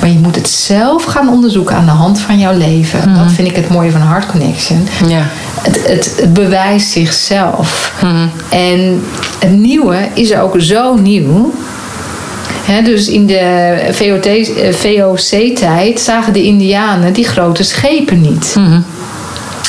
Maar 0.00 0.10
je 0.10 0.18
moet 0.18 0.36
het 0.36 0.48
zelf 0.48 1.04
gaan 1.04 1.28
onderzoeken 1.28 1.76
aan 1.76 1.84
de 1.84 1.90
hand 1.90 2.20
van 2.20 2.38
jouw 2.38 2.56
leven. 2.56 3.10
Mhm. 3.10 3.24
Dat 3.24 3.32
vind 3.32 3.48
ik 3.48 3.56
het 3.56 3.68
mooie 3.68 3.90
van 3.90 4.00
Heart 4.00 4.26
Connection. 4.26 4.86
Ja. 5.08 5.22
Het, 5.62 5.86
het, 5.86 6.14
het 6.20 6.32
bewijst 6.32 6.90
zichzelf. 6.90 7.92
Mhm. 8.02 8.26
En 8.48 9.02
het 9.38 9.52
nieuwe 9.52 10.08
is 10.14 10.34
ook 10.34 10.54
zo 10.58 10.94
nieuw 10.94 11.52
dus 12.84 13.08
in 13.08 13.26
de 13.26 13.88
VOC-tijd 14.72 15.96
eh, 15.96 16.04
zagen 16.04 16.32
de 16.32 16.42
Indianen 16.42 17.12
die 17.12 17.28
grote 17.28 17.62
schepen 17.62 18.20
niet. 18.20 18.54
Mm 18.58 18.84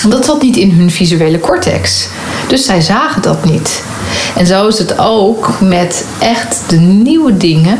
Dat 0.09 0.25
zat 0.25 0.41
niet 0.41 0.57
in 0.57 0.71
hun 0.71 0.91
visuele 0.91 1.39
cortex. 1.39 2.07
Dus 2.47 2.65
zij 2.65 2.81
zagen 2.81 3.21
dat 3.21 3.45
niet. 3.45 3.83
En 4.35 4.47
zo 4.47 4.67
is 4.67 4.77
het 4.77 4.99
ook 4.99 5.53
met 5.61 6.05
echt 6.19 6.63
de 6.67 6.77
nieuwe 6.77 7.37
dingen. 7.37 7.77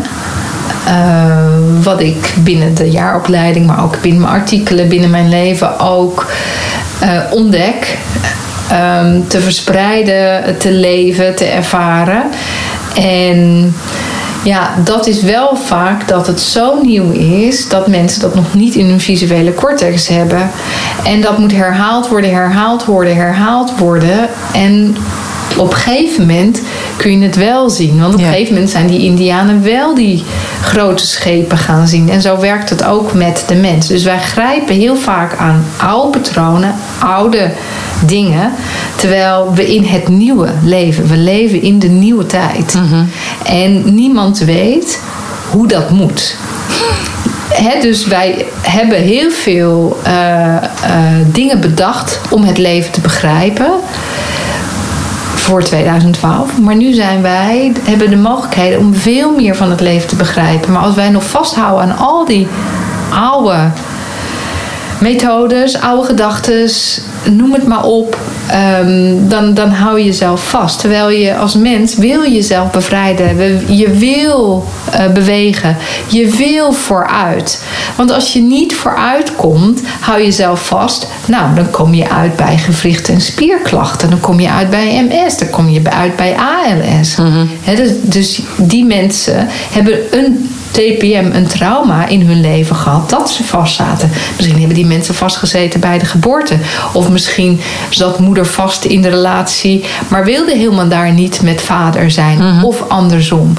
Uh, 0.88 1.36
wat 1.84 2.02
ik 2.02 2.34
binnen 2.44 2.76
de 2.76 2.92
jaaropleiding, 2.92 3.66
maar 3.66 3.84
ook 3.84 4.02
binnen 4.02 4.22
mijn 4.22 4.34
artikelen, 4.34 4.88
binnen 4.88 5.10
mijn 5.10 5.30
leven 5.30 5.80
ook 5.80 6.32
uh, 7.04 7.10
ontdek. 7.32 7.98
Um, 8.72 9.28
te 9.28 9.40
verspreiden, 9.40 10.58
te 10.58 10.72
leven, 10.72 11.36
te 11.36 11.46
ervaren. 11.46 12.24
En 12.94 13.74
Ja, 14.44 14.74
dat 14.84 15.08
is 15.08 15.22
wel 15.22 15.56
vaak 15.56 16.08
dat 16.08 16.28
het 16.28 16.42
zo 16.42 16.82
nieuw 16.82 17.12
is 17.12 17.70
dat 17.70 17.88
mensen 17.88 18.22
dat 18.22 18.36
nog 18.36 18.54
niet 18.54 18.76
in 18.76 18.90
hun 18.90 19.00
visuele 19.00 19.54
cortex 19.54 20.08
hebben. 20.08 20.50
En 21.04 21.22
dat 21.22 21.38
moet 21.38 21.52
herhaald 21.52 22.08
worden, 22.08 22.34
herhaald 22.34 22.86
worden, 22.86 23.16
herhaald 23.16 23.78
worden. 23.78 24.30
En 24.54 24.96
op 25.58 25.72
een 25.72 25.78
gegeven 25.78 26.20
moment 26.22 26.62
kun 26.98 27.20
je 27.20 27.26
het 27.26 27.36
wel 27.36 27.70
zien. 27.70 28.00
Want 28.00 28.14
op 28.14 28.20
een 28.20 28.26
Ja. 28.26 28.32
gegeven 28.32 28.54
moment 28.54 28.72
zijn 28.72 28.88
die 28.88 29.00
Indianen 29.00 29.64
wel 29.64 29.96
die 29.96 30.24
grote 30.62 31.08
schepen 31.08 31.58
gaan 31.58 31.88
zien. 31.88 32.10
En 32.10 32.22
zo 32.22 32.40
werkt 32.40 32.70
het 32.70 32.84
ook 32.84 33.14
met 33.14 33.44
de 33.48 33.56
mens. 33.56 33.88
Dus 33.88 34.04
wij 34.04 34.20
grijpen 34.20 34.76
heel 34.76 34.96
vaak 34.96 35.38
aan 35.38 35.66
oude 35.78 36.20
patronen, 36.20 36.76
oude 37.00 37.52
dingen. 38.06 38.52
Terwijl 38.96 39.54
we 39.54 39.76
in 39.76 39.84
het 39.84 40.08
nieuwe 40.08 40.50
leven. 40.64 41.08
We 41.08 41.18
leven 41.18 41.62
in 41.62 41.80
de 41.80 41.88
nieuwe 41.90 42.26
tijd. 42.26 42.78
En 43.46 43.94
niemand 43.96 44.40
weet 44.40 45.00
hoe 45.50 45.68
dat 45.68 45.90
moet. 45.90 46.36
Dus 47.82 48.06
wij 48.06 48.46
hebben 48.62 48.98
heel 48.98 49.32
veel 49.32 50.00
eh, 50.04 50.56
eh, 50.56 50.64
dingen 51.26 51.60
bedacht 51.60 52.20
om 52.30 52.44
het 52.44 52.58
leven 52.58 52.92
te 52.92 53.02
begrijpen 53.02 53.72
voor 55.44 55.64
2012. 55.64 56.60
Maar 56.60 56.76
nu 56.76 56.94
zijn 56.94 57.22
wij, 57.22 57.72
hebben 57.82 58.10
de 58.10 58.16
mogelijkheden 58.16 58.80
om 58.80 58.94
veel 58.94 59.32
meer 59.32 59.56
van 59.56 59.70
het 59.70 59.82
leven 59.82 60.08
te 60.08 60.16
begrijpen. 60.16 60.72
Maar 60.72 60.82
als 60.82 60.96
wij 60.96 61.10
nog 61.10 61.24
vasthouden 61.24 61.84
aan 61.84 61.98
al 61.98 62.26
die 62.26 62.48
oude 63.10 63.70
methodes, 65.00 65.82
oude 65.82 66.08
gedachten, 66.08 66.70
noem 67.32 67.54
het 67.54 67.68
maar 67.68 67.84
op, 67.84 68.18
ehm, 68.54 69.28
dan, 69.28 69.54
dan 69.54 69.70
hou 69.70 70.00
je 70.00 70.06
jezelf 70.06 70.50
vast. 70.50 70.80
Terwijl 70.80 71.10
je 71.10 71.36
als 71.36 71.56
mens 71.56 71.96
wil 71.96 72.32
jezelf 72.32 72.72
bevrijden. 72.72 73.62
Je 73.76 73.90
wil 73.90 74.66
eh, 74.92 75.12
bewegen. 75.12 75.78
Je 76.08 76.28
wil 76.28 76.74
vooruit. 76.74 77.64
Want 77.96 78.12
als 78.12 78.34
je 78.34 78.42
niet 78.42 78.76
vooruit 78.76 79.36
komt, 79.36 79.82
hou 80.00 80.20
je 80.20 80.26
jezelf 80.26 80.68
vast. 80.68 81.08
Nou, 81.26 81.56
dan 81.56 81.70
kom 81.70 81.94
je 81.94 82.10
uit 82.10 82.36
bij 82.36 82.58
gewrichten 82.58 83.14
en 83.14 83.22
spierklachten. 83.22 84.10
Dan 84.10 84.20
kom 84.20 84.40
je 84.40 84.50
uit 84.50 84.70
bij 84.70 85.08
MS. 85.10 85.38
Dan 85.38 85.50
kom 85.50 85.70
je 85.70 85.82
uit 85.90 86.16
bij 86.16 86.36
ALS. 86.36 87.18
Hè, 87.62 87.76
dus, 87.76 87.92
dus 88.02 88.42
die 88.58 88.86
mensen 88.86 89.48
hebben 89.72 90.00
een 90.12 90.50
TPM, 90.74 91.30
een 91.34 91.48
trauma 91.48 92.08
in 92.08 92.22
hun 92.22 92.42
leven 92.42 92.76
gehad 92.76 93.10
dat 93.10 93.32
ze 93.32 93.44
vastzaten. 93.44 94.12
Misschien 94.36 94.58
hebben 94.58 94.76
die 94.76 94.86
mensen 94.86 95.16
vastgezeten 95.16 95.80
bij 95.80 96.00
de 96.00 96.06
geboorte. 96.06 96.58
Of 96.94 97.10
misschien 97.10 97.60
zat 97.90 98.20
moeder 98.20 98.46
vast 98.46 98.84
in 98.86 99.02
de 99.02 99.10
relatie, 99.10 99.84
maar 100.08 100.26
wilde 100.26 100.56
helemaal 100.56 100.88
daar 100.88 101.12
niet 101.12 101.42
met 101.42 101.62
vader 101.62 102.12
zijn. 102.12 102.64
Of 102.64 102.90
andersom. 102.90 103.54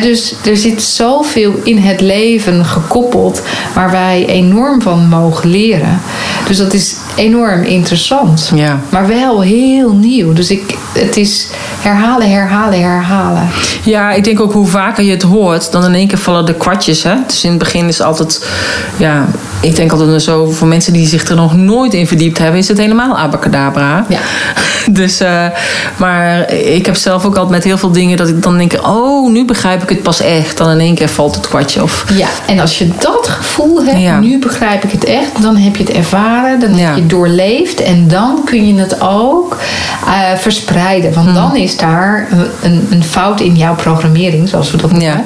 Dus 0.00 0.34
er 0.44 0.56
zit 0.56 0.82
zoveel 0.82 1.54
in 1.62 1.78
het 1.78 2.00
leven 2.00 2.64
gekoppeld 2.64 3.42
waar 3.74 3.90
wij 3.90 4.26
enorm 4.26 4.82
van 4.82 5.08
mogen 5.08 5.50
leren. 5.50 6.00
Dus 6.46 6.56
dat 6.56 6.72
is 6.72 6.96
enorm 7.16 7.62
interessant. 7.62 8.52
Ja. 8.54 8.80
Maar 8.88 9.06
wel 9.06 9.40
heel 9.40 9.92
nieuw. 9.92 10.32
Dus 10.32 10.50
ik, 10.50 10.74
het 10.92 11.16
is 11.16 11.48
herhalen, 11.86 12.30
herhalen, 12.30 12.80
herhalen. 12.82 13.48
Ja, 13.82 14.12
ik 14.12 14.24
denk 14.24 14.40
ook 14.40 14.52
hoe 14.52 14.66
vaker 14.66 15.04
je 15.04 15.10
het 15.10 15.22
hoort, 15.22 15.72
dan 15.72 15.84
in 15.84 15.94
één 15.94 16.08
keer 16.08 16.18
vallen 16.18 16.46
de 16.46 16.54
kwartjes. 16.54 17.02
Hè? 17.02 17.14
Dus 17.26 17.44
in 17.44 17.50
het 17.50 17.58
begin 17.58 17.88
is 17.88 18.00
altijd, 18.00 18.46
ja, 18.96 19.26
ik 19.60 19.76
denk 19.76 19.92
altijd 19.92 20.22
zo, 20.22 20.50
voor 20.50 20.68
mensen 20.68 20.92
die 20.92 21.06
zich 21.06 21.24
er 21.28 21.36
nog 21.36 21.56
nooit 21.56 21.94
in 21.94 22.06
verdiept 22.06 22.38
hebben, 22.38 22.58
is 22.58 22.68
het 22.68 22.78
helemaal 22.78 23.16
abacadabra. 23.18 24.04
Ja. 24.08 24.18
Dus, 24.90 25.20
eh, 25.20 25.44
maar 25.96 26.52
ik 26.52 26.86
heb 26.86 26.96
zelf 26.96 27.24
ook 27.24 27.34
altijd 27.34 27.50
met 27.50 27.64
heel 27.64 27.78
veel 27.78 27.92
dingen 27.92 28.16
dat 28.16 28.28
ik 28.28 28.42
dan 28.42 28.56
denk, 28.58 28.72
oh, 28.86 29.30
nu 29.30 29.44
begrijp 29.44 29.82
ik 29.82 29.88
het 29.88 30.02
pas 30.02 30.20
echt. 30.20 30.56
Dan 30.56 30.70
in 30.70 30.78
één 30.80 30.94
keer 30.94 31.08
valt 31.08 31.34
het 31.34 31.48
kwartje. 31.48 31.82
Of, 31.82 32.04
Ja, 32.16 32.26
en 32.46 32.58
als 32.60 32.78
je 32.78 32.88
dat 32.98 33.28
gevoel 33.28 33.84
hebt, 33.84 34.00
Ja. 34.00 34.18
nu 34.20 34.38
begrijp 34.38 34.84
ik 34.84 34.90
het 34.90 35.04
echt, 35.04 35.42
dan 35.42 35.56
heb 35.56 35.76
je 35.76 35.82
het 35.84 35.92
ervaren, 35.92 36.60
dan 36.60 36.76
Ja. 36.76 36.84
heb 36.84 36.94
je 36.94 37.00
het 37.00 37.10
doorleefd 37.10 37.82
en 37.82 38.08
dan 38.08 38.40
kun 38.44 38.66
je 38.66 38.80
het 38.80 39.00
ook 39.00 39.56
eh, 40.06 40.38
verspreiden. 40.38 41.12
Hmm. 41.12 41.24
Want 41.24 41.36
dan 41.36 41.56
is 41.56 41.75
daar 41.76 42.28
een, 42.62 42.86
een 42.90 43.04
fout 43.04 43.40
in 43.40 43.56
jouw 43.56 43.74
programmering, 43.74 44.48
zoals 44.48 44.70
we 44.70 44.76
dat 44.76 44.90
noemen, 44.90 45.06
Ja. 45.08 45.24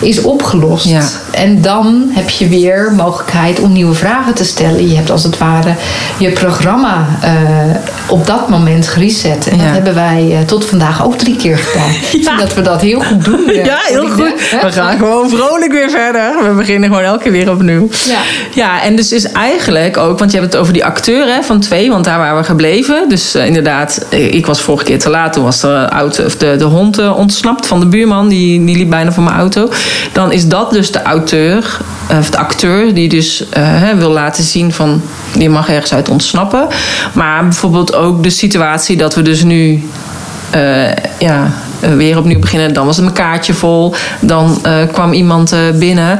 is 0.00 0.20
opgelost. 0.22 0.84
Ja. 0.86 1.02
En 1.30 1.62
dan 1.62 2.08
heb 2.12 2.30
je 2.30 2.48
weer 2.48 2.92
mogelijkheid 2.96 3.60
om 3.60 3.72
nieuwe 3.72 3.94
vragen 3.94 4.34
te 4.34 4.44
stellen. 4.44 4.88
Je 4.88 4.96
hebt 4.96 5.10
als 5.10 5.22
het 5.22 5.38
ware 5.38 5.74
je 6.18 6.30
programma 6.30 7.06
eh, 7.22 7.32
op 8.06 8.26
dat 8.26 8.48
moment 8.48 8.88
gereset. 8.88 9.48
En 9.48 9.56
Ja. 9.56 9.62
dat 9.64 9.72
hebben 9.72 9.94
wij 9.94 10.28
eh, 10.30 10.40
tot 10.46 10.64
vandaag 10.66 11.04
ook 11.04 11.14
drie 11.18 11.36
keer 11.36 11.58
gedaan. 11.58 11.90
Ik 12.20 12.24
vind 12.24 12.38
dat 12.38 12.54
we 12.54 12.62
dat 12.62 12.80
heel 12.80 13.00
goed 13.00 13.24
doen. 13.24 13.40
Ja, 13.64 13.78
heel 13.82 14.08
goed. 14.08 14.32
We 14.62 14.72
gaan 14.72 14.98
gewoon 15.04 15.28
vrolijk 15.30 15.72
weer 15.72 15.90
verder. 15.90 16.48
We 16.48 16.54
beginnen 16.54 16.88
gewoon 16.88 17.04
elke 17.04 17.22
keer 17.22 17.32
weer 17.32 17.50
opnieuw. 17.50 17.88
Ja. 18.06 18.20
ja, 18.54 18.82
en 18.82 18.96
dus 18.96 19.12
is 19.12 19.32
eigenlijk 19.32 19.96
ook, 19.96 20.18
want 20.18 20.30
je 20.32 20.38
hebt 20.38 20.52
het 20.52 20.60
over 20.62 20.72
die 20.72 20.84
acteur 20.84 21.26
hè, 21.26 21.42
van 21.42 21.60
twee, 21.60 21.90
want 21.90 22.04
daar 22.04 22.18
waren 22.18 22.36
we 22.38 22.44
gebleven. 22.44 23.08
Dus 23.08 23.34
eh, 23.34 23.46
inderdaad, 23.46 24.06
ik 24.10 24.46
was 24.46 24.60
vorige 24.60 24.84
keer 24.84 24.98
te 24.98 25.10
laat. 25.10 25.32
Toen 25.32 25.44
was 25.44 25.60
de, 25.86 25.88
auto, 25.88 26.24
of 26.24 26.36
de, 26.36 26.56
de 26.56 26.64
hond 26.64 26.98
eh, 26.98 27.16
ontsnapt 27.16 27.66
van 27.66 27.80
de 27.80 27.86
buurman, 27.86 28.28
die, 28.28 28.64
die 28.64 28.76
liep 28.76 28.90
bijna 28.90 29.12
voor 29.12 29.22
mijn 29.22 29.36
auto. 29.36 29.68
Dan 30.12 30.32
is 30.32 30.48
dat 30.48 30.70
dus 30.70 30.92
de 30.92 31.02
auteur, 31.02 31.80
eh, 32.08 32.18
of 32.18 32.30
de 32.30 32.38
acteur, 32.38 32.94
die 32.94 33.08
dus 33.08 33.48
eh, 33.48 33.90
wil 33.98 34.10
laten 34.10 34.44
zien 34.44 34.72
van, 34.72 35.02
die 35.34 35.50
mag 35.50 35.68
ergens 35.68 35.92
uit 35.92 36.08
ontsnappen. 36.08 36.66
Maar 37.12 37.42
bijvoorbeeld 37.42 37.94
ook 37.94 38.22
de 38.22 38.30
situatie 38.30 38.96
dat 38.96 39.14
we 39.14 39.22
dus 39.22 39.42
nu 39.42 39.82
eh, 40.50 40.92
ja, 41.18 41.52
eh, 41.80 41.92
weer 41.94 42.18
opnieuw 42.18 42.38
beginnen. 42.38 42.72
Dan 42.74 42.86
was 42.86 42.96
het 42.96 43.04
mijn 43.04 43.16
kaartje 43.16 43.54
vol. 43.54 43.94
Dan 44.20 44.58
eh, 44.62 44.72
kwam 44.92 45.12
iemand 45.12 45.52
eh, 45.52 45.58
binnen. 45.74 46.18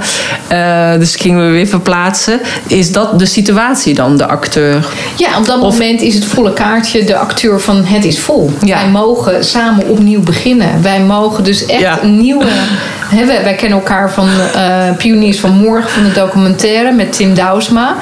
Dus 0.99 1.17
gingen 1.17 1.47
we 1.47 1.53
weer 1.53 1.67
verplaatsen. 1.67 2.41
Is 2.67 2.93
dat 2.93 3.19
de 3.19 3.27
situatie 3.27 3.95
dan, 3.95 4.17
de 4.17 4.27
acteur? 4.27 4.87
Ja, 5.17 5.39
op 5.39 5.47
dat 5.47 5.61
Of- 5.61 5.73
moment 5.79 6.01
is 6.03 6.15
het 6.15 6.25
volle 6.25 6.53
kaartje 6.53 7.05
de 7.05 7.17
acteur 7.17 7.61
van 7.61 7.85
het 7.85 8.05
is 8.05 8.19
vol. 8.21 8.51
Ja. 8.65 8.77
Wij 8.81 8.89
mogen 8.91 9.45
samen 9.45 9.89
opnieuw 9.89 10.21
beginnen. 10.23 10.83
Wij 10.83 11.01
mogen 11.01 11.45
dus 11.45 11.67
echt 11.67 11.81
Ja. 11.81 11.99
een 12.03 12.21
nieuwe... 12.21 12.45
Hè, 13.11 13.27
wij, 13.27 13.43
wij 13.43 13.55
kennen 13.55 13.79
elkaar 13.79 14.11
van 14.13 14.29
Pioniers 14.97 15.41
van 15.41 15.51
Morgen, 15.51 15.91
van 15.91 16.03
de 16.03 16.13
documentaire 16.13 16.93
met 16.93 17.13
Tim 17.13 17.35
Douwsma. 17.35 17.95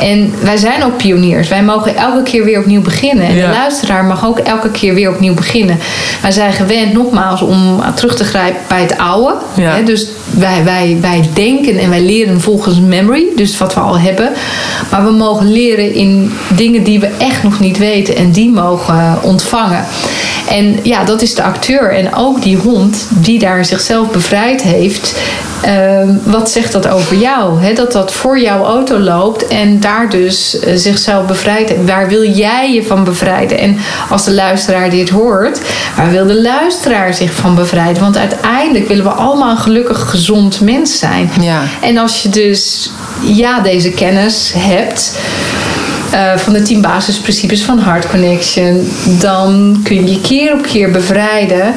En 0.00 0.34
wij 0.40 0.56
zijn 0.56 0.84
ook 0.84 0.96
pioniers. 0.96 1.48
Wij 1.48 1.62
mogen 1.62 1.96
elke 1.96 2.22
keer 2.22 2.44
weer 2.44 2.58
opnieuw 2.58 2.82
beginnen. 2.82 3.26
En 3.26 3.34
Ja. 3.34 3.46
de 3.46 3.52
luisteraar 3.52 4.04
mag 4.04 4.26
ook 4.26 4.38
elke 4.38 4.70
keer 4.70 4.94
weer 4.94 5.10
opnieuw 5.10 5.34
beginnen. 5.34 5.78
Wij 6.22 6.30
zijn 6.30 6.52
gewend 6.52 6.91
nogmaals 6.92 7.40
om 7.40 7.82
terug 7.94 8.16
te 8.16 8.24
grijpen 8.24 8.60
bij 8.68 8.80
het 8.80 8.98
oude. 8.98 9.34
Ja. 9.54 9.74
Hè, 9.74 9.82
dus 9.82 10.08
wij, 10.30 10.64
wij, 10.64 10.98
wij 11.00 11.28
denken 11.34 11.78
en 11.78 11.90
wij 11.90 12.02
leren 12.02 12.40
volgens 12.40 12.80
memory, 12.80 13.24
dus 13.36 13.58
wat 13.58 13.74
we 13.74 13.80
al 13.80 13.98
hebben. 13.98 14.30
Maar 14.90 15.04
we 15.04 15.10
mogen 15.10 15.52
leren 15.52 15.94
in 15.94 16.32
dingen 16.48 16.82
die 16.82 17.00
we 17.00 17.10
echt 17.18 17.42
nog 17.42 17.60
niet 17.60 17.78
weten 17.78 18.16
en 18.16 18.30
die 18.30 18.50
mogen 18.50 19.18
ontvangen. 19.22 19.84
En 20.52 20.78
ja, 20.82 21.04
dat 21.04 21.22
is 21.22 21.34
de 21.34 21.42
acteur 21.42 21.92
en 21.92 22.14
ook 22.14 22.42
die 22.42 22.56
hond 22.56 23.06
die 23.10 23.38
daar 23.38 23.64
zichzelf 23.64 24.10
bevrijd 24.10 24.62
heeft. 24.62 25.20
Ehm, 25.62 26.08
wat 26.24 26.50
zegt 26.50 26.72
dat 26.72 26.88
over 26.88 27.16
jou? 27.16 27.74
Dat 27.74 27.92
dat 27.92 28.12
voor 28.12 28.38
jouw 28.38 28.64
auto 28.64 28.98
loopt 28.98 29.46
en 29.46 29.80
daar 29.80 30.10
dus 30.10 30.58
eh, 30.58 30.72
zichzelf 30.76 31.26
bevrijdt. 31.26 31.84
Waar 31.86 32.08
wil 32.08 32.30
jij 32.30 32.72
je 32.72 32.82
van 32.82 33.04
bevrijden? 33.04 33.58
En 33.58 33.78
als 34.10 34.24
de 34.24 34.32
luisteraar 34.32 34.90
dit 34.90 35.08
hoort, 35.08 35.60
waar 35.96 36.10
wil 36.10 36.26
de 36.26 36.42
luisteraar 36.42 37.14
zich 37.14 37.32
van 37.32 37.54
bevrijden? 37.54 38.02
Want 38.02 38.16
uiteindelijk 38.16 38.88
willen 38.88 39.04
we 39.04 39.10
allemaal 39.10 39.50
een 39.50 39.56
gelukkig, 39.56 40.10
gezond 40.10 40.60
mens 40.60 40.98
zijn. 40.98 41.30
Ja. 41.40 41.62
En 41.82 41.98
als 41.98 42.22
je 42.22 42.28
dus 42.28 42.90
ja, 43.20 43.60
deze 43.60 43.90
kennis 43.90 44.52
hebt. 44.56 45.18
Eh, 46.12 46.36
van 46.36 46.52
de 46.52 46.62
tien 46.62 46.80
basisprincipes 46.80 47.62
van 47.62 47.78
Heart 47.78 48.10
Connection, 48.10 48.88
dan 49.20 49.80
kun 49.84 49.96
je 49.96 50.10
je 50.10 50.20
keer 50.20 50.52
op 50.52 50.62
keer 50.62 50.90
bevrijden. 50.90 51.74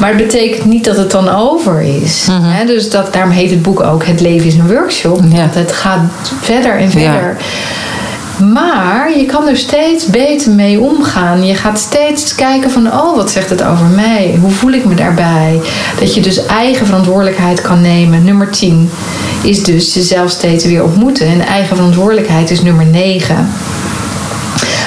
Maar 0.00 0.08
het 0.08 0.16
betekent 0.16 0.64
niet 0.64 0.84
dat 0.84 0.96
het 0.96 1.10
dan 1.10 1.28
over 1.28 1.82
is. 1.82 2.28
Hè, 2.30 2.66
dus 2.66 2.90
dat, 2.90 3.12
daarom 3.12 3.32
heet 3.32 3.50
het 3.50 3.62
boek 3.62 3.80
ook 3.80 4.04
Het 4.04 4.20
leven 4.20 4.46
is 4.46 4.54
een 4.54 4.68
workshop. 4.68 5.20
Ja. 5.28 5.36
Want 5.36 5.54
het 5.54 5.72
gaat 5.72 6.00
verder 6.40 6.76
en 6.76 6.90
Ja. 7.00 7.36
Maar 8.38 9.18
je 9.18 9.26
kan 9.26 9.48
er 9.48 9.56
steeds 9.56 10.06
beter 10.06 10.52
mee 10.52 10.80
omgaan. 10.80 11.46
Je 11.46 11.54
gaat 11.54 11.78
steeds 11.78 12.34
kijken 12.34 12.70
van, 12.70 12.86
oh, 12.86 13.16
wat 13.16 13.30
zegt 13.30 13.50
het 13.50 13.62
over 13.62 13.86
mij? 13.86 14.38
Hoe 14.40 14.50
voel 14.50 14.72
ik 14.72 14.84
me 14.84 14.94
daarbij? 14.94 15.60
Dat 16.00 16.14
je 16.14 16.20
dus 16.20 16.46
eigen 16.46 16.86
verantwoordelijkheid 16.86 17.60
kan 17.60 17.80
nemen. 17.80 18.24
Nummer 18.24 18.50
10 18.50 18.90
is 19.42 19.64
dus 19.64 19.94
jezelf 19.94 20.30
steeds 20.30 20.64
weer 20.64 20.84
ontmoeten. 20.84 21.26
En 21.26 21.40
eigen 21.40 21.76
verantwoordelijkheid 21.76 22.50
is 22.50 22.62
nummer 22.62 22.86
9. 22.86 23.48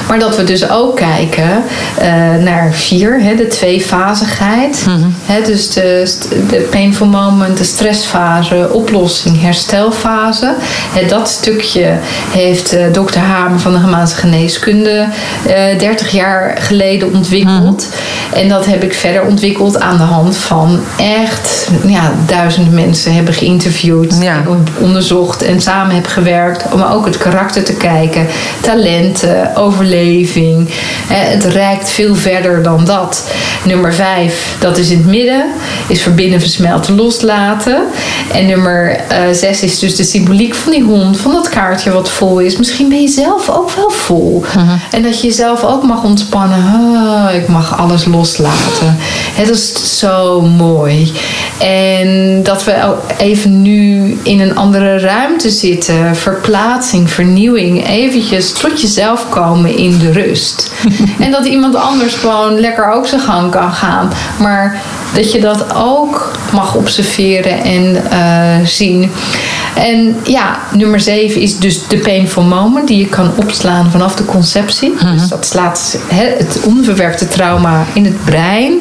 Maar 0.07 0.19
dat 0.19 0.35
we 0.35 0.43
dus 0.43 0.69
ook 0.69 0.95
kijken 0.95 1.63
uh, 1.99 2.05
naar 2.43 2.69
vier, 2.71 3.21
hè, 3.21 3.35
de 3.35 3.47
tweefazigheid. 3.47 4.85
Mm 4.87 5.13
hè, 5.25 5.41
dus 5.41 5.69
de, 5.69 6.13
de 6.49 6.67
painful 6.71 7.07
moment, 7.07 7.57
de 7.57 7.63
stressfase, 7.63 8.69
oplossing, 8.71 9.41
herstelfase. 9.41 10.53
Hè, 10.93 11.07
dat 11.07 11.29
stukje 11.29 11.93
heeft 12.29 12.73
uh, 12.73 12.81
dokter 12.91 13.21
Hamer 13.21 13.59
van 13.59 13.73
de 13.73 13.79
Gemaanse 13.79 14.15
Geneeskunde 14.15 15.07
uh, 15.47 15.71
eh, 15.71 15.79
30 15.79 16.11
jaar 16.11 16.57
geleden 16.59 17.13
ontwikkeld. 17.13 17.87
Mm. 17.87 18.37
En 18.39 18.49
dat 18.49 18.65
heb 18.65 18.83
ik 18.83 18.93
verder 18.93 19.25
ontwikkeld 19.25 19.79
aan 19.79 19.97
de 19.97 20.03
hand 20.03 20.37
van 20.37 20.79
echt 20.97 21.69
ja, 21.85 22.11
duizenden 22.25 22.73
mensen 22.73 23.13
hebben 23.13 23.33
geïnterviewd, 23.33 24.17
ja. 24.21 24.43
onderzocht 24.79 25.43
en 25.43 25.61
samen 25.61 25.95
heb 25.95 26.07
gewerkt. 26.07 26.73
Om 26.73 26.81
ook 26.81 27.05
het 27.05 27.17
karakter 27.17 27.63
te 27.63 27.73
kijken, 27.73 28.27
talenten, 28.61 29.55
Het 31.07 31.43
reikt 31.43 31.89
veel 31.89 32.15
verder 32.15 32.63
dan 32.63 32.85
dat. 32.85 33.31
Nummer 33.63 33.93
vijf, 33.93 34.55
dat 34.59 34.77
is 34.77 34.89
in 34.89 34.97
het 34.97 35.07
midden, 35.07 35.45
is 35.87 36.01
verbinden, 36.01 36.39
versmelten, 36.39 36.95
loslaten. 36.95 37.83
En 38.31 38.45
nummer 38.45 38.99
uh, 39.11 39.17
zes 39.31 39.61
is 39.61 39.79
dus 39.79 39.95
de 39.95 40.03
symboliek 40.03 40.55
van 40.55 40.71
die 40.71 40.83
hond, 40.83 41.17
van 41.17 41.31
dat 41.31 41.49
kaartje 41.49 41.91
wat 41.91 42.09
vol 42.09 42.39
is. 42.39 42.57
Misschien 42.57 42.89
ben 42.89 43.01
je 43.01 43.07
zelf 43.07 43.49
ook 43.49 43.71
wel 43.71 43.89
vol. 43.89 44.43
Mhm. 44.55 44.77
En 44.91 45.03
dat 45.03 45.21
je 45.21 45.27
jezelf 45.27 45.63
ook 45.63 45.83
mag 45.83 46.03
ontspannen. 46.03 46.59
Oh, 46.59 47.33
ik 47.33 47.47
mag 47.47 47.77
alles 47.77 48.05
loslaten. 48.05 48.95
Het 49.33 49.49
is 49.49 49.99
zo 49.99 50.41
mooi. 50.41 51.11
En 51.59 52.43
dat 52.43 52.63
we 52.63 52.95
even 53.17 53.61
nu 53.61 54.17
in 54.23 54.39
een 54.39 54.55
andere 54.55 54.99
ruimte 54.99 55.49
zitten. 55.49 56.15
Verplaatsing, 56.15 57.09
vernieuwing. 57.09 57.87
Eventjes 57.87 58.51
tot 58.51 58.81
jezelf 58.81 59.29
komen 59.29 59.77
in 59.86 59.99
de 59.99 60.11
rust. 60.11 60.71
en 61.19 61.31
dat 61.31 61.45
iemand 61.45 61.75
anders 61.75 62.13
gewoon 62.13 62.59
lekker 62.59 62.91
ook 62.91 63.07
zijn 63.07 63.21
gang 63.21 63.51
kan 63.51 63.71
gaan. 63.71 64.11
Maar 64.39 64.81
dat 65.13 65.31
je 65.31 65.39
dat 65.39 65.73
ook 65.75 66.31
mag 66.51 66.75
observeren 66.75 67.63
en 67.63 68.03
uh, 68.13 68.67
zien. 68.67 69.11
En 69.76 70.15
ja, 70.23 70.59
nummer 70.73 70.99
7 70.99 71.41
is 71.41 71.59
dus 71.59 71.88
de 71.88 71.97
painful 71.97 72.43
moment 72.43 72.88
die 72.88 72.97
je 72.97 73.07
kan 73.07 73.32
opslaan 73.36 73.91
vanaf 73.91 74.15
de 74.15 74.26
conceptie. 74.26 74.89
Mhm. 74.89 75.17
Dus 75.17 75.28
dat 75.28 75.45
slaat 75.45 75.99
het 76.07 76.59
onverwerkte 76.63 77.28
trauma 77.28 77.86
in 77.93 78.05
het 78.05 78.23
brein, 78.23 78.73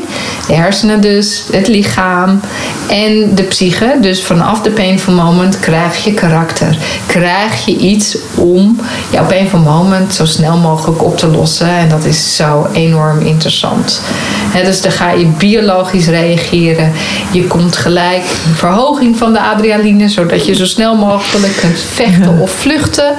de 0.47 0.55
hersenen 0.55 1.01
dus, 1.01 1.45
het 1.53 1.69
lichaam 1.69 2.41
en 2.89 3.35
de 3.35 3.43
psyche. 3.43 3.97
Dus 4.01 4.23
vanaf 4.23 4.61
de 4.61 4.71
painful 4.71 5.13
moment 5.13 5.61
krijg 5.61 6.05
je 6.05 6.13
karakter. 6.13 6.77
Krijg 7.07 7.65
je 7.65 7.77
iets 7.77 8.19
om 8.35 8.81
jouw 9.13 9.27
painful 9.27 9.59
moment 9.59 10.15
zo 10.15 10.25
snel 10.25 10.57
mogelijk 10.57 11.05
op 11.05 11.19
te 11.19 11.27
lossen. 11.27 11.69
En 11.69 11.89
dat 11.89 12.05
is 12.05 12.37
zo 12.37 12.67
enorm 12.73 13.21
interessant. 13.21 14.01
dus 14.65 14.81
dan 14.81 14.93
ga 14.93 15.11
je 15.11 15.27
biologisch 15.27 16.07
reageren. 16.07 16.93
Je 17.33 17.47
komt 17.47 17.77
gelijk 17.77 18.23
verhoging 18.55 19.17
van 19.17 19.33
de 19.33 19.41
adrenaline, 19.41 20.09
zodat 20.09 20.47
je 20.47 20.55
zo 20.55 20.65
snel 20.65 20.84
snel 20.85 20.97
mogelijk 20.97 21.57
kunt 21.57 21.79
vechten 21.79 22.39
of 22.39 22.51
vluchten. 22.51 23.15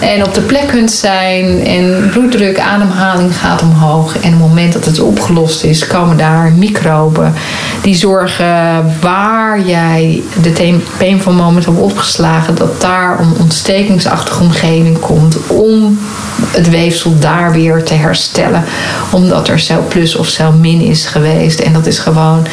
En 0.00 0.24
op 0.24 0.34
de 0.34 0.40
plek 0.40 0.66
kunt 0.66 0.90
zijn. 0.90 1.66
En 1.66 2.08
bloeddruk, 2.12 2.58
ademhaling 2.58 3.38
gaat 3.38 3.62
omhoog. 3.62 4.14
En 4.14 4.34
op 4.34 4.40
het 4.40 4.48
moment 4.48 4.72
dat 4.72 4.84
het 4.84 5.00
opgelost 5.00 5.64
is, 5.64 5.86
komen 5.86 6.16
daar 6.16 6.52
microben. 6.52 7.34
Die 7.82 7.94
zorgen 7.94 8.46
waar 9.00 9.60
jij 9.60 10.22
de 10.42 10.80
painful 10.98 11.32
moment 11.32 11.64
hebt 11.64 11.78
opgeslagen. 11.78 12.54
Dat 12.54 12.80
daar 12.80 13.20
een 13.20 13.32
ontstekingsachtige 13.40 14.42
omgeving 14.42 14.98
komt. 14.98 15.36
Om 15.46 15.98
het 16.50 16.70
weefsel 16.70 17.18
daar 17.18 17.52
weer 17.52 17.82
te 17.82 17.94
herstellen. 17.94 18.64
Omdat 19.12 19.48
er 19.48 19.58
cel 19.58 19.84
plus 19.88 20.16
of 20.16 20.26
cel 20.26 20.52
min 20.52 20.80
is 20.80 21.06
geweest. 21.06 21.60
En 21.60 21.72
dat 21.72 21.86
is 21.86 21.98
gewoon 21.98 22.46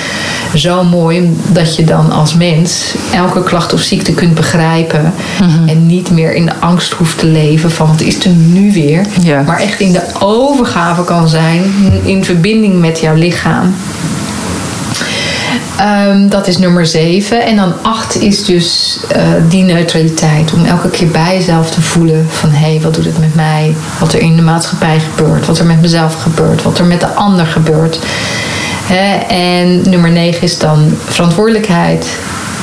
zo 0.56 0.84
mooi 0.84 1.38
dat 1.48 1.76
je 1.76 1.84
dan 1.84 2.12
als 2.12 2.34
mens 2.34 2.94
elke 3.14 3.44
klacht 3.44 3.74
of 3.74 3.82
ziekte 3.82 4.14
kunt 4.14 4.36
begrijpen. 4.36 5.14
Mhm. 5.40 5.68
En 5.68 5.86
niet 5.86 6.12
meer 6.12 6.34
in 6.34 6.46
de 6.46 6.56
angst 6.60 6.92
hoeft 6.92 7.20
te 7.20 7.26
leven 7.26 7.72
van 7.72 7.88
wat 7.88 8.02
is 8.02 8.26
er 8.26 8.32
nu 8.32 8.72
weer. 8.72 9.06
Maar 9.46 9.60
echt 9.60 9.80
in 9.80 9.92
de 9.92 10.04
overgave 10.20 11.04
kan 11.04 11.30
zijn 11.30 11.64
in 12.04 12.26
verbinding 12.26 12.80
met 12.80 13.00
jouw 13.00 13.16
lichaam. 13.16 13.74
Um, 15.82 16.30
dat 16.30 16.48
is 16.48 16.58
nummer 16.58 16.86
7. 16.86 17.46
En 17.46 17.56
dan 17.56 17.74
8 17.82 18.22
is 18.22 18.46
dus 18.46 18.98
uh, 19.16 19.24
die 19.50 19.64
neutraliteit. 19.64 20.54
Om 20.54 20.66
elke 20.66 20.90
keer 20.90 21.08
bij 21.08 21.36
jezelf 21.38 21.70
te 21.72 21.82
voelen 21.82 22.28
van 22.30 22.50
hé, 22.50 22.72
hey, 22.72 22.82
wat 22.82 22.94
doet 22.94 23.06
het 23.06 23.20
met 23.20 23.36
mij? 23.36 23.76
Wat 24.00 24.14
er 24.14 24.20
in 24.20 24.36
de 24.36 24.42
maatschappij 24.42 25.00
gebeurt. 25.00 25.46
Wat 25.46 25.60
er 25.60 25.66
met 25.66 25.82
mezelf 25.82 26.22
gebeurt. 26.22 26.64
Wat 26.64 26.80
er 26.80 26.86
met 26.86 27.00
de 27.00 27.08
ander 27.08 27.46
gebeurt. 27.46 28.00
He, 28.84 29.18
en 29.28 29.90
nummer 29.90 30.10
9 30.10 30.42
is 30.42 30.58
dan 30.58 30.98
verantwoordelijkheid. 31.06 32.18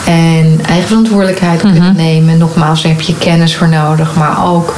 En 0.06 0.60
eigen 0.68 0.88
verantwoordelijkheid 0.88 1.60
kunnen 1.60 1.82
mm 1.82 1.96
nemen. 1.96 2.38
Nogmaals, 2.38 2.82
daar 2.82 2.92
heb 2.92 3.00
je 3.00 3.18
kennis 3.18 3.56
voor 3.56 3.68
nodig, 3.68 4.14
maar 4.14 4.46
ook 4.46 4.74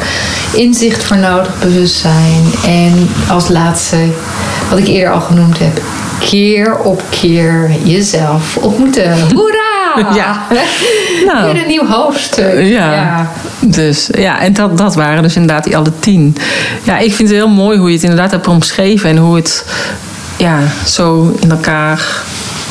inzicht 0.54 1.04
voor 1.04 1.16
nodig, 1.16 1.58
bewustzijn. 1.58 2.44
En 2.66 3.08
als 3.28 3.48
laatste, 3.48 3.96
wat 4.70 4.78
ik 4.78 4.86
eerder 4.86 5.12
al 5.12 5.20
genoemd 5.20 5.58
heb, 5.58 5.82
keer 6.18 6.76
op 6.78 7.02
keer 7.10 7.70
jezelf 7.82 8.56
ontmoeten. 8.56 9.20
Hoera! 9.34 9.68
Ja. 10.14 10.46
Nou, 11.26 11.52
Weer 11.52 11.62
een 11.62 11.68
nieuw 11.68 11.86
hoofdstuk. 11.86 12.66
Ja. 12.66 12.92
ja. 12.92 13.30
Dus 13.60 14.08
ja, 14.12 14.40
en 14.40 14.52
dat, 14.52 14.78
dat 14.78 14.94
waren 14.94 15.22
dus 15.22 15.36
inderdaad 15.36 15.64
die 15.64 15.76
alle 15.76 15.92
tien. 16.00 16.36
Ja, 16.82 16.98
ik 16.98 17.14
vind 17.14 17.28
het 17.28 17.38
heel 17.38 17.48
mooi 17.48 17.78
hoe 17.78 17.88
je 17.88 17.94
het 17.94 18.02
inderdaad 18.02 18.30
hebt 18.30 18.46
omschreven 18.46 19.10
en 19.10 19.16
hoe 19.16 19.36
het 19.36 19.64
ja, 20.40 20.58
zo 20.86 21.36
in 21.40 21.50
elkaar 21.50 21.98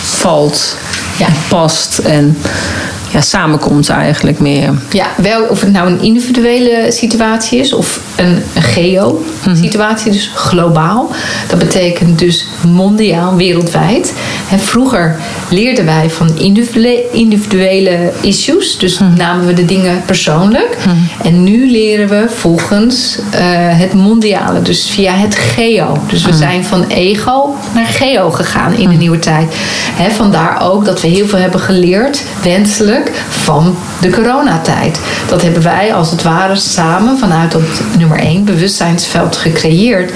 valt 0.01 0.75
ja. 1.17 1.27
past 1.49 1.97
en 1.97 2.37
ja, 3.11 3.21
samenkomt 3.21 3.89
eigenlijk 3.89 4.39
meer. 4.39 4.73
Ja, 4.89 5.07
wel 5.17 5.43
of 5.43 5.61
het 5.61 5.71
nou 5.71 5.87
een 5.87 6.01
individuele 6.01 6.91
situatie 6.91 7.59
is 7.59 7.73
of 7.73 7.99
een, 8.19 8.43
een 8.55 8.61
geo-situatie, 8.61 10.11
dus 10.11 10.31
globaal. 10.33 11.11
Dat 11.47 11.59
betekent 11.59 12.19
dus 12.19 12.47
mondiaal, 12.67 13.35
wereldwijd. 13.35 14.13
En 14.51 14.59
vroeger 14.59 15.15
leerden 15.49 15.85
wij 15.85 16.09
van 16.09 16.37
individuele 17.11 18.11
issues, 18.21 18.77
dus 18.77 18.99
mhm. 18.99 19.13
namen 19.17 19.45
we 19.45 19.53
de 19.53 19.65
dingen 19.65 20.01
persoonlijk. 20.05 20.77
Mhm. 20.85 21.27
En 21.27 21.43
nu 21.43 21.71
leren 21.71 22.07
we 22.07 22.25
volgens 22.29 23.17
uh, 23.17 23.39
het 23.79 23.93
mondiale, 23.93 24.61
dus 24.61 24.89
via 24.89 25.13
het 25.13 25.35
geo. 25.35 25.97
Dus 26.07 26.23
we 26.23 26.29
mhm. 26.29 26.37
zijn 26.37 26.65
van 26.65 26.87
ego 26.87 27.55
naar 27.73 27.85
geo 27.85 28.31
gegaan 28.31 28.73
in 28.73 28.89
de 28.89 28.95
nieuwe 28.95 29.19
tijd. 29.19 29.55
He, 29.93 30.11
vandaar 30.11 30.61
ook 30.61 30.85
dat 30.85 31.01
we 31.01 31.07
heel 31.07 31.27
veel 31.27 31.39
hebben 31.39 31.59
geleerd, 31.59 32.23
wenselijk, 32.41 33.11
van 33.29 33.75
de 34.01 34.09
coronatijd. 34.09 34.99
Dat 35.27 35.41
hebben 35.41 35.63
wij 35.63 35.93
als 35.93 36.11
het 36.11 36.23
ware 36.23 36.55
samen 36.55 37.17
vanuit 37.17 37.51
dat 37.51 37.61
nummer 38.09 38.27
1 38.27 38.45
bewustzijnsveld 38.45 39.35
gecreëerd. 39.35 40.11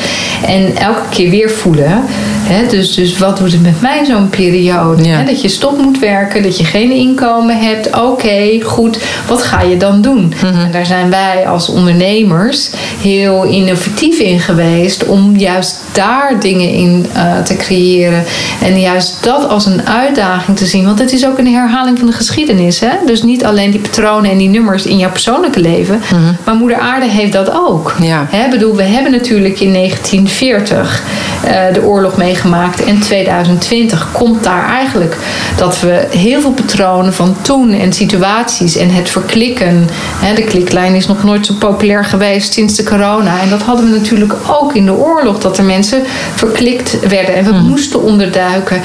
En 0.45 0.75
elke 0.75 1.09
keer 1.09 1.29
weer 1.29 1.49
voelen. 1.49 2.03
Hè, 2.43 2.67
dus, 2.67 2.93
dus 2.93 3.17
wat 3.17 3.37
doet 3.37 3.51
het 3.51 3.61
met 3.61 3.81
mij 3.81 4.05
zo'n 4.05 4.29
periode? 4.29 5.07
Hè, 5.07 5.25
dat 5.25 5.41
je 5.41 5.47
stop 5.47 5.77
moet 5.77 5.99
werken, 5.99 6.43
dat 6.43 6.57
je 6.57 6.65
geen 6.65 6.91
inkomen 6.91 7.59
hebt. 7.59 8.01
Oké, 8.01 8.61
goed. 8.61 8.99
Wat 9.27 9.43
ga 9.43 9.61
je 9.61 9.77
dan 9.77 10.01
doen? 10.01 10.33
Mhm. 10.35 10.45
En 10.45 10.71
daar 10.71 10.85
zijn 10.85 11.09
wij 11.09 11.47
als 11.47 11.69
ondernemers 11.69 12.69
heel 13.01 13.43
innovatief 13.43 14.19
in 14.19 14.39
geweest. 14.39 15.05
Om 15.05 15.37
juist 15.37 15.81
daar 15.91 16.39
dingen 16.39 16.69
in 16.69 17.05
uh, 17.15 17.41
te 17.41 17.55
creëren. 17.55 18.23
En 18.61 18.79
juist 18.79 19.23
dat 19.23 19.47
als 19.49 19.65
een 19.65 19.87
uitdaging 19.87 20.57
te 20.57 20.65
zien. 20.65 20.85
Want 20.85 20.99
het 20.99 21.13
is 21.13 21.25
ook 21.25 21.37
een 21.37 21.53
herhaling 21.53 21.97
van 21.97 22.07
de 22.07 22.13
geschiedenis. 22.13 22.79
Hè? 22.79 22.91
Dus 23.05 23.23
niet 23.23 23.45
alleen 23.45 23.71
die 23.71 23.79
patronen 23.79 24.31
en 24.31 24.37
die 24.37 24.49
nummers 24.49 24.85
in 24.85 24.97
jouw 24.97 25.11
persoonlijke 25.11 25.59
leven. 25.59 26.01
Mhm. 26.11 26.33
Maar 26.43 26.55
Moeder 26.55 26.77
Aarde 26.77 27.05
heeft 27.05 27.33
dat 27.33 27.51
ook. 27.51 27.82
Ja. 28.01 28.27
Hè, 28.29 28.49
bedoel, 28.49 28.75
we 28.75 28.83
hebben 28.83 29.11
natuurlijk 29.11 29.59
in 29.59 29.73
1940 29.73 31.03
uh, 31.45 31.67
eh, 31.67 31.73
de 31.73 31.83
oorlog 31.83 32.17
meegemaakt. 32.17 32.83
En 32.83 32.99
2020 32.99 34.11
komt 34.11 34.43
daar 34.43 34.69
eigenlijk 34.69 35.17
dat 35.55 35.79
we 35.79 36.07
heel 36.09 36.41
veel 36.41 36.51
patronen 36.51 37.13
van 37.13 37.35
toen 37.41 37.71
en 37.71 37.93
situaties 37.93 38.77
en 38.77 38.89
het 38.89 39.09
verklikken. 39.09 39.87
De 40.35 40.43
kliklijn 40.43 40.93
is 40.93 41.07
nog 41.07 41.23
nooit 41.23 41.45
zo 41.45 41.53
populair 41.53 42.05
geweest 42.05 42.53
sinds 42.53 42.75
de 42.75 42.83
corona. 42.83 43.41
En 43.41 43.49
dat 43.49 43.61
hadden 43.61 43.85
we 43.85 43.97
natuurlijk 43.97 44.33
ook 44.47 44.75
in 44.75 44.85
de 44.85 44.93
oorlog. 44.93 45.39
Dat 45.39 45.57
er 45.57 45.63
mensen 45.63 46.01
verklikt 46.35 46.99
werden 47.07 47.35
en 47.35 47.43
we 47.43 47.51
mhm. 47.51 47.65
moesten 47.65 48.03
onderduiken. 48.03 48.81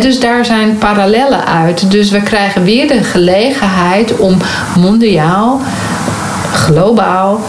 Dus 0.00 0.20
daar 0.20 0.44
zijn 0.44 0.78
parallellen 0.78 1.46
uit. 1.46 1.90
Dus 1.90 2.10
we 2.10 2.22
krijgen 2.22 2.64
weer 2.64 2.88
de 2.88 3.02
gelegenheid 3.02 4.16
om 4.16 4.36
mondiaal, 4.76 5.60
globaal 6.52 7.40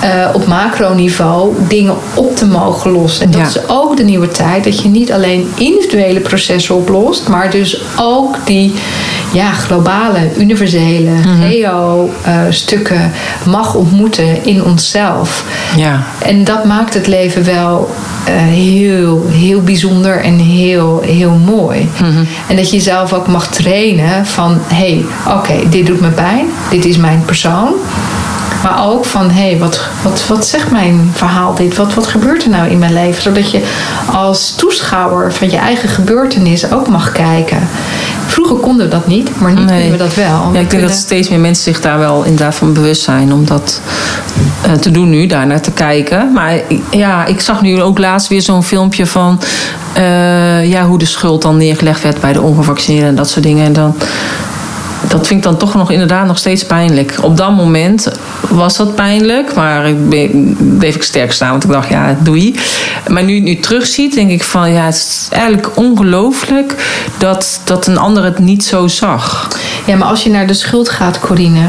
eh, 0.00 0.28
op 0.32 0.46
macroniveau 0.46 1.54
dingen 1.68 1.94
op 2.14 2.36
te 2.36 2.46
mogen 2.46 2.90
lossen. 2.90 3.24
En 3.24 3.30
dat 3.30 3.40
Ja. 3.40 3.46
is 3.46 3.68
ook 3.68 3.96
de 3.96 4.04
nieuwe 4.04 4.28
tijd. 4.28 4.64
Dat 4.64 4.82
je 4.82 4.88
niet 4.88 5.12
alleen 5.12 5.48
individuele 5.54 6.20
processen 6.20 6.74
oplost, 6.74 7.28
maar 7.28 7.50
dus 7.50 7.80
ook 8.00 8.36
die 8.44 8.74
ja, 9.32 9.50
globale, 9.52 10.18
universele, 10.38 11.10
geo-stukken 11.50 13.12
mag 13.44 13.74
ontmoeten 13.74 14.44
in 14.44 14.64
onszelf. 14.64 15.44
Ja. 15.76 16.02
En 16.18 16.44
dat 16.44 16.64
maakt 16.64 16.94
het 16.94 17.06
leven 17.06 17.44
wel 17.44 17.90
eh, 18.24 18.34
heel, 18.36 19.26
heel 19.30 19.62
bijzonder 19.62 20.20
en 20.24 20.38
heel, 20.38 21.00
heel 21.04 21.30
mooi. 21.44 21.88
En 22.48 22.56
dat 22.56 22.70
je 22.70 22.76
jezelf 22.76 23.12
ook 23.12 23.26
mag 23.26 23.46
trainen 23.48 24.26
van... 24.26 24.58
hé, 24.66 24.76
hey, 24.76 25.34
oké, 25.36 25.68
dit 25.70 25.86
doet 25.86 26.00
me 26.00 26.08
pijn. 26.08 26.46
Dit 26.70 26.84
is 26.84 26.96
mijn 26.96 27.22
persoon. 27.24 27.72
Maar 28.62 28.84
ook 28.86 29.04
van, 29.04 29.30
hé, 29.30 29.48
hey, 29.48 29.58
wat, 29.58 29.80
wat, 30.02 30.26
wat 30.26 30.46
zegt 30.46 30.70
mijn 30.70 31.10
verhaal 31.14 31.54
dit? 31.54 31.76
Wat, 31.76 31.94
wat 31.94 32.06
gebeurt 32.06 32.44
er 32.44 32.50
nou 32.50 32.68
in 32.68 32.78
mijn 32.78 32.92
leven? 32.92 33.22
Zodat 33.22 33.50
je 33.50 33.62
als 34.12 34.54
toeschouwer 34.56 35.32
van 35.32 35.50
je 35.50 35.56
eigen 35.56 35.88
gebeurtenis 35.88 36.70
ook 36.72 36.88
mag 36.88 37.12
kijken. 37.12 37.68
Vroeger 38.26 38.56
konden 38.56 38.86
we 38.86 38.92
dat 38.92 39.06
niet, 39.06 39.40
maar 39.40 39.52
nu 39.52 39.56
Nee. 39.64 39.66
kunnen 39.66 39.90
we 39.90 39.96
dat 39.96 40.14
wel. 40.14 40.26
Ja, 40.26 40.46
ik 40.46 40.52
denk 40.52 40.68
kunnen- 40.68 40.88
dat 40.88 40.96
steeds 40.96 41.28
meer 41.28 41.38
mensen 41.38 41.64
zich 41.64 41.80
daar 41.80 41.98
wel 41.98 42.22
inderdaad 42.22 42.54
van 42.54 42.72
bewust 42.72 43.02
zijn 43.02 43.32
om 43.32 43.44
dat 43.46 43.80
eh, 44.62 44.72
te 44.72 44.90
doen 44.90 45.10
nu, 45.10 45.26
daar 45.26 45.46
naar 45.46 45.60
te 45.60 45.70
kijken. 45.70 46.32
Maar 46.32 46.54
ja, 46.90 47.24
ik 47.24 47.40
zag 47.40 47.62
nu 47.62 47.82
ook 47.82 47.98
laatst 47.98 48.28
weer 48.28 48.42
zo'n 48.42 48.62
filmpje 48.62 49.06
van 49.06 49.40
eh, 49.92 50.70
ja, 50.70 50.86
hoe 50.86 50.98
de 50.98 51.04
schuld 51.06 51.42
dan 51.42 51.56
neergelegd 51.56 52.02
werd 52.02 52.20
bij 52.20 52.32
de 52.32 52.40
ongevaccineerden 52.42 53.08
en 53.08 53.14
dat 53.16 53.30
soort 53.30 53.44
dingen. 53.44 53.64
En 53.64 53.72
dan, 53.72 53.94
dat 55.08 55.26
vind 55.26 55.38
ik 55.38 55.42
dan 55.42 55.56
toch 55.56 55.74
nog 55.74 55.90
inderdaad 55.90 56.26
nog 56.26 56.38
steeds 56.38 56.66
pijnlijk. 56.66 57.18
Op 57.22 57.36
dat 57.36 57.56
moment 57.56 58.08
was 58.48 58.76
dat 58.76 58.94
pijnlijk, 58.94 59.54
maar 59.54 59.88
ik 59.88 60.78
bleef 60.78 60.94
ik 60.94 61.02
sterk 61.02 61.32
staan, 61.32 61.50
want 61.50 61.64
ik 61.64 61.70
dacht, 61.70 61.88
ja, 61.88 62.16
doei. 62.22 62.58
Maar 63.08 63.24
nu 63.24 63.34
het 63.34 63.44
nu 63.44 63.56
terugziet, 63.56 64.14
denk 64.14 64.30
ik 64.30 64.42
van, 64.42 64.72
ja, 64.72 64.84
het 64.84 64.94
is 64.94 65.28
eigenlijk 65.30 65.76
ongelooflijk 65.76 66.74
dat, 67.18 67.60
dat 67.64 67.86
een 67.86 67.98
ander 67.98 68.24
het 68.24 68.38
niet 68.38 68.64
zo 68.64 68.86
zag. 68.86 69.48
Ja, 69.86 69.96
maar 69.96 70.08
als 70.08 70.22
je 70.22 70.30
naar 70.30 70.46
de 70.46 70.54
schuld 70.54 70.88
gaat, 70.88 71.20
Corine. 71.20 71.66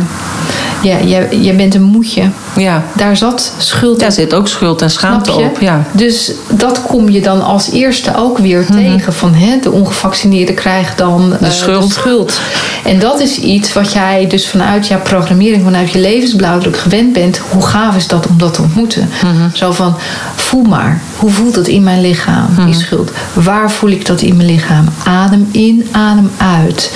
Ja, 0.81 0.97
jij, 1.01 1.27
jij 1.41 1.55
bent 1.55 1.75
een 1.75 1.83
moedje. 1.83 2.29
Ja, 2.57 2.83
Daar 2.93 3.17
zat 3.17 3.53
schuld 3.57 3.99
daar 3.99 4.11
zit 4.11 4.33
ook 4.33 4.47
schuld 4.47 4.81
en 4.81 4.89
schaamte 4.89 5.31
op. 5.31 5.57
Ja. 5.59 5.83
Dus 5.91 6.31
dat 6.49 6.81
kom 6.81 7.09
je 7.09 7.21
dan 7.21 7.41
als 7.43 7.71
eerste 7.71 8.15
ook 8.17 8.37
weer 8.37 8.65
tegen. 8.65 9.13
Van 9.13 9.33
hè, 9.33 9.59
de 9.61 9.71
ongevaccineerden 9.71 10.55
krijgen 10.55 10.97
dan 10.97 11.37
eh, 11.41 11.49
schuld. 11.49 11.91
schuld. 11.91 12.39
En 12.83 12.99
dat 12.99 13.19
is 13.19 13.37
iets 13.37 13.73
wat 13.73 13.93
jij 13.93 14.27
dus 14.27 14.47
vanuit 14.47 14.87
jouw 14.87 15.01
programmering, 15.01 15.63
vanuit 15.63 15.91
je 15.91 15.99
levensblauwdruk 15.99 16.77
gewend 16.77 17.13
bent. 17.13 17.41
Hoe 17.49 17.65
gaaf 17.65 17.95
is 17.95 18.07
dat 18.07 18.27
om 18.27 18.37
dat 18.37 18.53
te 18.53 18.61
ontmoeten? 18.61 19.09
Zo 19.53 19.71
van, 19.71 19.95
voel 20.35 20.63
maar. 20.63 21.01
Hoe 21.17 21.29
voelt 21.29 21.55
het 21.55 21.67
in 21.67 21.83
mijn 21.83 22.01
lichaam, 22.01 22.47
die 22.65 22.73
schuld? 22.73 23.11
Waar 23.33 23.71
voel 23.71 23.89
ik 23.89 24.05
dat 24.05 24.21
in 24.21 24.35
mijn 24.35 24.49
lichaam? 24.49 24.85
Adem 25.03 25.47
in, 25.51 25.87
adem 25.91 26.31
uit. 26.37 26.91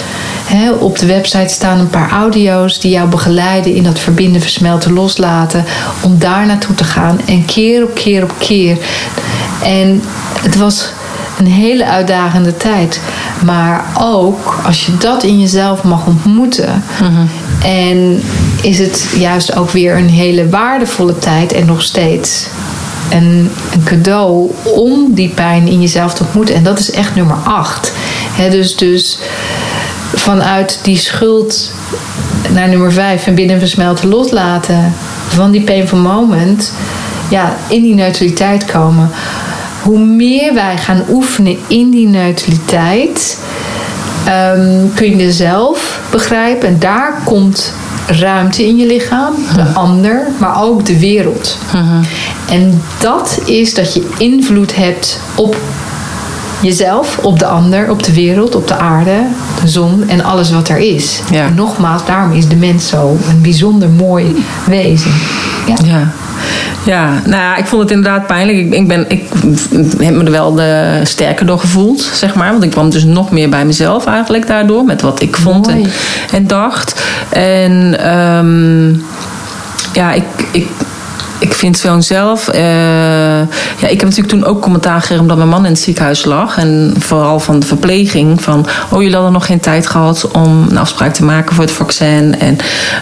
Op 0.80 1.00
de 1.00 1.06
website 1.06 1.54
staan 1.54 1.80
een 1.80 1.90
paar 1.90 2.12
audio's 2.12 2.80
die 2.80 2.92
jou 2.92 3.10
begeleiden 3.10 3.76
in 3.76 3.84
dat 3.84 4.00
verbinden, 4.00 4.42
versmelten, 4.42 4.94
loslaten. 4.94 5.66
Om 6.04 6.20
daar 6.20 6.46
naartoe 6.46 6.76
te 6.76 6.84
gaan. 6.84 7.20
En 7.26 7.46
keer 7.46 7.84
op 7.84 7.94
keer 7.94 8.24
op 8.24 8.34
keer. 8.38 8.78
En 9.64 10.02
het 10.42 10.56
was 10.56 10.90
een 11.40 11.48
hele 11.48 11.86
uitdagende 11.86 12.58
tijd. 12.58 13.02
Maar 13.46 13.86
ook 14.00 14.60
als 14.66 14.86
je 14.86 14.98
dat 14.98 15.24
in 15.24 15.40
jezelf 15.40 15.84
mag 15.84 16.06
ontmoeten. 16.06 16.84
En 17.64 18.22
is 18.62 18.80
het 18.80 19.08
juist 19.18 19.56
ook 19.56 19.70
weer 19.70 19.98
een 19.98 20.10
hele 20.10 20.50
waardevolle 20.50 21.18
tijd 21.18 21.54
en 21.54 21.66
nog 21.66 21.82
steeds 21.82 22.48
een, 23.10 23.50
een 23.72 23.84
cadeau 23.84 24.52
om 24.64 25.14
die 25.14 25.30
pijn 25.30 25.68
in 25.68 25.82
jezelf 25.82 26.14
te 26.14 26.24
ontmoeten. 26.24 26.56
En 26.56 26.64
dat 26.64 26.80
is 26.80 26.92
echt 26.92 27.16
nummer 27.16 27.36
acht. 27.44 27.92
Dus, 28.50 28.76
dus 28.76 29.20
vanuit 30.14 30.80
die 30.84 30.98
schuld 30.98 31.72
naar 32.50 32.70
nummer 32.70 32.92
vijf 32.92 33.28
en 33.28 33.36
binnen 33.36 33.60
versmelten 33.60 34.10
loslaten 34.10 34.94
van 35.28 35.52
die 35.52 35.62
painful 35.62 35.98
moment, 35.98 36.74
ja, 37.30 37.56
in 37.70 37.82
die 37.82 37.94
neutraliteit 37.94 38.66
komen. 38.66 39.10
Hoe 39.84 40.00
meer 40.00 40.54
wij 40.54 40.78
gaan 40.78 41.04
oefenen 41.10 41.58
in 41.68 41.90
die 41.90 42.08
neutraliteit, 42.08 43.40
ehm, 44.26 44.80
kun 44.96 45.10
je 45.10 45.16
jezelf 45.16 46.00
begrijpen. 46.12 46.68
En 46.68 46.80
daar 46.80 47.14
komt 47.24 47.74
ruimte 48.08 48.66
in 48.66 48.78
je 48.78 48.86
lichaam, 48.86 49.34
de 49.56 49.66
ander, 49.74 50.28
maar 50.40 50.64
ook 50.64 50.86
de 50.86 51.00
wereld. 51.00 51.58
En 52.50 52.82
dat 53.00 53.42
is 53.46 53.74
dat 53.74 53.94
je 53.94 54.10
invloed 54.18 54.76
hebt 54.76 55.20
op 55.36 55.58
jezelf, 56.64 57.18
op 57.18 57.40
de 57.40 57.46
ander, 57.46 57.90
op 57.90 58.04
de 58.04 58.14
wereld, 58.14 58.56
op 58.56 58.68
de 58.68 58.76
aarde, 58.76 59.16
de 59.62 59.68
zon 59.68 60.04
en 60.08 60.24
alles 60.24 60.52
wat 60.52 60.70
er 60.70 60.78
is. 60.78 61.22
Ja. 61.32 61.46
En 61.46 61.56
nogmaals, 61.56 62.06
daarom 62.06 62.32
is 62.32 62.48
de 62.48 62.56
mens 62.56 62.88
zo 62.88 63.18
een 63.30 63.42
bijzonder 63.42 63.90
mooi 63.90 64.46
wezen. 64.68 65.12
Ja. 65.68 65.76
Ja. 65.86 66.12
Ja, 66.86 67.22
nou 67.26 67.42
ja, 67.42 67.56
ik 67.56 67.66
vond 67.66 67.82
het 67.82 67.92
inderdaad 67.92 68.28
pijnlijk. 68.28 68.58
Ik, 68.58 68.74
ik, 68.74 68.88
ben, 68.88 69.06
ik 69.10 69.24
heb 70.00 70.14
me 70.14 70.24
er 70.24 70.32
wel 70.32 70.54
de, 70.54 71.00
sterker 71.04 71.46
door 71.46 71.60
gevoeld, 71.60 72.02
zeg 72.02 72.36
maar. 72.36 72.52
Want 72.52 72.64
ik 72.64 72.70
kwam 72.70 72.90
dus 72.90 73.04
nog 73.04 73.32
meer 73.32 73.50
bij 73.50 73.66
mezelf 73.66 74.06
eigenlijk 74.06 74.48
daardoor. 74.48 74.84
Met 74.84 75.02
wat 75.02 75.22
ik 75.22 75.36
vond 75.36 75.70
en, 76.32 76.48
dacht. 76.48 77.02
En 77.30 78.00
ehm, 78.00 78.90
ja, 79.94 80.12
ik, 80.12 80.24
ik, 80.52 80.68
ik 81.44 81.54
vind 81.54 81.80
gewoon 81.80 82.04
zelf... 82.04 82.48
eh, 82.48 82.62
ja, 82.62 83.88
ik 83.88 84.00
heb 84.00 84.04
natuurlijk 84.04 84.28
toen 84.28 84.46
ook 84.46 84.62
commentaar 84.62 85.00
gegeven... 85.00 85.22
omdat 85.22 85.38
mijn 85.38 85.50
man 85.50 85.66
in 85.66 85.72
het 85.72 85.80
ziekenhuis 85.80 86.26
lag. 86.26 86.58
En 86.58 86.94
vooral 86.98 87.40
van 87.40 87.60
de 87.60 87.66
verpleging. 87.66 88.42
Van, 88.42 88.66
oh, 88.90 89.02
jullie 89.02 89.14
hadden 89.14 89.32
nog 89.32 89.46
geen 89.46 89.60
tijd 89.60 89.88
gehad 89.88 90.32
om 90.32 90.66
een 90.70 90.78
afspraak 90.78 91.14
te 91.14 91.24
maken 91.24 91.56
voor 91.56 91.64
het 91.64 91.74
vaccin. 91.74 92.40
En 92.40 92.58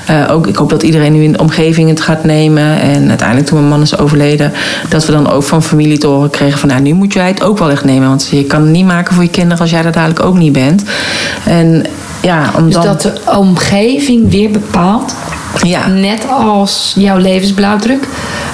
eh, 0.06 0.32
ook, 0.32 0.48
ik 0.48 0.56
hoop 0.56 0.70
dat 0.70 0.84
iedereen 0.84 1.14
nu 1.14 1.24
in 1.24 1.32
de 1.32 1.39
omgeving 1.39 1.89
het 1.89 2.02
gaat 2.02 2.24
nemen. 2.24 2.82
En 2.82 3.10
uiteindelijk 3.10 3.48
toen 3.48 3.58
mijn 3.58 3.70
man 3.70 3.82
is 3.82 3.98
overleden... 3.98 4.54
dat 4.89 5.06
we 5.06 5.12
dan 5.12 5.30
ook 5.32 5.44
van 5.44 5.64
familie 5.64 5.98
te 5.98 6.08
horen 6.08 6.30
kregen 6.30 6.60
van... 6.60 6.70
nou, 6.70 6.82
nu 6.82 6.94
moet 6.94 7.14
jij 7.14 7.28
het 7.28 7.44
ook 7.44 7.58
wel 7.58 7.72
echt 7.72 7.84
nemen. 7.84 8.08
Want 8.08 8.28
je 8.32 8.44
kan 8.44 8.62
het 8.62 8.72
niet 8.72 8.86
maken 8.86 9.14
voor 9.14 9.24
je 9.24 9.30
kinderen 9.30 9.60
als 9.60 9.70
jij 9.72 9.84
er 9.84 9.92
dadelijk 9.92 10.26
ook 10.26 10.38
niet 10.38 10.54
bent. 10.54 10.84
En 11.46 11.86
ja, 12.22 12.52
om 12.58 12.66
Dus 12.66 12.74
dan... 12.74 12.84
dat 12.84 13.02
de 13.02 13.14
omgeving 13.26 14.32
weer 14.32 14.52
bepaalt, 14.52 15.16
ja. 15.62 15.88
net 15.88 16.28
als 16.30 16.93
jouw 16.97 17.18
levensblauwdruk, 17.18 18.08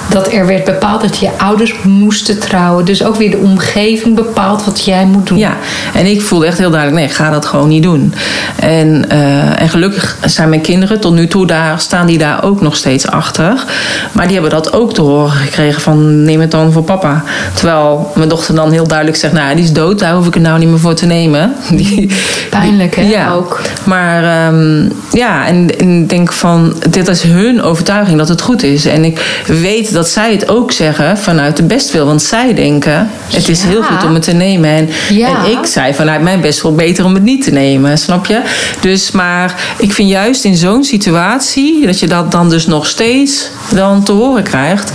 dat 0.08 0.32
er 0.32 0.46
werd 0.46 0.64
bepaald 0.64 1.00
dat 1.00 1.18
je 1.18 1.30
ouders 1.38 1.74
moesten 1.82 2.38
trouwen. 2.38 2.84
Dus 2.84 3.04
ook 3.04 3.16
weer 3.16 3.30
de 3.30 3.36
omgeving 3.36 4.14
bepaalt 4.14 4.64
wat 4.64 4.84
jij 4.84 5.06
moet 5.06 5.26
doen. 5.26 5.38
Ja, 5.38 5.56
en 5.94 6.06
ik 6.06 6.22
voelde 6.22 6.46
echt 6.46 6.58
heel 6.58 6.70
duidelijk, 6.70 7.00
nee, 7.00 7.14
ga 7.14 7.30
dat 7.30 7.46
gewoon 7.46 7.68
niet 7.68 7.82
doen. 7.82 8.14
En, 8.56 9.10
eh, 9.10 9.60
en 9.60 9.68
gelukkig 9.68 10.18
zijn 10.24 10.48
mijn 10.48 10.60
kinderen 10.60 11.00
tot 11.00 11.14
nu 11.14 11.26
toe 11.26 11.46
daar, 11.46 11.80
staan 11.80 12.06
die 12.06 12.18
daar 12.18 12.44
ook 12.44 12.60
nog 12.60 12.76
steeds 12.76 13.06
achter. 13.06 13.64
Maar 14.12 14.24
die 14.24 14.32
hebben 14.32 14.50
dat 14.50 14.72
ook 14.72 14.94
te 14.94 15.00
horen 15.00 15.30
gekregen 15.30 15.80
van, 15.80 16.22
neem 16.22 16.40
het 16.40 16.50
dan 16.50 16.72
voor 16.72 16.82
papa. 16.82 17.22
Terwijl 17.54 18.12
mijn 18.14 18.28
dochter 18.28 18.54
dan 18.54 18.72
heel 18.72 18.86
duidelijk 18.86 19.18
zegt, 19.18 19.32
nou, 19.32 19.54
die 19.54 19.64
is 19.64 19.72
dood, 19.72 19.98
daar 19.98 20.14
hoef 20.14 20.26
ik 20.26 20.34
het 20.34 20.42
nou 20.42 20.58
niet 20.58 20.68
meer 20.68 20.78
voor 20.78 20.94
te 20.94 21.06
nemen. 21.06 21.54
Pijnlijk, 22.50 22.96
hè, 22.96 23.02
Ja, 23.02 23.32
ook. 23.32 23.60
Maar 23.84 24.24
ehm, 24.24 24.88
ja, 25.12 25.46
en, 25.46 25.78
en 25.78 26.02
ik 26.02 26.08
denk 26.08 26.32
van, 26.32 26.74
dit 26.90 27.08
is 27.08 27.22
hun 27.22 27.62
overtuiging 27.62 28.18
dat 28.18 28.28
het 28.28 28.40
goed 28.40 28.62
is. 28.62 28.84
En 28.84 29.04
ik 29.04 29.42
weet 29.46 29.92
dat 29.92 30.08
zij 30.08 30.32
het 30.32 30.48
ook 30.48 30.72
zeggen 30.72 31.18
vanuit 31.18 31.56
de 31.56 31.62
bestwil. 31.62 32.06
Want 32.06 32.22
zij 32.22 32.54
denken, 32.54 33.10
het 33.30 33.48
is 33.48 33.62
Ja. 33.62 33.68
heel 33.68 33.82
goed 33.82 34.04
om 34.04 34.14
het 34.14 34.22
te 34.22 34.32
nemen. 34.32 34.70
En, 34.70 34.88
Ja. 35.10 35.28
en 35.28 35.50
ik 35.50 35.66
zei 35.66 35.94
vanuit 35.94 36.22
mijn 36.22 36.40
best 36.40 36.62
wel 36.62 36.74
beter 36.74 37.04
om 37.04 37.14
het 37.14 37.22
niet 37.22 37.44
te 37.44 37.50
nemen, 37.50 37.98
snap 37.98 38.26
je? 38.26 38.40
Dus, 38.80 39.10
maar 39.10 39.54
ik 39.78 39.92
vind 39.92 40.08
juist 40.10 40.44
in 40.44 40.56
zo'n 40.56 40.84
situatie, 40.84 41.86
dat 41.86 42.00
je 42.00 42.06
dat 42.06 42.30
dan 42.32 42.48
dus 42.48 42.66
nog 42.66 42.86
steeds 42.86 43.48
dan 43.74 44.02
te 44.04 44.12
horen 44.12 44.42
krijgt. 44.42 44.92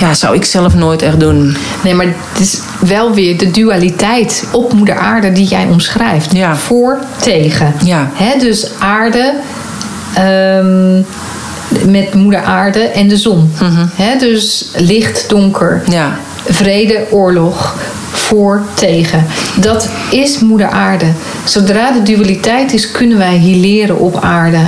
Ja, 0.00 0.14
zou 0.14 0.34
ik 0.34 0.44
zelf 0.44 0.74
nooit 0.74 1.02
echt 1.02 1.20
doen. 1.20 1.56
Nee, 1.84 1.94
maar 1.94 2.06
het 2.06 2.40
is 2.40 2.58
wel 2.78 3.14
weer 3.14 3.38
de 3.38 3.50
dualiteit 3.50 4.44
op 4.52 4.72
moeder 4.72 4.98
aarde 4.98 5.32
die 5.32 5.46
jij 5.46 5.64
omschrijft. 5.70 6.32
Ja. 6.32 6.56
Voor, 6.56 6.98
tegen. 7.22 7.74
Ja. 7.84 8.10
Hè, 8.12 8.38
dus 8.38 8.66
aarde 8.78 9.32
ehm, 10.14 11.02
met 11.90 12.14
moeder 12.14 12.42
aarde 12.42 12.80
en 12.80 13.08
de 13.08 13.16
zon. 13.16 13.52
Hè, 13.94 14.18
dus 14.18 14.70
licht, 14.76 15.28
donker. 15.28 15.82
Ja. 15.90 16.18
Vrede, 16.44 17.06
oorlog. 17.10 17.76
Voor, 18.12 18.62
tegen. 18.74 19.26
Dat 19.56 19.88
is 20.10 20.38
moeder 20.38 20.68
aarde. 20.68 21.06
Zodra 21.44 21.90
de 21.92 22.02
dualiteit 22.02 22.72
is, 22.72 22.90
kunnen 22.90 23.18
wij 23.18 23.36
hier 23.36 23.56
leren 23.56 23.98
op 23.98 24.20
aarde. 24.20 24.58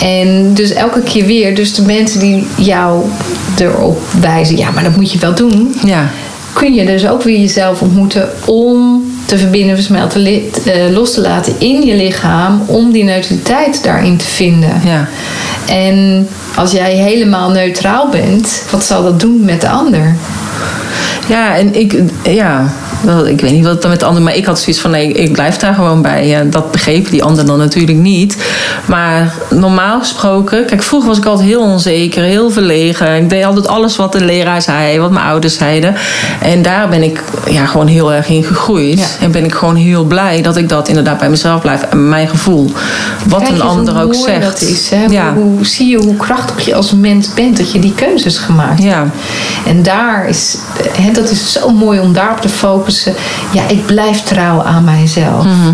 En 0.00 0.54
dus 0.54 0.72
elke 0.72 1.00
keer 1.00 1.26
weer, 1.26 1.54
dus 1.54 1.74
de 1.74 1.82
mensen 1.82 2.20
die 2.20 2.46
jou 2.56 3.04
erop 3.58 4.00
wijzen, 4.20 4.56
ja, 4.56 4.70
maar 4.70 4.82
dat 4.82 4.96
moet 4.96 5.12
je 5.12 5.18
wel 5.18 5.34
doen 5.34 5.74
Ja. 5.84 6.10
kun 6.52 6.74
je 6.74 6.84
dus 6.84 7.06
ook 7.08 7.22
weer 7.22 7.40
jezelf 7.40 7.80
ontmoeten 7.80 8.28
om 8.44 9.02
te 9.24 9.38
verbinden, 9.38 9.74
versmelten, 9.74 10.26
eh, 10.26 10.90
los 10.92 11.14
te 11.14 11.20
laten 11.20 11.54
in 11.58 11.82
je 11.82 11.94
lichaam 11.94 12.62
om 12.66 12.92
die 12.92 13.04
neutraliteit 13.04 13.82
daarin 13.82 14.16
te 14.16 14.24
vinden. 14.24 14.80
Ja. 14.84 15.08
En 15.66 16.28
als 16.56 16.72
jij 16.72 16.94
helemaal 16.94 17.50
neutraal 17.50 18.08
bent, 18.08 18.62
wat 18.70 18.84
zal 18.84 19.02
dat 19.02 19.20
doen 19.20 19.44
met 19.44 19.60
de 19.60 19.68
ander? 19.68 20.14
Ja, 21.28 21.56
en 21.56 21.74
ik, 21.74 21.94
ja, 22.22 22.72
ik 23.26 23.40
weet 23.40 23.52
niet 23.52 23.64
wat 23.64 23.72
het 23.72 23.82
dan 23.82 23.90
met 23.90 24.00
de 24.00 24.06
ander, 24.06 24.22
maar 24.22 24.36
ik 24.36 24.44
had 24.44 24.60
zoiets 24.60 24.80
van 24.80 24.90
nee, 24.90 25.12
ik 25.12 25.32
blijf 25.32 25.56
daar 25.56 25.74
gewoon 25.74 26.02
bij. 26.02 26.46
Dat 26.50 26.70
begreep 26.70 27.10
die 27.10 27.22
ander 27.22 27.46
dan 27.46 27.58
natuurlijk 27.58 27.98
niet. 27.98 28.36
Maar 28.86 29.34
normaal 29.50 29.98
gesproken, 29.98 30.64
kijk, 30.64 30.82
vroeger 30.82 31.08
was 31.08 31.18
ik 31.18 31.24
altijd 31.24 31.48
heel 31.48 31.62
onzeker, 31.62 32.22
heel 32.22 32.50
verlegen. 32.50 33.16
Ik 33.16 33.30
deed 33.30 33.44
altijd 33.44 33.66
alles 33.66 33.96
wat 33.96 34.12
de 34.12 34.24
leraar 34.24 34.62
zei, 34.62 34.98
wat 34.98 35.10
mijn 35.10 35.26
ouders 35.26 35.56
zeiden. 35.56 35.94
En 36.40 36.62
daar 36.62 36.88
ben 36.88 37.02
ik 37.02 37.22
ja, 37.50 37.66
gewoon 37.66 37.86
heel 37.86 38.12
erg 38.12 38.28
in 38.28 38.44
gegroeid. 38.44 38.98
Ja. 38.98 39.06
En 39.20 39.30
ben 39.30 39.44
ik 39.44 39.54
gewoon 39.54 39.76
heel 39.76 40.04
blij 40.04 40.42
dat 40.42 40.56
ik 40.56 40.68
dat 40.68 40.88
inderdaad 40.88 41.18
bij 41.18 41.30
mezelf 41.30 41.60
blijf. 41.60 41.82
En 41.82 42.08
mijn 42.08 42.28
gevoel. 42.28 42.70
Wat 43.28 43.42
Kijk 43.42 43.52
een 43.52 43.62
ander 43.62 44.02
ook 44.02 44.14
zegt. 44.14 44.42
Dat 44.42 44.60
is, 44.60 44.90
hè? 44.90 45.04
Ja. 45.04 45.34
Hoe, 45.34 45.42
hoe 45.42 45.66
zie 45.66 45.88
je 45.88 45.96
hoe 45.96 46.16
krachtig 46.16 46.64
je 46.64 46.74
als 46.74 46.92
mens 46.92 47.34
bent 47.34 47.56
dat 47.56 47.72
je 47.72 47.78
die 47.78 47.94
keuzes 47.94 48.38
gemaakt 48.38 48.82
hebt. 48.82 48.90
Ja. 48.90 49.06
En 49.66 49.82
daar 49.82 50.28
is, 50.28 50.56
hè, 50.90 51.12
dat 51.12 51.30
is 51.30 51.52
zo 51.52 51.68
mooi 51.70 52.00
om 52.00 52.12
daarop 52.12 52.40
te 52.40 52.48
focussen. 52.48 52.93
Ja, 53.52 53.68
ik 53.68 53.86
blijf 53.86 54.22
trouw 54.22 54.62
aan 54.62 54.84
mijzelf. 54.84 55.44
Mhm. 55.44 55.72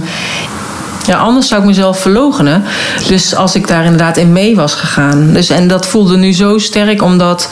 Ja, 1.07 1.19
anders 1.19 1.49
zou 1.49 1.61
ik 1.61 1.67
mezelf 1.67 2.01
verloochenen. 2.01 2.65
Dus 3.07 3.35
als 3.35 3.55
ik 3.55 3.67
daar 3.67 3.85
inderdaad 3.85 4.17
in 4.17 4.33
mee 4.33 4.57
was 4.57 4.75
gegaan. 4.75 5.33
Dus, 5.33 5.51
en 5.51 5.69
dat 5.69 5.87
voelde 5.87 6.17
nu 6.17 6.33
zo 6.33 6.59
sterk 6.59 7.03
om 7.03 7.19
dat 7.19 7.49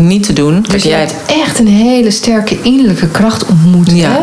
niet 0.00 0.22
te 0.22 0.32
doen. 0.32 0.62
Dus 0.62 0.70
Kijk, 0.70 0.82
jij 0.82 0.98
hebt 0.98 1.14
echt 1.26 1.58
een 1.58 1.66
hele 1.66 2.10
sterke 2.10 2.58
innerlijke 2.62 3.08
kracht 3.08 3.46
ontmoet. 3.46 3.90
Hè? 3.90 4.18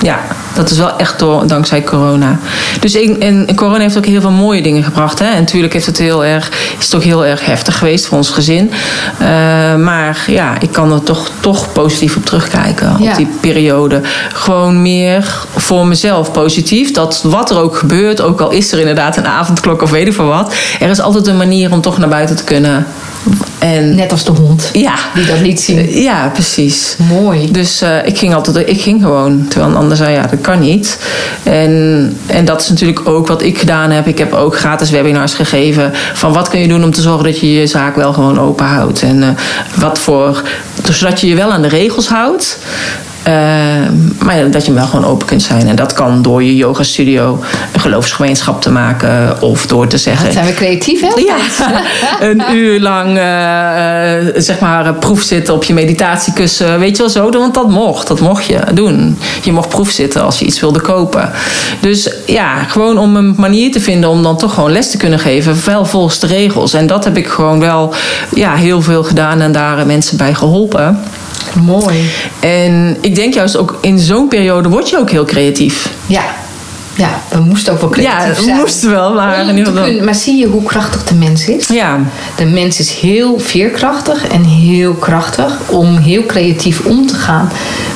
ja. 0.00 0.20
Dat 0.54 0.70
is 0.70 0.78
wel 0.78 0.96
echt 0.96 1.18
door, 1.18 1.46
dankzij 1.46 1.82
corona. 1.82 2.38
Dus 2.80 2.94
en 2.94 3.54
corona 3.54 3.78
heeft 3.78 3.96
ook 3.96 4.06
heel 4.06 4.20
veel 4.20 4.30
mooie 4.30 4.62
dingen 4.62 4.82
gebracht. 4.82 5.18
Hè? 5.18 5.24
En 5.24 5.40
natuurlijk 5.40 5.72
heeft 5.72 5.86
het 5.86 5.98
heel 5.98 6.24
erg, 6.24 6.50
is 6.78 6.84
het 6.84 6.94
ook 6.94 7.02
heel 7.02 7.26
erg 7.26 7.46
heftig 7.46 7.78
geweest 7.78 8.06
voor 8.06 8.16
ons 8.16 8.30
gezin. 8.30 8.70
Eh, 9.18 9.26
maar 9.74 10.24
ja, 10.26 10.60
ik 10.60 10.72
kan 10.72 10.92
er 10.92 11.02
toch, 11.02 11.30
toch 11.40 11.72
positief 11.72 12.16
op 12.16 12.24
terugkijken. 12.24 12.96
Ja. 13.00 13.10
Op 13.10 13.16
die 13.16 13.28
periode. 13.40 14.00
Gewoon 14.32 14.82
meer 14.82 15.44
voor 15.56 15.86
mezelf 15.86 16.32
positief. 16.32 16.92
Dat 16.92 17.20
wat 17.24 17.50
er 17.50 17.58
ook 17.58 17.76
gebeurt, 17.76 18.20
ook 18.20 18.40
al 18.40 18.50
is 18.50 18.72
er 18.72 18.78
inderdaad 18.78 19.16
een 19.16 19.26
avondklok 19.26 19.82
of 19.82 19.90
weet 19.90 20.06
ik 20.06 20.12
veel 20.12 20.26
wat. 20.26 20.54
Er 20.80 20.90
is 20.90 21.00
altijd 21.00 21.26
een 21.26 21.36
manier 21.36 21.72
om 21.72 21.80
toch 21.80 21.98
naar 21.98 22.08
buiten 22.08 22.36
te 22.36 22.44
kunnen. 22.44 22.86
En 23.58 23.94
Net 23.94 24.12
als 24.12 24.24
de 24.24 24.32
hond 24.32 24.70
ja, 24.72 24.94
die 25.14 25.26
dat 25.26 25.40
liet 25.40 25.60
zien. 25.60 26.02
ja 26.02 26.28
precies. 26.32 26.96
Mooi. 27.08 27.50
Dus 27.50 27.80
eh, 27.80 28.06
ik 28.06 28.18
ging 28.18 28.34
altijd, 28.34 28.68
ik 28.68 28.80
ging 28.80 29.02
gewoon. 29.02 29.48
Terwijl 29.48 29.70
een 29.70 29.78
ander 29.78 29.96
zei, 29.96 30.14
ja, 30.14 30.26
dat 30.26 30.40
kan 30.40 30.60
niet. 30.60 30.98
En, 31.42 32.16
en 32.26 32.44
dat 32.44 32.60
is 32.60 32.68
natuurlijk 32.68 33.08
ook 33.08 33.26
wat 33.26 33.42
ik 33.42 33.58
gedaan 33.58 33.90
heb. 33.90 34.06
Ik 34.06 34.18
heb 34.18 34.32
ook 34.32 34.56
gratis 34.56 34.90
webinars 34.90 35.34
gegeven. 35.34 35.90
Van 36.14 36.32
wat 36.32 36.48
kun 36.48 36.60
je 36.60 36.68
doen 36.68 36.84
om 36.84 36.92
te 36.92 37.00
zorgen 37.00 37.24
dat 37.24 37.40
je 37.40 37.52
je 37.52 37.66
zaak 37.66 37.96
wel 37.96 38.12
gewoon 38.12 38.40
open 38.40 38.66
houdt. 38.66 39.02
En 39.02 39.22
eh, 39.22 39.28
wat 39.74 39.98
voor, 39.98 40.42
zodat 40.90 41.20
je 41.20 41.26
je 41.26 41.34
wel 41.34 41.50
aan 41.52 41.62
de 41.62 41.68
regels 41.68 42.08
houdt. 42.08 42.58
Eh, 43.22 43.32
maar 44.18 44.50
dat 44.50 44.66
je 44.66 44.72
wel 44.72 44.86
gewoon 44.86 45.04
open 45.04 45.26
kunt 45.26 45.42
zijn. 45.42 45.68
En 45.68 45.76
dat 45.76 45.92
kan 45.92 46.22
door 46.22 46.42
je 46.42 46.56
yoga 46.56 46.82
studio 46.82 47.40
een 47.72 47.80
geloofsgemeenschap 47.80 48.62
te 48.62 48.70
maken. 48.70 49.42
Of 49.42 49.66
door 49.66 49.86
te 49.86 49.98
zeggen. 49.98 50.32
Zijn 50.32 50.46
we 50.46 50.54
creatief, 50.54 51.00
hè? 51.00 51.20
Ja, 51.20 51.36
een 52.30 52.42
uur 52.54 52.80
lang 52.80 53.16
eh, 53.16 54.18
eh, 54.18 54.34
zeg 54.36 54.60
maar 54.60 54.86
eh, 54.86 54.98
proef 54.98 55.22
zitten 55.22 55.54
op 55.54 55.64
je 55.64 55.74
meditatiekussen. 55.74 56.78
Weet 56.78 56.96
je 56.96 57.02
wel 57.02 57.12
zo, 57.12 57.30
want 57.30 57.54
dat 57.54 57.70
mocht. 57.70 58.06
Dat 58.06 58.20
mocht 58.20 58.44
je 58.44 58.58
doen. 58.74 59.18
Je 59.42 59.52
mocht 59.52 59.68
proef 59.68 59.90
zitten 59.90 60.22
als 60.22 60.38
je 60.38 60.44
iets 60.44 60.60
wilde 60.60 60.80
kopen. 60.80 61.30
Dus 61.80 62.10
ja, 62.26 62.62
gewoon 62.62 62.98
om 62.98 63.16
een 63.16 63.34
manier 63.36 63.72
te 63.72 63.80
vinden 63.80 64.10
om 64.10 64.22
dan 64.22 64.36
toch 64.36 64.54
gewoon 64.54 64.72
les 64.72 64.90
te 64.90 64.96
kunnen 64.96 65.18
geven. 65.18 65.56
Wel 65.64 65.84
volgens 65.84 66.18
de 66.18 66.26
regels. 66.26 66.74
En 66.74 66.86
dat 66.86 67.04
heb 67.04 67.16
ik 67.16 67.26
gewoon 67.26 67.60
wel 67.60 67.94
ja, 68.34 68.54
heel 68.54 68.82
veel 68.82 69.04
gedaan 69.04 69.40
en 69.40 69.52
daar 69.52 69.86
mensen 69.86 70.16
bij 70.16 70.34
geholpen. 70.34 71.00
Mooi. 71.60 72.10
En 72.40 72.96
ik 73.00 73.14
denk 73.14 73.34
juist 73.34 73.56
ook 73.56 73.78
in 73.80 73.98
zo'n 73.98 74.28
periode 74.28 74.68
word 74.68 74.88
je 74.88 74.98
ook 74.98 75.10
heel 75.10 75.24
creatief. 75.24 75.90
Ja. 76.06 76.22
Ja, 76.96 77.20
we 77.30 77.40
moesten 77.40 77.72
ook 77.72 77.80
wel 77.80 77.90
creatief 77.90 78.22
Ja, 78.26 78.34
we 78.34 78.42
zijn. 78.42 78.56
moesten 78.56 78.90
wel, 78.90 79.14
maar 79.14 79.48
in 79.48 79.56
ieder 79.56 79.72
geval- 79.72 80.04
Maar 80.04 80.14
zie 80.14 80.36
je 80.36 80.46
hoe 80.46 80.62
krachtig 80.62 81.04
de 81.04 81.14
mens 81.14 81.48
is? 81.48 81.66
Ja, 81.68 81.98
De 82.36 82.44
mens 82.44 82.78
is 82.80 82.90
heel 82.90 83.38
veerkrachtig 83.38 84.26
en 84.28 84.44
heel 84.44 84.92
krachtig 84.94 85.58
om 85.66 85.96
heel 85.96 86.26
creatief 86.26 86.80
om 86.84 87.06
te 87.06 87.14
gaan 87.14 87.50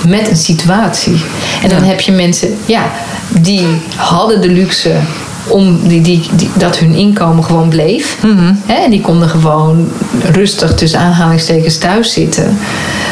met 0.08 0.28
een 0.28 0.36
situatie. 0.36 1.20
En 1.62 1.68
dan 1.68 1.82
heb 1.82 2.00
je 2.00 2.12
mensen, 2.12 2.56
ja, 2.66 2.82
die 3.28 3.66
hadden 3.96 4.40
de 4.40 4.48
luxe 4.48 4.92
om 5.48 5.88
die, 5.88 6.00
die, 6.00 6.22
die- 6.32 6.50
dat 6.54 6.78
hun 6.78 6.94
inkomen 6.94 7.44
gewoon 7.44 7.68
bleef. 7.68 8.16
Hè, 8.66 8.74
en 8.74 8.90
die 8.90 9.00
konden 9.00 9.28
gewoon 9.28 9.88
rustig 10.32 10.74
tussen 10.74 10.98
aanhalingstekens 11.00 11.78
thuis 11.78 12.12
zitten. 12.12 12.58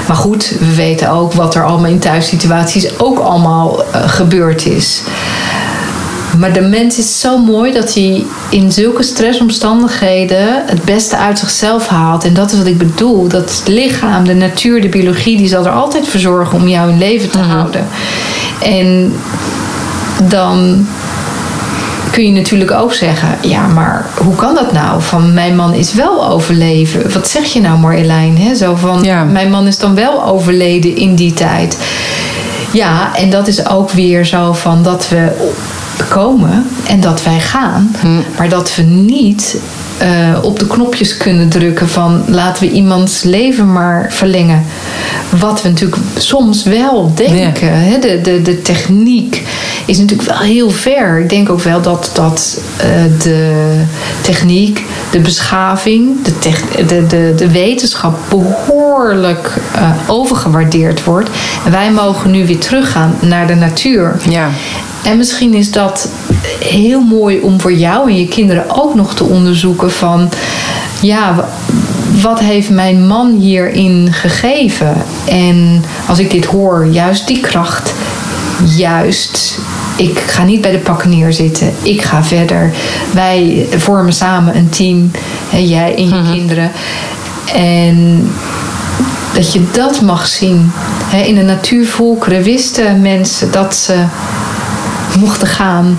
Maar 0.06 0.16
goed, 0.16 0.52
we 0.58 0.74
weten 0.74 1.10
ook 1.10 1.32
wat 1.32 1.54
er 1.54 1.64
allemaal 1.64 1.90
in 1.90 1.98
thuissituaties 1.98 2.98
ook 2.98 3.18
allemaal 3.18 3.82
eh, 3.92 4.08
gebeurd 4.08 4.66
is. 4.66 5.00
Maar 6.38 6.52
de 6.52 6.60
mens 6.60 6.98
is 6.98 7.20
zo 7.20 7.38
mooi 7.38 7.72
dat 7.72 7.94
hij 7.94 8.24
in 8.50 8.72
zulke 8.72 9.02
stressomstandigheden 9.02 10.62
het 10.66 10.82
beste 10.84 11.16
uit 11.16 11.38
zichzelf 11.38 11.86
haalt. 11.86 12.24
En 12.24 12.34
dat 12.34 12.52
is 12.52 12.58
wat 12.58 12.66
ik 12.66 12.78
bedoel. 12.78 13.28
Dat 13.28 13.42
het 13.58 13.62
lichaam, 13.68 14.24
de 14.24 14.34
natuur, 14.34 14.80
de 14.80 14.88
biologie, 14.88 15.36
die 15.36 15.48
zal 15.48 15.64
er 15.66 15.72
altijd 15.72 16.08
voor 16.08 16.20
zorgen 16.20 16.58
om 16.58 16.68
jou 16.68 16.90
in 16.90 16.98
leven 16.98 17.30
te 17.30 17.38
houden. 17.38 17.86
En 18.62 19.12
dan 20.28 20.86
kun 22.14 22.24
je 22.24 22.32
natuurlijk 22.32 22.70
ook 22.70 22.94
zeggen: 22.94 23.28
ja, 23.40 23.66
maar 23.66 24.06
hoe 24.16 24.34
kan 24.34 24.54
dat 24.54 24.72
nou? 24.72 25.02
Van 25.02 25.34
mijn 25.34 25.56
man 25.56 25.72
is 25.72 25.94
wel 25.94 26.28
overleven. 26.28 27.12
Wat 27.12 27.28
zeg 27.28 27.44
je 27.44 27.60
nou, 27.60 27.78
Marjolein? 27.78 28.36
Hè? 28.36 28.54
Zo 28.54 28.74
van: 28.74 29.02
Ja. 29.02 29.24
mijn 29.24 29.50
man 29.50 29.66
is 29.66 29.78
dan 29.78 29.94
wel 29.94 30.24
overleden 30.24 30.96
in 30.96 31.14
die 31.14 31.32
tijd. 31.32 31.78
Ja, 32.72 33.16
en 33.16 33.30
dat 33.30 33.46
is 33.46 33.66
ook 33.68 33.90
weer 33.90 34.24
zo 34.24 34.52
van 34.52 34.82
dat 34.82 35.08
we 35.08 35.32
komen 36.08 36.66
en 36.86 37.00
dat 37.00 37.22
wij 37.22 37.40
gaan, 37.40 37.96
maar 38.36 38.48
dat 38.48 38.74
we 38.74 38.82
niet 38.82 39.56
eh, 39.98 40.38
op 40.42 40.58
de 40.58 40.66
knopjes 40.66 41.16
kunnen 41.16 41.48
drukken 41.48 41.88
van 41.88 42.24
laten 42.28 42.62
we 42.66 42.70
iemands 42.72 43.22
leven 43.22 43.72
maar 43.72 44.06
verlengen. 44.12 44.64
Wat 45.38 45.62
we 45.62 45.68
natuurlijk 45.68 46.02
soms 46.16 46.62
wel 46.64 47.12
denken. 47.14 47.68
Hè? 47.72 47.98
De, 47.98 48.20
de, 48.20 48.42
de 48.42 48.62
techniek 48.62 49.42
is 49.86 49.98
natuurlijk 49.98 50.28
wel 50.28 50.38
heel 50.38 50.70
ver. 50.70 51.18
Ik 51.18 51.28
denk 51.28 51.50
ook 51.50 51.60
wel 51.60 51.80
dat, 51.82 52.10
dat 52.14 52.60
eh, 52.76 52.86
de 53.22 53.52
techniek, 54.22 54.82
de 55.10 55.18
beschaving, 55.20 56.22
de, 56.22 56.38
tech- 56.38 56.86
de, 56.86 57.06
de, 57.06 57.32
de 57.36 57.50
wetenschap 57.50 58.18
behoorlijk 58.28 59.50
eh, 59.74 59.90
overgewaardeerd 60.06 61.04
wordt. 61.04 61.30
En 61.64 61.70
wij 61.70 61.90
mogen 61.92 62.30
nu 62.30 62.46
weer 62.46 62.58
teruggaan 62.58 63.14
naar 63.20 63.46
de 63.46 63.54
natuur. 63.54 64.16
ja. 64.28 64.48
En 65.04 65.16
misschien 65.16 65.54
is 65.54 65.70
dat 65.70 66.08
heel 66.60 67.00
mooi 67.00 67.40
om 67.40 67.60
voor 67.60 67.72
jou 67.72 68.08
en 68.10 68.16
je 68.18 68.28
kinderen 68.28 68.64
ook 68.68 68.94
nog 68.94 69.14
te 69.14 69.24
onderzoeken 69.24 69.90
van 69.92 70.28
ja, 71.02 71.34
wa- 71.34 71.48
wat 72.22 72.40
heeft 72.40 72.70
mijn 72.70 73.06
man 73.06 73.36
hierin 73.38 74.08
gegeven? 74.12 74.94
En 75.26 75.84
als 76.08 76.18
ik 76.18 76.30
dit 76.30 76.44
hoor, 76.44 76.86
juist 76.90 77.26
die 77.26 77.40
kracht, 77.40 77.94
juist. 78.76 79.58
Ik 79.96 80.18
ga 80.18 80.44
niet 80.44 80.60
bij 80.60 80.70
de 80.70 80.78
pakken 80.78 81.10
neerzitten. 81.10 81.72
Ik 81.82 82.02
ga 82.02 82.24
verder. 82.24 82.70
Wij 83.12 83.66
vormen 83.76 84.12
samen 84.12 84.56
een 84.56 84.68
team. 84.68 85.10
Hè, 85.48 85.58
jij 85.58 85.94
en 85.96 86.08
je 86.08 86.22
kinderen. 86.32 86.70
En 87.54 88.28
dat 89.34 89.52
je 89.52 89.62
dat 89.72 90.00
mag 90.00 90.26
zien. 90.26 90.72
In 91.24 91.34
de 91.34 91.42
natuurvolkeren 91.42 92.42
wisten 92.42 93.00
mensen 93.02 93.50
dat 93.50 93.74
ze 93.76 93.94
mochten 95.18 95.48
gaan. 95.48 95.98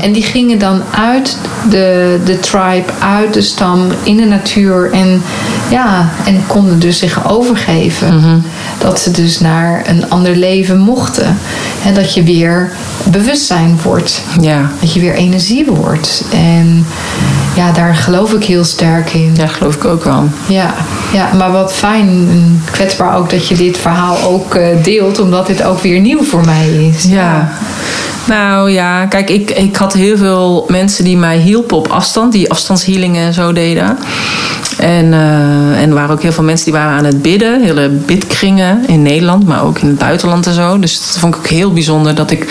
En 0.00 0.12
die 0.12 0.22
gingen 0.22 0.58
dan 0.58 0.82
uit 0.90 1.36
de, 1.70 2.20
de 2.24 2.40
tribe, 2.40 2.92
uit 3.00 3.34
de 3.34 3.40
stam, 3.40 3.80
in 4.02 4.16
de 4.16 4.24
natuur. 4.24 4.90
En, 4.92 5.22
ja, 5.70 6.08
en 6.24 6.46
konden 6.46 6.78
dus 6.78 6.98
zich 6.98 7.30
overgeven. 7.30 8.44
Dat 8.78 9.00
ze 9.00 9.10
dus 9.10 9.40
naar 9.40 9.82
een 9.86 10.10
ander 10.10 10.36
leven 10.36 10.78
mochten. 10.78 11.38
En 11.84 11.94
dat 11.94 12.14
je 12.14 12.22
weer 12.22 12.70
bewustzijn 13.04 13.78
wordt. 13.82 14.22
Ja. 14.40 14.70
Dat 14.80 14.92
je 14.92 15.00
weer 15.00 15.14
energie 15.14 15.66
wordt. 15.66 16.24
En 16.32 16.86
ja, 17.54 17.72
daar 17.72 17.94
geloof 17.94 18.32
ik 18.32 18.44
heel 18.44 18.64
sterk 18.64 19.12
in. 19.12 19.32
ja, 19.36 19.46
geloof 19.46 19.74
ik 19.74 19.84
ook 19.84 20.04
wel. 20.04 20.28
Ja, 20.48 20.74
ja, 21.12 21.32
maar 21.32 21.52
wat 21.52 21.72
fijn 21.72 22.08
en 22.08 22.62
kwetsbaar 22.70 23.16
ook 23.16 23.30
dat 23.30 23.48
je 23.48 23.54
dit 23.54 23.78
verhaal 23.78 24.22
ook 24.22 24.54
eh, 24.54 24.66
deelt, 24.82 25.20
omdat 25.20 25.46
dit 25.46 25.62
ook 25.62 25.80
weer 25.80 26.00
nieuw 26.00 26.24
voor 26.24 26.44
mij 26.44 26.68
is. 26.68 27.04
Ja. 27.04 27.52
Nou 28.26 28.70
ja, 28.70 29.06
kijk, 29.06 29.30
ik, 29.30 29.50
ik 29.50 29.76
had 29.76 29.92
heel 29.92 30.16
veel 30.16 30.66
mensen 30.68 31.04
die 31.04 31.16
mij 31.16 31.38
hielpen 31.38 31.76
op 31.76 31.88
afstand, 31.88 32.32
die 32.32 32.50
afstandshealingen 32.50 33.26
en 33.26 33.32
zo 33.32 33.52
deden. 33.52 33.98
En, 34.78 35.04
uh, 35.04 35.80
en 35.80 35.88
er 35.88 35.94
waren 35.94 36.10
ook 36.10 36.22
heel 36.22 36.32
veel 36.32 36.44
mensen 36.44 36.64
die 36.64 36.74
waren 36.74 36.98
aan 36.98 37.04
het 37.04 37.22
bidden, 37.22 37.62
hele 37.62 37.88
bidkringen 37.88 38.86
in 38.86 39.02
Nederland, 39.02 39.46
maar 39.46 39.64
ook 39.64 39.78
in 39.78 39.88
het 39.88 39.98
buitenland 39.98 40.46
en 40.46 40.54
zo. 40.54 40.78
Dus 40.78 40.98
dat 40.98 41.18
vond 41.18 41.34
ik 41.34 41.40
ook 41.40 41.46
heel 41.46 41.72
bijzonder 41.72 42.14
dat 42.14 42.30
ik 42.30 42.46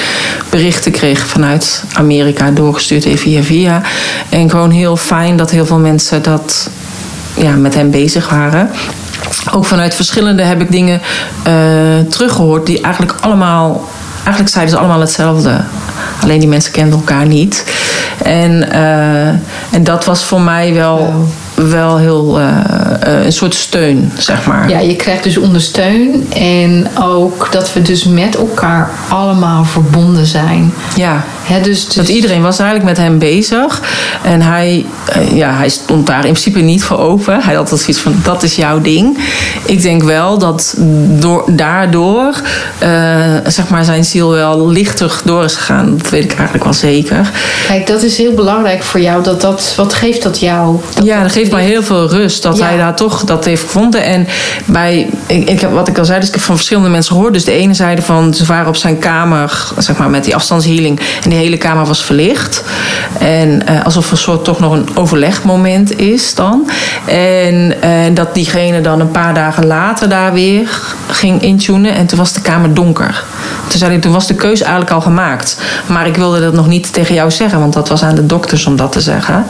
berichten 0.49 0.91
kreeg 0.91 1.27
vanuit 1.27 1.83
Amerika 1.93 2.51
doorgestuurd 2.51 3.07
via 3.19 3.43
via. 3.43 3.81
En 4.29 4.49
gewoon 4.49 4.71
heel 4.71 4.97
fijn 4.97 5.37
dat 5.37 5.51
heel 5.51 5.65
veel 5.65 5.79
mensen 5.79 6.21
dat 6.23 6.69
ja, 7.35 7.55
met 7.55 7.73
hem 7.73 7.91
bezig 7.91 8.29
waren 8.29 8.69
ook 9.51 9.65
vanuit 9.65 9.95
verschillende 9.95 10.43
heb 10.43 10.61
ik 10.61 10.71
dingen 10.71 11.01
uh, 11.47 11.53
teruggehoord 12.09 12.65
die 12.65 12.81
eigenlijk 12.81 13.15
allemaal. 13.19 13.89
Eigenlijk 14.23 14.49
zeiden 14.49 14.73
ze 14.73 14.79
allemaal 14.79 14.99
hetzelfde. 14.99 15.61
Alleen 16.21 16.39
die 16.39 16.49
mensen 16.49 16.71
kenden 16.71 16.99
elkaar 16.99 17.25
niet. 17.25 17.65
En, 18.23 18.51
uh, 18.73 19.27
en 19.71 19.83
dat 19.83 20.05
was 20.05 20.23
voor 20.23 20.41
mij 20.41 20.73
wel 20.73 21.13
wel 21.69 21.97
heel 21.97 22.39
uh, 22.39 22.57
een 22.99 23.33
soort 23.33 23.55
steun, 23.55 24.11
zeg 24.17 24.45
maar. 24.45 24.69
Ja, 24.69 24.79
je 24.79 24.95
krijgt 24.95 25.23
dus 25.23 25.37
ondersteun 25.37 26.31
en 26.33 26.87
ook 27.01 27.51
dat 27.51 27.73
we 27.73 27.81
dus 27.81 28.03
met 28.03 28.35
elkaar 28.35 28.89
allemaal 29.09 29.63
verbonden 29.63 30.25
zijn. 30.25 30.73
Ja, 30.95 31.23
He, 31.51 31.61
dus, 31.61 31.85
dus... 31.85 31.93
dat 31.93 32.07
iedereen 32.07 32.41
was 32.41 32.59
eigenlijk 32.59 32.89
met 32.89 33.05
hem 33.05 33.19
bezig 33.19 33.81
en 34.23 34.41
hij, 34.41 34.85
uh, 35.17 35.37
ja, 35.37 35.53
hij 35.53 35.69
stond 35.69 36.07
daar 36.07 36.25
in 36.25 36.31
principe 36.31 36.59
niet 36.59 36.83
voor 36.83 36.97
open. 36.97 37.33
Hij 37.33 37.53
had 37.53 37.57
altijd 37.57 37.81
zoiets 37.81 38.01
van, 38.01 38.15
dat 38.23 38.43
is 38.43 38.55
jouw 38.55 38.81
ding. 38.81 39.17
Ik 39.65 39.81
denk 39.81 40.03
wel 40.03 40.37
dat 40.37 40.75
door, 41.19 41.43
daardoor, 41.47 42.41
zeg 43.47 43.69
maar, 43.69 43.83
zijn 43.83 44.05
ziel 44.05 44.29
wel 44.29 44.69
lichter 44.69 45.21
door 45.23 45.43
is 45.43 45.55
gegaan. 45.55 45.97
Dat 45.97 46.09
weet 46.09 46.23
ik 46.23 46.33
eigenlijk 46.33 46.63
wel 46.63 46.73
zeker. 46.73 47.29
Kijk, 47.67 47.87
dat 47.87 48.03
is 48.03 48.17
heel 48.17 48.33
belangrijk 48.33 48.83
voor 48.83 48.99
jou. 48.99 49.23
Dat, 49.23 49.41
dat, 49.41 49.73
wat 49.77 49.93
geeft 49.93 50.23
dat 50.23 50.39
jou? 50.39 50.79
Dat 50.93 51.05
ja, 51.05 51.21
dat 51.21 51.31
geeft 51.31 51.51
mij 51.51 51.63
heel 51.63 51.83
veel 51.83 52.09
rust 52.09 52.43
dat 52.43 52.59
hij 52.59 52.77
daar 52.77 52.95
toch 52.95 53.23
dat 53.23 53.45
heeft 53.45 53.61
gevonden. 53.61 54.03
En 54.03 54.27
bij, 54.65 55.09
ik, 55.25 55.49
ik 55.49 55.61
heb, 55.61 55.71
wat 55.71 55.87
ik 55.87 55.97
al 55.97 56.05
zei, 56.05 56.19
dus 56.19 56.27
ik 56.27 56.33
heb 56.33 56.43
van 56.43 56.55
verschillende 56.55 56.89
mensen 56.89 57.13
gehoord. 57.13 57.33
Dus 57.33 57.45
de 57.45 57.51
ene 57.51 57.73
zeiden 57.73 58.03
van 58.03 58.33
ze 58.33 58.45
waren 58.45 58.67
op 58.67 58.75
zijn 58.75 58.99
kamer, 58.99 59.71
zeg 59.77 59.97
maar 59.97 60.09
met 60.09 60.23
die 60.23 60.35
afstandshealing. 60.35 60.99
En 61.23 61.29
die 61.29 61.39
hele 61.41 61.57
kamer 61.57 61.85
was 61.85 62.03
verlicht. 62.03 62.63
En 63.19 63.61
uh, 63.69 63.85
alsof 63.85 64.11
er 64.11 64.17
soort 64.17 64.43
toch 64.43 64.59
nog 64.59 64.73
een 64.73 64.87
overlegmoment 64.93 65.99
is 65.99 66.35
dan. 66.35 66.69
En 67.05 67.73
uh, 67.83 68.15
dat 68.15 68.33
diegene 68.33 68.81
dan 68.81 68.99
een 68.99 69.11
paar 69.11 69.33
dagen 69.33 69.65
later 69.65 70.09
daar 70.09 70.33
weer 70.33 70.69
ging 71.07 71.41
intunen. 71.41 71.93
En 71.93 72.05
toen 72.05 72.17
was 72.17 72.33
de 72.33 72.41
kamer 72.41 72.73
donker. 72.73 73.23
Toen 73.67 73.79
zei 73.79 73.99
toen 73.99 74.11
was 74.11 74.27
de 74.27 74.35
keuze 74.35 74.63
eigenlijk 74.63 74.93
al 74.93 75.01
gemaakt. 75.01 75.57
Maar 75.87 76.07
ik 76.07 76.15
wilde 76.15 76.41
dat 76.41 76.53
nog 76.53 76.67
niet 76.67 76.93
tegen 76.93 77.15
jou 77.15 77.31
zeggen, 77.31 77.59
want 77.59 77.73
dat 77.73 77.89
was 77.89 78.03
aan 78.03 78.15
de 78.15 78.25
dokters 78.25 78.65
om 78.65 78.75
dat 78.75 78.91
te 78.91 79.01
zeggen. 79.01 79.45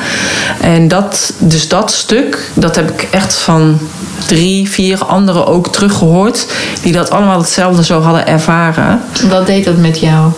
En 0.61 0.87
dat, 0.87 1.33
dus 1.37 1.67
dat 1.67 1.91
stuk, 1.91 2.51
dat 2.53 2.75
heb 2.75 2.91
ik 2.91 3.07
echt 3.11 3.33
van 3.33 3.79
drie, 4.25 4.69
vier 4.69 5.05
anderen 5.05 5.47
ook 5.47 5.67
teruggehoord. 5.67 6.45
Die 6.81 6.93
dat 6.93 7.09
allemaal 7.09 7.37
hetzelfde 7.37 7.83
zo 7.83 8.01
hadden 8.01 8.27
ervaren. 8.27 9.01
Wat 9.29 9.45
deed 9.45 9.65
dat 9.65 9.77
met 9.77 9.99
jou? 9.99 10.31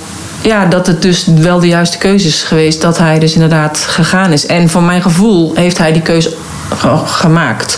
Ja, 0.43 0.65
dat 0.65 0.87
het 0.87 1.01
dus 1.01 1.25
wel 1.25 1.59
de 1.59 1.67
juiste 1.67 1.97
keuze 1.97 2.27
is 2.27 2.43
geweest. 2.43 2.81
Dat 2.81 2.97
hij 2.97 3.19
dus 3.19 3.33
inderdaad 3.33 3.77
gegaan 3.77 4.31
is. 4.31 4.45
En 4.45 4.69
voor 4.69 4.83
mijn 4.83 5.01
gevoel 5.01 5.51
heeft 5.55 5.77
hij 5.77 5.91
die 5.91 6.01
keuze 6.01 6.33
gemaakt. 7.05 7.77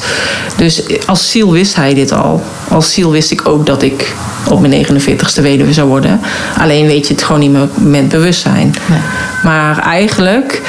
Dus 0.58 0.84
als 1.06 1.32
ziel 1.32 1.52
wist 1.52 1.76
hij 1.76 1.94
dit 1.94 2.12
al. 2.12 2.44
Als 2.70 2.94
ziel 2.94 3.12
wist 3.12 3.32
ik 3.32 3.48
ook 3.48 3.66
dat 3.66 3.82
ik 3.82 4.16
op 4.50 4.62
mijn 4.62 4.86
49ste 4.86 5.42
weduwe 5.42 5.74
zou 5.74 5.88
worden. 5.88 6.20
Alleen 6.58 6.88
weet 6.88 7.08
je 7.08 7.14
het 7.14 7.24
gewoon 7.24 7.42
niet 7.42 7.52
meer 7.52 7.68
met 7.74 8.10
bewustzijn. 8.10 8.76
Nee. 8.86 9.00
Maar 9.44 9.80
eigenlijk 9.80 10.62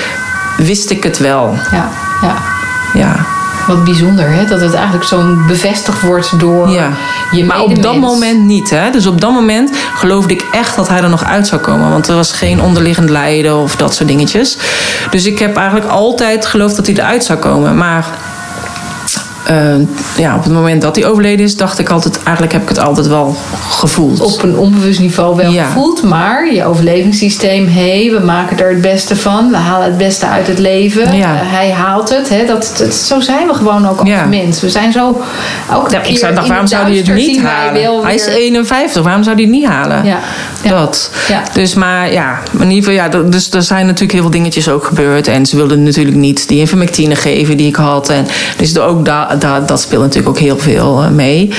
wist 0.56 0.90
ik 0.90 1.02
het 1.02 1.18
wel. 1.18 1.54
Ja, 1.72 1.90
ja. 2.22 2.34
Ja. 2.94 3.35
Wat 3.66 3.84
bijzonder, 3.84 4.28
hè? 4.28 4.44
Dat 4.44 4.60
het 4.60 4.74
eigenlijk 4.74 5.04
zo 5.04 5.36
bevestigd 5.46 6.00
wordt 6.00 6.40
door 6.40 6.68
ja. 6.68 6.90
je 7.32 7.44
Maar 7.44 7.60
op 7.60 7.82
dat 7.82 7.96
moment 7.96 8.44
niet, 8.44 8.70
hè? 8.70 8.90
Dus 8.90 9.06
op 9.06 9.20
dat 9.20 9.30
moment 9.30 9.76
geloofde 9.94 10.32
ik 10.32 10.44
echt 10.52 10.76
dat 10.76 10.88
hij 10.88 11.02
er 11.02 11.08
nog 11.08 11.24
uit 11.24 11.46
zou 11.46 11.60
komen. 11.60 11.90
Want 11.90 12.08
er 12.08 12.14
was 12.14 12.32
geen 12.32 12.60
onderliggend 12.60 13.10
lijden 13.10 13.56
of 13.56 13.76
dat 13.76 13.94
soort 13.94 14.08
dingetjes. 14.08 14.58
Dus 15.10 15.24
ik 15.24 15.38
heb 15.38 15.56
eigenlijk 15.56 15.88
altijd 15.90 16.46
geloofd 16.46 16.76
dat 16.76 16.86
hij 16.86 16.94
eruit 16.94 17.24
zou 17.24 17.38
komen. 17.38 17.76
Maar 17.76 18.04
uh, 19.50 19.74
ja, 20.16 20.36
op 20.36 20.44
het 20.44 20.52
moment 20.52 20.82
dat 20.82 20.96
hij 20.96 21.06
overleden 21.06 21.44
is, 21.44 21.56
dacht 21.56 21.78
ik 21.78 21.88
altijd, 21.88 22.22
eigenlijk 22.22 22.52
heb 22.52 22.62
ik 22.62 22.68
het 22.68 22.78
altijd 22.78 23.06
wel 23.06 23.36
gevoeld. 23.70 24.20
Op 24.20 24.42
een 24.42 24.56
onbewust 24.56 25.00
niveau 25.00 25.36
wel 25.36 25.52
gevoeld, 25.52 26.02
maar 26.02 26.54
je 26.54 26.64
overlevingssysteem, 26.64 27.68
hé, 27.68 28.02
hey, 28.02 28.18
we 28.18 28.24
maken 28.24 28.58
er 28.58 28.68
het 28.68 28.80
beste 28.80 29.16
van, 29.16 29.50
we 29.50 29.56
halen 29.56 29.86
het 29.86 29.98
beste 29.98 30.26
uit 30.26 30.46
het 30.46 30.58
leven, 30.58 31.16
ja. 31.16 31.34
uh, 31.34 31.38
hij 31.42 31.70
haalt 31.70 32.08
het. 32.08 32.28
Hè, 32.28 32.46
dat, 32.46 32.74
dat, 32.78 32.94
zo 32.94 33.20
zijn 33.20 33.46
we 33.46 33.54
gewoon 33.54 33.88
ook 33.88 33.98
als 33.98 34.08
ja. 34.08 34.24
mens. 34.24 34.60
We 34.60 34.70
zijn 34.70 34.92
zo 34.92 35.08
ook 35.72 35.90
ja, 35.90 36.02
Ik 36.02 36.20
dacht, 36.34 36.48
waarom 36.48 36.66
zou 36.66 36.84
hij 36.84 36.96
het 36.96 37.14
niet 37.14 37.42
halen? 37.42 38.04
Hij 38.04 38.14
is 38.14 38.26
51, 38.26 39.02
waarom 39.02 39.22
zou 39.22 39.34
hij 39.34 39.44
het 39.44 39.52
niet 39.52 39.66
halen? 39.66 40.04
Ja. 40.04 40.18
Dat. 40.68 41.10
Dus, 41.52 41.74
maar 41.74 42.12
ja, 42.12 42.38
in 42.58 42.70
ieder 42.70 42.92
geval, 42.92 43.20
ja, 43.20 43.30
dus 43.30 43.50
er 43.50 43.62
zijn 43.62 43.86
natuurlijk 43.86 44.12
heel 44.12 44.22
veel 44.22 44.30
dingetjes 44.30 44.68
ook 44.68 44.84
gebeurd. 44.84 45.28
En 45.28 45.46
ze 45.46 45.56
wilden 45.56 45.82
natuurlijk 45.82 46.16
niet 46.16 46.48
die 46.48 46.58
invermectine 46.58 47.14
geven 47.14 47.56
die 47.56 47.66
ik 47.66 47.76
had. 47.76 48.08
En 48.08 48.26
dus 48.56 48.78
ook 48.78 49.04
daar 49.04 49.35
dat, 49.38 49.68
dat 49.68 49.80
speelt 49.80 50.02
natuurlijk 50.02 50.28
ook 50.28 50.42
heel 50.42 50.58
veel 50.58 51.02
eh, 51.02 51.10
mee. 51.10 51.50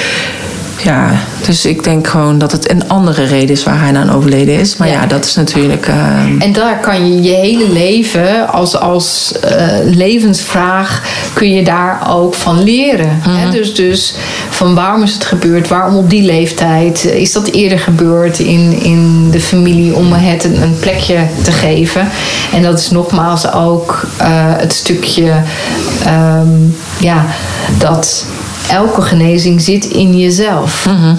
Ja, 0.84 1.12
dus 1.46 1.66
ik 1.66 1.84
denk 1.84 2.08
gewoon 2.08 2.38
dat 2.38 2.52
het 2.52 2.70
een 2.70 2.90
andere 2.90 3.24
reden 3.24 3.50
is 3.50 3.64
waar 3.64 3.80
hij 3.80 3.96
aan 3.96 4.12
overleden 4.12 4.60
is. 4.60 4.78
Maar 4.78 4.88
ja, 4.88 5.06
dat 5.06 5.26
is 5.26 5.36
natuurlijk. 5.36 5.88
Uh... 5.88 5.96
En 6.40 6.54
daar 6.54 6.80
kan 6.80 7.14
je 7.14 7.22
je 7.22 7.36
hele 7.36 7.70
leven 7.70 8.50
als, 8.50 8.78
als 8.78 9.34
uh, 9.46 9.96
levensvraag 9.96 11.02
kun 11.34 11.54
je 11.54 11.64
daar 11.64 12.08
ook 12.10 12.34
van 12.34 12.64
leren. 12.64 13.08
Mm 13.08 13.22
-hmm. 13.22 13.36
hè? 13.36 13.50
Dus, 13.50 13.76
dus 13.76 14.14
van 14.50 14.76
waarom 14.76 15.04
is 15.04 15.14
het 15.14 15.26
gebeurd? 15.26 15.68
Waarom 15.68 15.96
op 15.96 16.10
die 16.10 16.24
leeftijd? 16.24 17.06
Is 17.06 17.32
dat 17.32 17.48
eerder 17.48 17.80
gebeurd 17.80 18.40
in, 18.40 18.82
in 18.82 19.32
de 19.32 19.40
familie 19.40 19.96
om 19.96 20.14
het 20.14 20.44
een, 20.44 20.62
een 20.62 20.78
plekje 20.80 21.20
te 21.44 21.52
geven? 21.52 22.08
En 22.54 22.62
dat 22.62 22.80
is 22.80 22.92
nogmaals 22.92 23.52
ook 23.52 24.08
uh, 24.22 24.28
het 24.58 24.74
stukje 24.74 25.32
um, 26.08 26.76
ja, 27.00 27.26
dat 27.80 28.26
elke 28.70 29.02
genezing 29.02 29.62
zit 29.62 29.86
in 29.86 30.18
jezelf. 30.18 30.86
Mm 30.90 31.18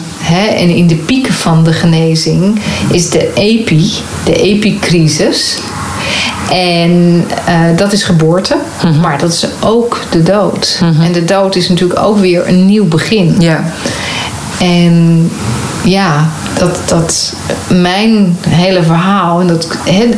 en 0.57 0.69
in 0.69 0.87
de 0.87 0.95
pieken 0.95 1.33
van 1.33 1.65
de 1.65 1.73
genezing 1.73 2.61
is 2.91 3.11
de 3.11 3.33
epi, 3.35 3.91
de 4.25 4.35
epicrisis. 4.35 5.59
En 6.51 7.25
uh, 7.49 7.77
dat 7.77 7.93
is 7.93 8.03
geboorte, 8.03 8.55
mm 8.55 8.91
-hmm. 8.91 9.01
maar 9.01 9.19
dat 9.19 9.33
is 9.33 9.47
ook 9.61 10.01
de 10.11 10.23
dood. 10.23 10.79
Mm 10.83 10.93
-hmm. 10.93 11.05
En 11.05 11.13
de 11.13 11.25
dood 11.25 11.57
is 11.57 11.69
natuurlijk 11.69 12.01
ook 12.01 12.19
weer 12.19 12.49
een 12.49 12.67
nieuw 12.67 12.85
begin. 12.85 13.35
Ja. 13.39 13.65
En 14.61 15.31
ja, 15.85 16.29
dat, 16.59 16.79
dat 16.89 17.35
mijn 17.69 18.39
hele 18.49 18.83
verhaal, 18.83 19.41
en 19.41 19.47
dat, 19.47 19.69
he, 19.85 20.09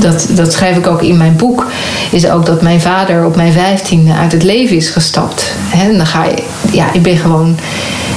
dat, 0.00 0.26
dat 0.30 0.52
schrijf 0.52 0.76
ik 0.76 0.86
ook 0.86 1.02
in 1.02 1.16
mijn 1.16 1.36
boek, 1.36 1.66
is 2.10 2.28
ook 2.28 2.46
dat 2.46 2.62
mijn 2.62 2.80
vader 2.80 3.24
op 3.24 3.36
mijn 3.36 3.52
vijftiende 3.52 4.12
uit 4.12 4.32
het 4.32 4.42
leven 4.42 4.76
is 4.76 4.88
gestapt. 4.88 5.54
En 5.72 5.96
dan 5.96 6.06
ga 6.06 6.24
je, 6.24 6.42
ja, 6.70 6.92
ik 6.92 7.02
ben 7.02 7.16
gewoon 7.16 7.56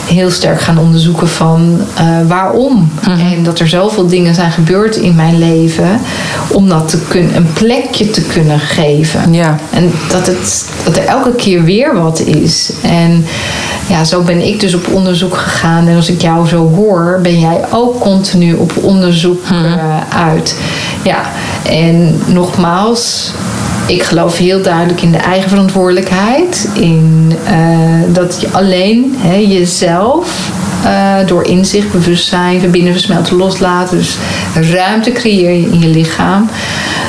heel 0.06 0.32
sterk 0.32 0.62
gaan 0.62 0.78
onderzoeken 0.78 1.28
van 1.28 1.80
uh, 2.00 2.28
waarom. 2.28 2.74
Mm 2.74 2.90
-hmm. 3.02 3.34
En 3.34 3.44
dat 3.44 3.60
er 3.60 3.68
zoveel 3.68 4.08
dingen 4.08 4.36
zijn 4.36 4.52
gebeurd 4.52 4.96
in 4.96 5.16
mijn 5.16 5.38
leven 5.38 6.00
om 6.52 6.70
dat 6.70 6.90
te 6.90 7.00
kunnen, 7.08 7.36
een 7.36 7.54
plekje 7.54 8.10
te 8.10 8.22
kunnen 8.22 8.60
geven. 8.60 9.34
Ja. 9.34 9.60
En 9.72 9.92
dat, 10.10 10.28
het, 10.28 10.70
dat 10.84 10.98
er 10.98 11.06
elke 11.06 11.32
keer 11.32 11.64
weer 11.64 11.96
wat 12.02 12.20
is. 12.20 12.72
En 12.82 13.26
ja, 13.90 14.04
zo 14.04 14.22
ben 14.22 14.48
ik 14.48 14.60
dus 14.60 14.74
op 14.74 14.88
onderzoek 14.92 15.38
gegaan. 15.38 15.88
En 15.88 15.96
als 15.96 16.10
ik 16.10 16.22
jou 16.22 16.48
zo 16.48 16.70
hoor, 16.76 17.20
ben 17.22 17.40
jij 17.40 17.60
ook 17.72 18.00
continu 18.00 18.54
op 18.54 18.74
onderzoek 18.82 19.50
mm 19.50 19.58
-hmm. 19.58 19.66
uh, 19.66 20.00
uit. 20.10 20.56
Ja, 21.08 21.32
en 21.70 22.22
nogmaals, 22.26 23.32
ik 23.88 24.04
geloof 24.04 24.38
heel 24.38 24.62
duidelijk 24.62 25.02
in 25.02 25.12
de 25.12 25.18
eigen 25.18 25.50
verantwoordelijkheid. 25.50 26.70
In 26.74 27.34
uh, 27.50 28.14
dat 28.14 28.42
je 28.42 28.48
alleen 28.52 29.16
hè, 29.18 29.36
jezelf 29.36 30.50
uh, 30.84 31.16
door 31.28 31.44
inzicht, 31.44 31.92
bewustzijn, 31.92 32.60
verbinden, 32.60 32.92
versmelten, 32.94 33.36
loslaten. 33.36 33.98
Dus 33.98 34.18
ruimte 34.72 35.12
creëer 35.12 35.52
je 35.52 35.70
in 35.72 35.80
je 35.80 35.88
lichaam. 35.88 36.50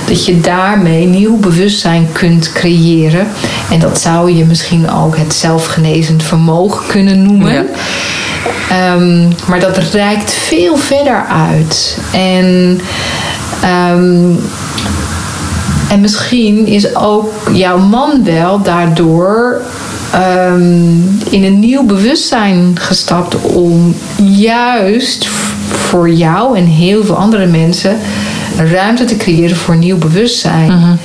Dat 0.06 0.26
je 0.26 0.40
daarmee 0.40 1.06
nieuw 1.06 1.36
bewustzijn 1.36 2.08
kunt 2.12 2.52
creëren. 2.52 3.26
En 3.70 3.78
dat 3.78 4.00
zou 4.00 4.32
je 4.32 4.44
misschien 4.44 4.90
ook 4.90 5.16
het 5.16 5.34
zelfgenezend 5.34 6.22
vermogen 6.22 6.86
kunnen 6.86 7.22
noemen. 7.22 7.52
Ja. 7.52 7.64
Um, 8.94 9.28
maar 9.46 9.60
dat 9.60 9.78
reikt 9.78 10.32
veel 10.32 10.76
verder 10.76 11.24
uit. 11.28 11.98
En 12.12 12.80
um, 13.64 14.38
en 15.88 16.00
misschien 16.00 16.66
is 16.66 16.94
ook 16.94 17.32
jouw 17.52 17.78
man 17.78 18.24
wel 18.24 18.62
daardoor 18.62 19.60
ehm, 20.12 21.00
in 21.30 21.44
een 21.44 21.58
nieuw 21.58 21.82
bewustzijn 21.82 22.72
gestapt 22.74 23.36
om 23.42 23.94
juist 24.22 25.28
voor 25.68 26.10
jou 26.10 26.56
en 26.56 26.64
heel 26.64 27.04
veel 27.04 27.16
andere 27.16 27.46
mensen 27.46 27.96
ruimte 28.56 29.04
te 29.04 29.16
creëren 29.16 29.56
voor 29.56 29.76
nieuw 29.76 29.98
bewustzijn. 29.98 30.98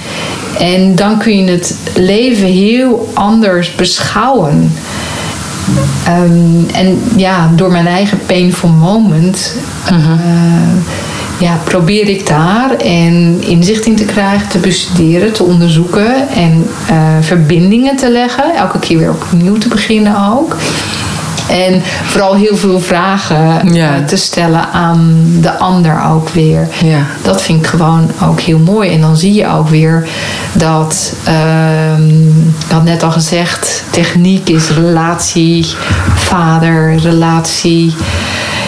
En 0.59 0.95
dan 0.95 1.17
kun 1.17 1.37
je 1.37 1.51
het 1.51 1.77
leven 1.95 2.47
heel 2.47 3.11
anders 3.13 3.75
beschouwen. 3.75 4.71
Ehm, 6.05 6.69
en 6.73 6.99
ja, 7.15 7.51
door 7.55 7.71
mijn 7.71 7.87
eigen 7.87 8.19
painful 8.25 8.69
moment 8.69 9.55
uh, 9.91 9.97
ja, 11.43 11.57
probeer 11.63 12.09
ik 12.09 12.27
daar 12.27 12.75
en 12.77 13.41
inzicht 13.41 13.85
in 13.85 13.95
te 13.95 14.05
krijgen, 14.05 14.47
te 14.49 14.57
bestuderen, 14.57 15.33
te 15.33 15.43
onderzoeken 15.43 16.29
en 16.29 16.67
uh, 16.89 16.95
verbindingen 17.21 17.95
te 17.95 18.11
leggen. 18.11 18.55
Elke 18.55 18.79
keer 18.79 18.97
weer 18.97 19.09
opnieuw 19.11 19.57
te 19.57 19.67
beginnen 19.67 20.15
ook. 20.31 20.55
En 21.49 21.81
vooral 22.05 22.35
heel 22.35 22.55
veel 22.57 22.79
vragen 22.79 23.73
Ja. 23.73 23.95
eh, 23.95 24.05
te 24.05 24.15
stellen 24.17 24.69
aan 24.71 25.23
de 25.41 25.57
ander 25.57 26.03
ook 26.11 26.29
weer. 26.29 26.67
Ja. 26.83 27.05
Dat 27.21 27.41
vind 27.41 27.59
ik 27.59 27.67
gewoon 27.67 28.11
ook 28.23 28.39
heel 28.41 28.59
mooi. 28.59 28.91
En 28.91 29.01
dan 29.01 29.17
zie 29.17 29.33
je 29.33 29.47
ook 29.47 29.69
weer 29.69 30.07
dat, 30.53 31.13
ehm, 31.23 32.09
ik 32.65 32.71
had 32.71 32.83
net 32.83 33.03
al 33.03 33.11
gezegd, 33.11 33.83
techniek 33.89 34.49
is 34.49 34.69
relatie, 34.69 35.65
vader, 36.15 36.95
relatie. 36.97 37.93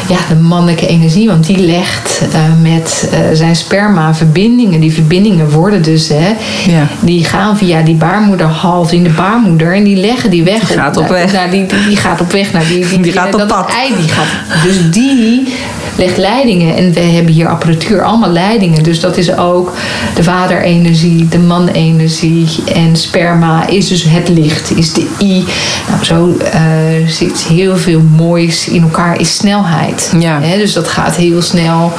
Ja, 0.09 0.17
de 0.29 0.35
mannelijke 0.35 0.87
energie, 0.87 1.27
want 1.27 1.45
die 1.45 1.57
legt 1.57 2.21
eh, 2.33 2.39
met 2.61 3.09
eh, 3.11 3.19
zijn 3.33 3.55
sperma 3.55 4.13
verbindingen. 4.15 4.79
Die 4.79 4.93
verbindingen 4.93 5.49
worden 5.49 5.81
dus, 5.81 6.09
hè, 6.09 6.27
Ja. 6.71 6.87
die 6.99 7.23
gaan 7.23 7.57
via 7.57 7.81
die 7.81 7.95
baarmoederhals 7.95 8.91
in 8.91 9.03
de 9.03 9.09
baarmoeder 9.09 9.75
en 9.75 9.83
die 9.83 9.95
leggen 9.95 10.29
die 10.29 10.43
weg. 10.43 10.67
Die 10.67 10.77
gaat 10.77 10.97
op 10.97 11.07
weg. 11.07 11.31
naar 11.33 11.49
die, 11.49 11.65
die, 11.65 11.85
die 11.87 11.97
gaat 11.97 12.21
op 12.21 12.31
weg 12.31 12.51
naar 12.53 12.67
die, 12.67 12.87
die, 12.87 12.99
Die 12.99 13.11
gaat 13.11 13.33
op 13.33 13.39
dat 13.39 13.47
pad. 13.47 13.69
ei 13.69 13.93
die 13.99 14.09
gaat. 14.09 14.63
Dus 14.63 14.91
die 14.91 15.53
legt 15.97 16.17
leidingen. 16.17 16.75
En 16.75 16.93
we 16.93 16.99
hebben 16.99 17.33
hier 17.33 17.47
apparatuur, 17.47 18.03
allemaal 18.03 18.31
leidingen. 18.31 18.83
Dus 18.83 18.99
dat 18.99 19.17
is 19.17 19.37
ook 19.37 19.73
de 20.15 20.23
vaderenergie, 20.23 21.27
de 21.27 21.39
manenergie. 21.39 22.47
En 22.73 22.95
sperma 22.95 23.67
is 23.67 23.87
dus 23.87 24.03
het 24.03 24.29
licht, 24.29 24.77
is 24.77 24.93
de 24.93 25.07
I. 25.19 25.43
Nou, 25.89 26.03
zo 26.03 26.37
eh, 26.37 26.61
zit 27.07 27.43
heel 27.43 27.77
veel 27.77 28.01
moois 28.01 28.67
in 28.67 28.81
elkaar, 28.81 29.19
is 29.19 29.35
snelheid. 29.35 30.13
Ja. 30.19 30.39
Dus 30.39 30.73
dat 30.73 30.87
gaat 30.87 31.15
heel 31.15 31.41
snel 31.41 31.93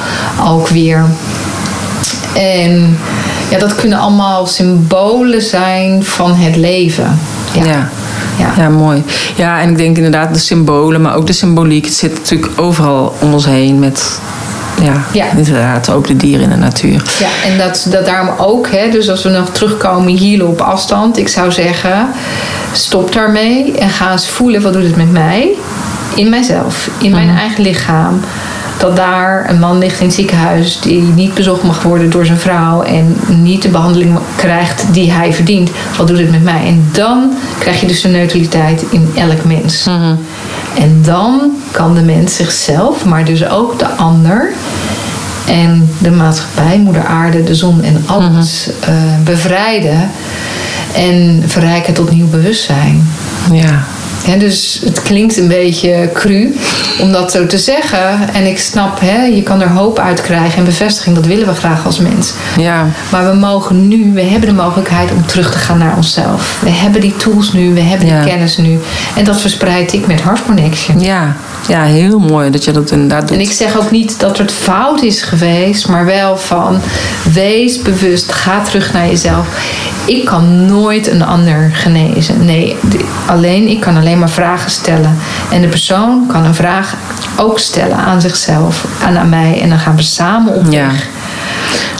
ook 0.47 0.67
weer. 0.67 1.05
En 2.33 2.97
ja, 3.49 3.59
dat 3.59 3.75
kunnen 3.75 3.99
allemaal 3.99 4.45
symbolen 4.45 5.41
zijn 5.41 6.03
van 6.03 6.35
het 6.35 6.55
leven. 6.55 7.19
Ja. 7.53 7.65
Ja. 7.65 7.89
Ja. 8.37 8.53
Ja, 8.57 8.69
mooi. 8.69 9.03
Ja, 9.35 9.61
en 9.61 9.69
ik 9.69 9.77
denk 9.77 9.95
inderdaad 9.97 10.33
de 10.33 10.39
symbolen, 10.39 11.01
maar 11.01 11.15
ook 11.15 11.27
de 11.27 11.33
symboliek. 11.33 11.85
Het 11.85 11.93
zit 11.93 12.13
natuurlijk 12.13 12.51
overal 12.61 13.15
om 13.19 13.33
ons 13.33 13.45
heen 13.45 13.79
met, 13.79 14.19
ja, 14.81 15.03
Ja. 15.13 15.25
inderdaad, 15.35 15.89
ook 15.89 16.07
de 16.07 16.15
dieren 16.15 16.41
in 16.43 16.49
de 16.49 16.55
natuur. 16.55 17.03
Ja, 17.19 17.49
en 17.51 17.57
dat, 17.57 17.87
dat 17.89 18.05
daarom 18.05 18.29
ook, 18.37 18.67
hè, 18.71 18.89
dus 18.89 19.09
als 19.09 19.23
we 19.23 19.29
nog 19.29 19.49
terugkomen 19.51 20.13
hier 20.17 20.47
op 20.47 20.61
afstand, 20.61 21.17
ik 21.17 21.27
zou 21.27 21.51
zeggen, 21.51 22.07
stop 22.71 23.13
daarmee 23.13 23.77
en 23.77 23.89
ga 23.89 24.11
eens 24.11 24.27
voelen 24.27 24.61
wat 24.61 24.73
doet 24.73 24.83
het 24.83 24.95
met 24.95 25.11
mij, 25.11 25.49
in 26.15 26.29
mijzelf, 26.29 26.89
in 26.97 27.11
mijn 27.11 27.29
eigen 27.37 27.63
lichaam. 27.63 28.19
Dat 28.77 28.95
daar 28.95 29.49
een 29.49 29.59
man 29.59 29.77
ligt 29.77 29.99
in 29.99 30.05
het 30.05 30.15
ziekenhuis 30.15 30.79
die 30.79 31.01
niet 31.01 31.33
bezocht 31.33 31.63
mag 31.63 31.83
worden 31.83 32.09
door 32.09 32.25
zijn 32.25 32.37
vrouw 32.37 32.81
en 32.81 33.15
niet 33.27 33.61
de 33.61 33.69
behandeling 33.69 34.17
krijgt 34.35 34.93
die 34.93 35.11
hij 35.11 35.33
verdient. 35.33 35.69
Wat 35.97 36.07
doet 36.07 36.17
het 36.17 36.31
met 36.31 36.43
mij? 36.43 36.65
En 36.65 36.89
dan 36.91 37.31
krijg 37.59 37.81
je 37.81 37.87
dus 37.87 38.01
de 38.01 38.07
neutraliteit 38.07 38.83
in 38.89 39.11
elk 39.15 39.43
mens. 39.43 39.87
En 40.77 41.01
dan 41.01 41.51
kan 41.71 41.95
de 41.95 42.01
mens 42.01 42.35
zichzelf, 42.35 43.05
maar 43.05 43.25
dus 43.25 43.49
ook 43.49 43.79
de 43.79 43.87
ander 43.87 44.49
en 45.47 45.89
de 45.97 46.11
maatschappij, 46.11 46.77
moeder 46.77 47.05
aarde, 47.05 47.43
de 47.43 47.55
zon 47.55 47.83
en 47.83 48.03
alles 48.05 48.69
eh, 48.79 48.93
bevrijden 49.23 50.09
en 50.95 51.43
verrijken 51.47 51.93
tot 51.93 52.11
nieuw 52.11 52.27
bewustzijn. 52.27 53.07
Ja, 53.51 53.85
Dus 54.37 54.81
het 54.85 55.01
klinkt 55.01 55.37
een 55.37 55.47
beetje 55.47 56.09
cru 56.13 56.55
om 57.01 57.11
dat 57.11 57.31
zo 57.31 57.45
te 57.45 57.57
zeggen. 57.57 58.33
En 58.33 58.45
ik 58.45 58.59
snap, 58.59 58.99
hè, 58.99 59.23
je 59.23 59.43
kan 59.43 59.61
er 59.61 59.69
hoop 59.69 59.99
uit 59.99 60.21
krijgen 60.21 60.57
en 60.57 60.63
bevestiging, 60.65 61.15
dat 61.15 61.25
willen 61.25 61.47
we 61.47 61.53
graag 61.53 61.85
als 61.85 61.99
mens. 61.99 62.33
ja, 62.57 62.85
Maar 63.11 63.29
we 63.31 63.37
mogen 63.37 63.87
nu, 63.87 64.11
we 64.13 64.21
hebben 64.21 64.49
de 64.49 64.55
mogelijkheid 64.55 65.11
om 65.11 65.25
terug 65.25 65.51
te 65.51 65.57
gaan 65.57 65.77
naar 65.77 65.95
onszelf. 65.95 66.59
We 66.61 66.69
hebben 66.69 67.01
die 67.01 67.15
tools 67.15 67.53
nu, 67.53 67.73
we 67.73 67.79
hebben 67.81 68.07
Ja. 68.07 68.21
die 68.21 68.29
kennis 68.31 68.57
nu. 68.57 68.79
En 69.15 69.23
dat 69.23 69.41
verspreid 69.41 69.93
ik 69.93 70.07
met 70.07 70.23
Heart 70.23 70.43
Connection. 70.45 70.99
ja, 70.99 71.35
ja, 71.67 71.83
heel 71.83 72.19
mooi 72.19 72.49
dat 72.49 72.63
je 72.63 72.71
dat 72.71 72.91
inderdaad 72.91 73.27
doet. 73.27 73.37
En 73.37 73.43
ik 73.43 73.51
zeg 73.51 73.77
ook 73.77 73.91
niet 73.91 74.19
dat 74.19 74.37
het 74.37 74.51
fout 74.51 75.01
is 75.01 75.21
geweest, 75.21 75.87
maar 75.87 76.05
wel 76.05 76.37
van 76.37 76.79
wees 77.33 77.81
bewust, 77.81 78.31
ga 78.31 78.61
terug 78.61 78.93
naar 78.93 79.07
jezelf. 79.07 79.47
Ik 80.05 80.25
kan 80.25 80.65
nooit 80.65 81.07
een 81.07 81.23
ander 81.25 81.71
genezen. 81.73 82.45
Nee, 82.45 82.75
alleen 83.27 83.67
ik 83.67 83.79
kan 83.79 83.97
alleen 83.97 84.16
maar 84.17 84.29
vragen 84.29 84.71
stellen. 84.71 85.17
En 85.51 85.61
de 85.61 85.67
persoon 85.67 86.27
kan 86.31 86.45
een 86.45 86.55
vraag 86.55 86.93
ook 87.37 87.59
stellen 87.59 87.97
aan 87.97 88.21
zichzelf 88.21 88.85
en 89.07 89.17
aan 89.17 89.29
mij. 89.29 89.59
En 89.61 89.69
dan 89.69 89.79
gaan 89.79 89.95
we 89.95 90.01
samen 90.01 90.53
op 90.53 90.65
Ja. 90.69 90.87
weg. 90.87 91.07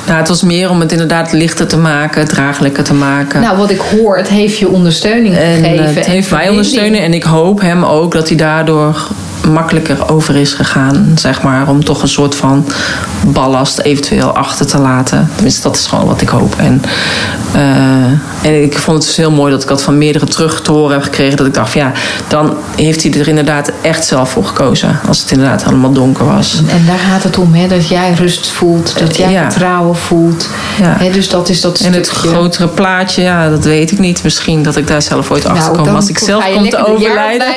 Nou, 0.05 0.19
het 0.19 0.27
was 0.27 0.43
meer 0.43 0.69
om 0.69 0.79
het 0.79 0.91
inderdaad 0.91 1.31
lichter 1.31 1.67
te 1.67 1.77
maken, 1.77 2.27
draaglijker 2.27 2.83
te 2.83 2.93
maken. 2.93 3.41
Nou, 3.41 3.57
wat 3.57 3.69
ik 3.69 3.79
hoor, 3.79 4.17
het 4.17 4.27
heeft 4.27 4.57
je 4.57 4.69
ondersteuning 4.69 5.35
en 5.35 5.55
gegeven. 5.55 5.85
het 5.85 6.05
en 6.05 6.11
heeft 6.11 6.31
mij 6.31 6.49
ondersteunen 6.49 7.01
en 7.01 7.13
ik 7.13 7.23
hoop 7.23 7.61
hem 7.61 7.83
ook 7.83 8.11
dat 8.13 8.27
hij 8.27 8.37
daardoor 8.37 9.07
makkelijker 9.51 10.09
over 10.11 10.35
is 10.35 10.53
gegaan, 10.53 11.11
zeg 11.15 11.41
maar, 11.41 11.67
om 11.67 11.83
toch 11.83 12.01
een 12.01 12.07
soort 12.07 12.35
van 12.35 12.65
ballast 13.27 13.79
eventueel 13.79 14.29
achter 14.29 14.67
te 14.67 14.77
laten. 14.77 15.29
Tenminste, 15.35 15.61
dat 15.61 15.75
is 15.77 15.85
gewoon 15.85 16.05
wat 16.05 16.21
ik 16.21 16.29
hoop. 16.29 16.55
En, 16.57 16.81
eh, 17.53 18.47
en 18.49 18.63
ik 18.63 18.77
vond 18.77 18.97
het 18.97 19.05
dus 19.07 19.15
heel 19.17 19.31
mooi 19.31 19.51
dat 19.51 19.61
ik 19.61 19.67
dat 19.67 19.81
van 19.81 19.97
meerdere 19.97 20.25
terug 20.25 20.61
te 20.61 20.71
horen 20.71 20.93
heb 20.93 21.03
gekregen. 21.03 21.37
Dat 21.37 21.45
ik 21.47 21.53
dacht, 21.53 21.71
van, 21.71 21.81
ja, 21.81 21.91
dan 22.27 22.53
heeft 22.75 23.03
hij 23.03 23.13
er 23.19 23.27
inderdaad 23.27 23.71
echt 23.81 24.05
zelf 24.05 24.29
voor 24.31 24.45
gekozen. 24.45 24.99
Als 25.07 25.19
het 25.21 25.31
inderdaad 25.31 25.63
helemaal 25.63 25.91
donker 25.91 26.25
was. 26.25 26.61
En 26.67 26.85
daar 26.85 26.99
gaat 27.11 27.23
het 27.23 27.37
om, 27.37 27.53
hè, 27.53 27.67
dat 27.67 27.87
jij 27.87 28.13
rust 28.13 28.47
voelt, 28.47 28.99
dat 28.99 29.17
jij 29.17 29.31
Ja. 29.31 29.51
vertrouwen 29.51 29.95
voelt. 29.95 30.49
Ja. 30.81 30.95
Hè, 30.99 31.11
dus 31.11 31.29
dat 31.29 31.49
is 31.49 31.61
dat 31.61 31.79
En 31.79 31.93
het 31.93 32.05
stukje. 32.05 32.27
grotere 32.29 32.67
plaatje, 32.67 33.21
ja, 33.21 33.49
dat 33.49 33.63
weet 33.65 33.91
ik 33.91 33.99
niet. 33.99 34.23
Misschien 34.23 34.63
dat 34.63 34.75
ik 34.75 34.87
daar 34.87 35.01
zelf 35.01 35.31
ooit 35.31 35.45
achter 35.45 35.71
kom. 35.75 35.95
Als 35.95 36.09
ik 36.09 36.17
zelf 36.17 36.45
kom 36.53 36.69
te 36.69 36.85
overlijden, 36.87 37.47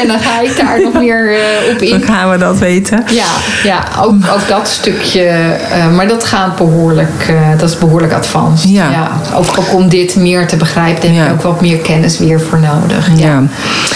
en 0.00 0.06
dan 0.08 0.18
ga 0.20 0.40
ik 0.40 0.56
daar 0.56 0.80
nog 0.92 0.99
meer 1.00 1.32
eh, 1.32 1.72
op 1.72 1.78
dan 1.78 1.88
in. 1.88 2.02
gaan 2.02 2.30
we 2.30 2.38
dat 2.38 2.58
weten. 2.58 3.04
Ja, 3.10 3.24
ja 3.64 3.84
ook, 4.00 4.10
ook 4.10 4.48
dat 4.48 4.68
stukje. 4.68 5.22
eh, 5.22 5.90
maar 5.94 6.08
dat 6.08 6.24
gaat 6.24 6.56
behoorlijk, 6.56 7.26
eh, 7.28 7.58
dat 7.58 7.68
is 7.68 7.78
behoorlijk 7.78 8.12
advanced. 8.12 8.70
Ja. 8.70 9.10
Ook, 9.34 9.58
ook 9.58 9.74
om 9.74 9.88
dit 9.88 10.16
meer 10.16 10.46
te 10.46 10.56
begrijpen, 10.56 11.08
heb 11.08 11.16
Ja. 11.16 11.24
je 11.24 11.32
ook 11.32 11.42
wat 11.42 11.60
meer 11.60 11.76
kennis 11.78 12.18
weer 12.18 12.40
voor 12.40 12.58
nodig. 12.58 13.08
Ja. 13.16 13.42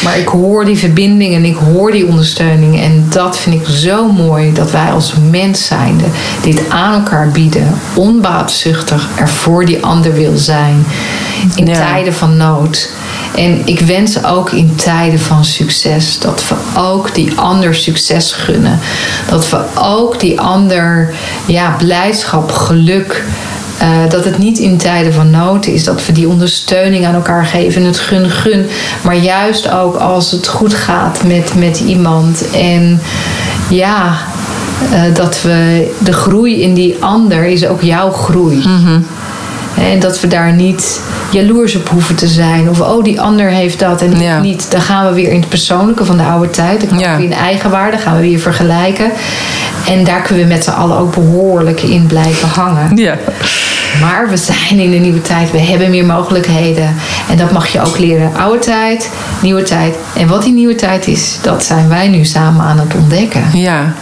Maar 0.05 0.19
ik 0.19 0.29
hoor 0.29 0.65
die 0.65 0.79
verbinding 0.79 1.35
en 1.35 1.45
ik 1.45 1.57
hoor 1.73 1.93
die 1.93 2.07
ondersteuning. 2.07 2.81
En 2.83 3.07
dat 3.09 3.39
vind 3.39 3.55
ik 3.61 3.67
zo 3.75 4.13
mooi 4.13 4.53
dat 4.53 4.71
wij 4.71 4.91
als 4.93 5.15
mens 5.31 5.67
zijnde 5.67 6.05
dit 6.43 6.61
aan 6.69 6.95
elkaar 6.95 7.29
bieden. 7.29 7.67
Onbaatzuchtig 7.95 9.09
er 9.19 9.29
voor 9.29 9.65
die 9.65 9.85
ander 9.85 10.15
wil 10.15 10.37
zijn. 10.37 10.85
In 11.55 11.65
tijden 11.65 12.15
van 12.15 12.37
nood. 12.37 12.91
En 13.37 13.61
ik 13.65 13.81
wens 13.81 14.25
ook 14.25 14.51
in 14.51 14.75
tijden 14.77 15.21
van 15.21 15.45
succes 15.45 16.19
dat 16.19 16.45
we 16.49 16.55
ook 16.81 17.15
die 17.15 17.33
ander 17.39 17.75
succes 17.75 18.33
gunnen. 18.33 18.79
Dat 19.31 19.51
we 19.51 19.61
ook 19.79 20.21
die 20.21 20.41
ander 20.41 21.15
ja, 21.47 21.75
blijdschap, 21.79 22.51
geluk. 22.53 23.25
eh, 23.79 23.89
dat 24.09 24.25
het 24.25 24.39
niet 24.39 24.59
in 24.59 24.77
tijden 24.77 25.13
van 25.13 25.31
nood 25.31 25.67
is. 25.67 25.85
Dat 25.85 26.07
we 26.07 26.13
die 26.13 26.29
ondersteuning 26.29 27.07
aan 27.07 27.15
elkaar 27.15 27.45
geven. 27.47 27.83
Het 27.83 27.99
gun-gun. 27.99 28.67
Maar 29.03 29.17
juist 29.17 29.71
ook 29.71 29.97
als 29.97 30.31
het 30.31 30.47
goed 30.49 30.75
gaat 30.75 31.23
met, 31.25 31.55
met 31.55 31.81
iemand. 31.81 32.51
En 32.51 33.01
ja, 33.69 34.17
eh, 34.93 35.01
dat 35.15 35.43
we 35.43 35.91
de 35.99 36.13
groei 36.13 36.63
in 36.63 36.75
die 36.75 36.97
ander 37.01 37.45
is 37.45 37.67
ook 37.67 37.83
jouw 37.83 38.11
groei. 38.13 38.63
En 39.79 40.01
dat 40.01 40.21
we 40.21 40.27
daar 40.27 40.53
niet 40.53 41.01
jaloers 41.35 41.77
op 41.77 41.89
hoeven 41.89 42.15
te 42.15 42.27
zijn. 42.27 42.69
Of 42.69 42.81
oh, 42.81 43.05
die 43.05 43.21
ander 43.21 43.49
heeft 43.49 43.79
dat 43.79 44.03
en 44.03 44.21
Ja. 44.21 44.41
niet. 44.41 44.71
Dan 44.71 44.81
gaan 44.81 45.07
we 45.09 45.15
weer 45.15 45.31
in 45.33 45.41
het 45.41 45.49
persoonlijke 45.49 46.05
van 46.05 46.17
de 46.17 46.23
oude 46.23 46.51
tijd. 46.51 46.81
Dan 46.81 46.89
gaan 46.89 46.99
Ja. 46.99 47.11
we 47.11 47.17
weer 47.17 47.27
in 47.31 47.37
eigenwaarde. 47.37 47.99
gaan 47.99 48.17
we 48.17 48.21
weer 48.23 48.39
vergelijken. 48.39 49.11
En 49.89 50.05
daar 50.05 50.21
kunnen 50.23 50.47
we 50.49 50.53
met 50.55 50.65
z'n 50.65 50.71
allen 50.71 50.97
ook 50.99 51.15
behoorlijk 51.15 51.83
in 51.83 52.07
blijven 52.07 52.49
hangen. 52.49 52.97
Ja. 52.97 53.17
Maar 54.01 54.29
we 54.29 54.37
zijn 54.37 54.79
in 54.79 54.93
een 54.93 55.03
nieuwe 55.03 55.23
tijd. 55.23 55.51
We 55.51 55.59
hebben 55.59 55.91
meer 55.91 56.05
mogelijkheden. 56.05 56.95
En 57.31 57.37
dat 57.37 57.53
mag 57.53 57.67
je 57.69 57.81
ook 57.81 57.99
leren. 57.99 58.31
Oude 58.37 58.59
tijd, 58.59 59.11
nieuwe 59.43 59.63
tijd. 59.63 59.95
En 60.17 60.29
wat 60.29 60.43
die 60.43 60.53
nieuwe 60.53 60.75
tijd 60.75 61.07
is, 61.07 61.39
dat 61.43 61.65
zijn 61.65 61.89
wij 61.89 62.09
nu 62.09 62.25
samen 62.25 62.65
aan 62.65 62.79
het 62.79 62.95
ontdekken. 62.95 63.43
Ja. 63.53 63.93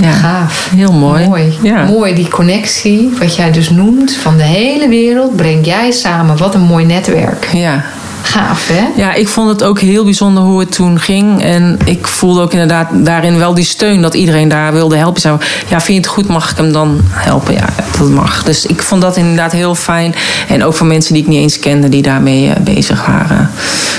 Ja. 0.00 0.12
Gaaf. 0.12 0.70
Heel 0.74 0.92
mooi. 0.92 1.26
Mooi. 1.28 1.58
Ja. 1.62 1.84
Mooi, 1.84 2.14
die 2.14 2.28
connectie, 2.28 3.10
wat 3.18 3.36
jij 3.36 3.50
dus 3.52 3.70
noemt, 3.70 4.12
van 4.12 4.36
de 4.36 4.42
hele 4.42 4.88
wereld, 4.88 5.36
breng 5.36 5.66
jij 5.66 5.90
samen. 5.90 6.36
Wat 6.36 6.54
een 6.54 6.60
mooi 6.60 6.84
netwerk. 6.84 7.48
Ja. 7.52 7.84
gaaf, 8.22 8.68
hè? 8.68 9.02
Ja, 9.02 9.12
ik 9.14 9.28
vond 9.28 9.48
het 9.48 9.62
ook 9.62 9.80
heel 9.80 10.04
bijzonder 10.04 10.42
hoe 10.42 10.60
het 10.60 10.72
toen 10.72 11.00
ging. 11.00 11.42
En 11.42 11.78
ik 11.84 12.06
voelde 12.06 12.40
ook 12.40 12.52
inderdaad 12.52 12.88
daarin 12.92 13.38
wel 13.38 13.54
die 13.54 13.64
steun 13.64 14.02
dat 14.02 14.14
iedereen 14.14 14.48
daar 14.48 14.72
wilde 14.72 14.96
helpen. 14.96 15.20
Zo, 15.20 15.38
ja, 15.68 15.80
vind 15.80 15.86
je 15.86 15.94
het 15.94 16.06
goed? 16.06 16.28
Mag 16.28 16.50
ik 16.50 16.56
hem 16.56 16.72
dan 16.72 17.00
helpen? 17.10 17.54
Ja, 17.54 17.68
dat 17.98 18.08
mag. 18.08 18.42
Dus 18.42 18.66
ik 18.66 18.82
vond 18.82 19.02
dat 19.02 19.16
inderdaad 19.16 19.52
heel 19.52 19.74
fijn. 19.74 20.14
En 20.48 20.64
ook 20.64 20.74
voor 20.74 20.86
mensen 20.86 21.14
die 21.14 21.22
ik 21.22 21.28
niet 21.28 21.40
eens 21.40 21.58
kende 21.58 21.88
die 21.88 22.02
daarmee 22.02 22.46
uh, 22.46 22.52
bezig 22.60 23.06
waren. 23.06 23.50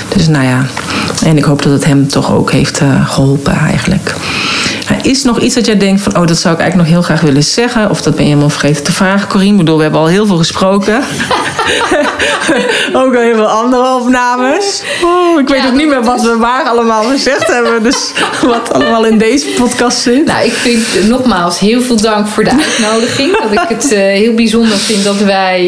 Dus 0.08 0.28
nou 0.28 0.44
ja, 0.44 0.64
en 1.24 1.36
ik 1.36 1.44
hoop 1.44 1.62
dat 1.62 1.72
het 1.72 1.84
hem 1.84 2.08
toch 2.08 2.32
ook 2.32 2.52
heeft 2.52 2.80
uh, 2.80 3.08
geholpen 3.08 3.56
eigenlijk. 3.58 4.14
Is 5.02 5.22
nog 5.22 5.40
iets 5.40 5.54
dat 5.54 5.66
jij 5.66 5.76
denkt 5.76 6.00
van, 6.00 6.16
oh, 6.16 6.26
dat 6.26 6.38
zou 6.38 6.54
ik 6.54 6.60
eigenlijk 6.60 6.90
nog 6.90 6.98
heel 6.98 7.06
graag 7.06 7.20
willen 7.20 7.42
zeggen? 7.42 7.90
Of 7.90 8.02
dat 8.02 8.14
ben 8.14 8.22
je 8.22 8.28
helemaal 8.28 8.50
vergeten 8.50 8.84
te 8.84 8.92
vragen, 8.92 9.28
Corine? 9.28 9.50
Ik 9.50 9.56
bedoel, 9.56 9.76
we 9.76 9.82
hebben 9.82 10.00
al 10.00 10.06
heel 10.06 10.26
veel 10.26 10.36
gesproken. 10.36 10.94
ook 13.02 13.14
al 13.14 13.20
heel 13.20 13.34
veel 13.34 13.48
andere 13.48 13.94
opnames. 13.94 14.82
Oh, 15.02 15.40
ik 15.40 15.48
weet 15.48 15.62
ja, 15.62 15.66
ook 15.66 15.74
niet 15.74 15.88
meer 15.88 16.04
wat 16.04 16.22
we 16.22 16.36
waar 16.36 16.64
allemaal 16.64 17.02
gezegd 17.02 17.46
hebben. 17.46 17.82
Dus 17.82 18.12
wat 18.42 18.72
allemaal 18.72 19.04
in 19.04 19.18
deze 19.18 19.46
podcast 19.46 19.98
zit. 19.98 20.26
Nou, 20.26 20.44
ik 20.44 20.52
vind 20.52 21.08
nogmaals 21.08 21.58
heel 21.58 21.82
veel 21.82 21.96
dank 21.96 22.26
voor 22.26 22.44
de 22.44 22.50
uitnodiging. 22.50 23.38
dat 23.42 23.52
ik 23.52 23.68
het 23.68 23.92
uh, 23.92 23.98
heel 23.98 24.34
bijzonder 24.34 24.78
vind 24.78 25.04
dat 25.04 25.18
wij 25.18 25.62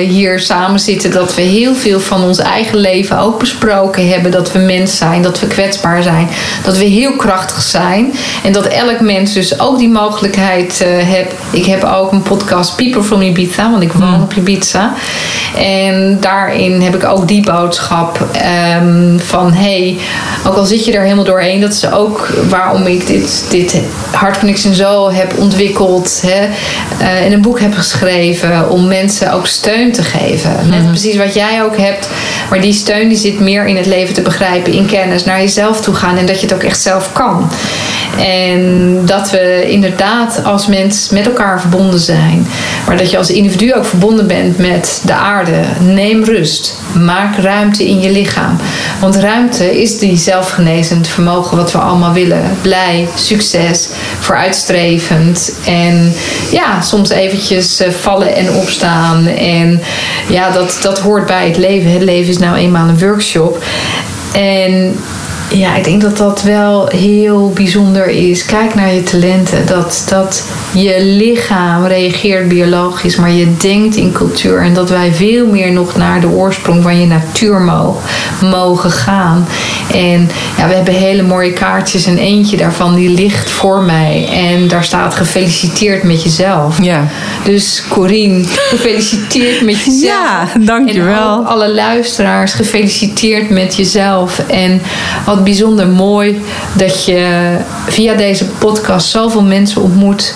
uh, 0.00 0.08
hier 0.08 0.40
samen 0.40 0.80
zitten. 0.80 1.10
Dat 1.10 1.34
we 1.34 1.42
heel 1.42 1.74
veel 1.74 2.00
van 2.00 2.22
ons 2.22 2.38
eigen 2.38 2.78
leven 2.78 3.18
ook 3.18 3.38
besproken 3.38 4.08
hebben. 4.08 4.30
Dat 4.30 4.52
we 4.52 4.58
mens 4.58 4.96
zijn, 4.96 5.22
dat 5.22 5.40
we 5.40 5.46
kwetsbaar 5.46 6.02
zijn. 6.02 6.28
Dat 6.62 6.76
we 6.76 6.84
heel 6.84 7.16
krachtig 7.16 7.62
zijn. 7.62 8.12
En 8.42 8.52
dat 8.52 8.57
elk 8.66 9.00
mens 9.00 9.32
dus 9.32 9.60
ook 9.60 9.78
die 9.78 9.88
mogelijkheid 9.88 10.84
uh, 10.86 11.04
heeft. 11.04 11.32
Ik 11.50 11.64
heb 11.64 11.84
ook 11.84 12.12
een 12.12 12.22
podcast 12.22 12.76
People 12.76 13.02
from 13.02 13.22
Ibiza, 13.22 13.70
want 13.70 13.82
ik 13.82 13.92
woon 13.92 14.14
mm. 14.14 14.22
op 14.22 14.34
Ibiza. 14.34 14.94
En 15.56 16.18
daarin 16.20 16.80
heb 16.80 16.94
ik 16.94 17.04
ook 17.04 17.28
die 17.28 17.42
boodschap 17.42 18.26
um, 18.80 19.20
van 19.20 19.52
hey, 19.52 19.98
ook 20.46 20.56
al 20.56 20.64
zit 20.64 20.84
je 20.84 20.92
er 20.92 21.02
helemaal 21.02 21.24
doorheen, 21.24 21.60
dat 21.60 21.72
is 21.72 21.90
ook 21.90 22.28
waarom 22.48 22.86
ik 22.86 23.06
dit, 23.06 23.44
dit 23.50 23.80
Heart 24.10 24.38
Connection 24.38 24.74
zo 24.74 25.10
heb 25.10 25.38
ontwikkeld 25.38 26.22
hè, 26.26 26.46
uh, 27.00 27.24
en 27.24 27.32
een 27.32 27.42
boek 27.42 27.60
heb 27.60 27.74
geschreven 27.74 28.70
om 28.70 28.86
mensen 28.86 29.32
ook 29.32 29.46
steun 29.46 29.92
te 29.92 30.02
geven. 30.02 30.56
Mm. 30.62 30.70
Net 30.70 30.86
precies 30.86 31.16
wat 31.16 31.34
jij 31.34 31.62
ook 31.62 31.76
hebt, 31.76 32.08
maar 32.50 32.60
die 32.60 32.72
steun 32.72 33.08
die 33.08 33.18
zit 33.18 33.40
meer 33.40 33.66
in 33.66 33.76
het 33.76 33.86
leven 33.86 34.14
te 34.14 34.22
begrijpen, 34.22 34.72
in 34.72 34.86
kennis, 34.86 35.24
naar 35.24 35.40
jezelf 35.40 35.80
toe 35.80 35.94
gaan 35.94 36.16
en 36.16 36.26
dat 36.26 36.40
je 36.40 36.46
het 36.46 36.54
ook 36.54 36.62
echt 36.62 36.80
zelf 36.80 37.12
kan. 37.12 37.50
En 38.18 38.47
dat 39.04 39.30
we 39.30 39.64
inderdaad 39.70 40.44
als 40.44 40.66
mens 40.66 41.08
met 41.08 41.26
elkaar 41.26 41.60
verbonden 41.60 41.98
zijn. 41.98 42.46
Maar 42.86 42.96
dat 42.96 43.10
je 43.10 43.18
als 43.18 43.30
individu 43.30 43.74
ook 43.74 43.84
verbonden 43.84 44.26
bent 44.26 44.58
met 44.58 45.02
de 45.04 45.12
aarde. 45.12 45.60
Neem 45.80 46.24
rust. 46.24 46.74
Maak 47.04 47.36
ruimte 47.36 47.88
in 47.88 48.00
je 48.00 48.10
lichaam. 48.10 48.56
Want 49.00 49.16
ruimte 49.16 49.80
is 49.80 49.98
die 49.98 50.16
zelfgenezend 50.16 51.08
vermogen 51.08 51.56
wat 51.56 51.72
we 51.72 51.78
allemaal 51.78 52.12
willen. 52.12 52.42
Blij, 52.62 53.08
succes, 53.14 53.88
vooruitstrevend. 54.20 55.52
En 55.64 56.12
ja, 56.50 56.80
soms 56.80 57.10
eventjes 57.10 57.80
eh, 57.80 57.90
vallen 57.90 58.34
en 58.34 58.52
opstaan. 58.52 59.26
En 59.26 59.80
ja, 60.28 60.50
dat, 60.50 60.78
dat 60.82 60.98
hoort 60.98 61.26
bij 61.26 61.46
het 61.46 61.56
leven. 61.56 61.90
Het 61.90 62.02
leven 62.02 62.30
is 62.30 62.38
nou 62.38 62.56
eenmaal 62.56 62.88
een 62.88 62.98
workshop. 62.98 63.62
En 64.32 64.96
ja, 65.50 65.76
ik 65.76 65.84
denk 65.84 66.00
dat 66.00 66.16
dat 66.16 66.42
wel 66.42 66.86
heel 66.86 67.50
bijzonder 67.54 68.08
is. 68.08 68.44
Kijk 68.44 68.74
naar 68.74 68.92
je 68.92 69.02
talenten. 69.02 69.66
Dat, 69.66 70.04
dat 70.08 70.44
je 70.74 70.96
lichaam 71.00 71.84
reageert 71.84 72.48
biologisch, 72.48 73.16
maar 73.16 73.30
je 73.30 73.56
denkt 73.56 73.96
in 73.96 74.12
cultuur. 74.12 74.60
En 74.60 74.74
dat 74.74 74.90
wij 74.90 75.12
veel 75.12 75.46
meer 75.46 75.72
nog 75.72 75.96
naar 75.96 76.20
de 76.20 76.28
oorsprong 76.28 76.82
van 76.82 77.00
je 77.00 77.06
natuur 77.06 77.60
mogen, 78.40 78.90
gaan. 78.90 79.46
En 79.92 80.30
ja, 80.56 80.68
we 80.68 80.74
hebben 80.74 80.94
hele 80.94 81.22
mooie 81.22 81.52
kaartjes. 81.52 82.06
En 82.06 82.18
eentje 82.18 82.56
daarvan 82.56 82.94
die 82.94 83.10
ligt 83.10 83.50
voor 83.50 83.82
mij. 83.82 84.28
En 84.32 84.68
daar 84.68 84.84
staat 84.84 85.14
gefeliciteerd 85.14 86.02
met 86.02 86.22
jezelf. 86.22 86.82
Ja. 86.82 87.08
Dus 87.44 87.82
Corine, 87.88 88.44
gefeliciteerd 88.44 89.62
met 89.64 89.84
jezelf. 89.84 90.02
Ja, 90.02 90.48
dankjewel. 90.60 91.38
En 91.38 91.46
alle 91.46 91.74
luisteraars, 91.74 92.52
gefeliciteerd 92.52 93.50
met 93.50 93.76
jezelf. 93.76 94.38
En 94.48 94.82
wat 95.24 95.37
bijzonder 95.42 95.88
mooi 95.88 96.42
dat 96.72 97.04
je 97.04 97.56
via 97.88 98.14
deze 98.14 98.44
podcast 98.44 99.08
zoveel 99.08 99.42
mensen 99.42 99.82
ontmoet. 99.82 100.34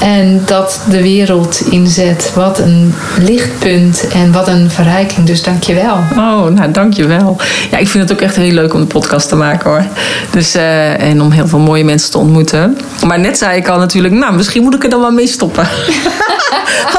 En 0.00 0.42
dat 0.46 0.80
de 0.90 1.02
wereld 1.02 1.62
inzet. 1.70 2.32
Wat 2.34 2.58
een 2.58 2.94
lichtpunt 3.18 4.08
en 4.12 4.32
wat 4.32 4.48
een 4.48 4.70
verrijking. 4.70 5.26
Dus 5.26 5.42
dank 5.42 5.62
je 5.62 5.74
wel. 5.74 5.94
Oh, 6.16 6.46
nou 6.46 6.70
dank 6.70 6.92
je 6.92 7.06
wel. 7.06 7.36
Ja, 7.70 7.78
ik 7.78 7.88
vind 7.88 8.08
het 8.08 8.12
ook 8.12 8.24
echt 8.24 8.36
heel 8.36 8.52
leuk 8.52 8.74
om 8.74 8.80
de 8.80 8.86
podcast 8.86 9.28
te 9.28 9.36
maken 9.36 9.70
hoor. 9.70 9.84
Dus, 10.30 10.56
uh, 10.56 11.00
en 11.00 11.22
om 11.22 11.30
heel 11.30 11.48
veel 11.48 11.58
mooie 11.58 11.84
mensen 11.84 12.10
te 12.10 12.18
ontmoeten. 12.18 12.78
Maar 13.06 13.20
net 13.20 13.38
zei 13.38 13.56
ik 13.56 13.68
al 13.68 13.78
natuurlijk, 13.78 14.14
nou 14.14 14.36
misschien 14.36 14.62
moet 14.62 14.74
ik 14.74 14.84
er 14.84 14.90
dan 14.90 15.00
wel 15.00 15.12
mee 15.12 15.26
stoppen. 15.26 15.68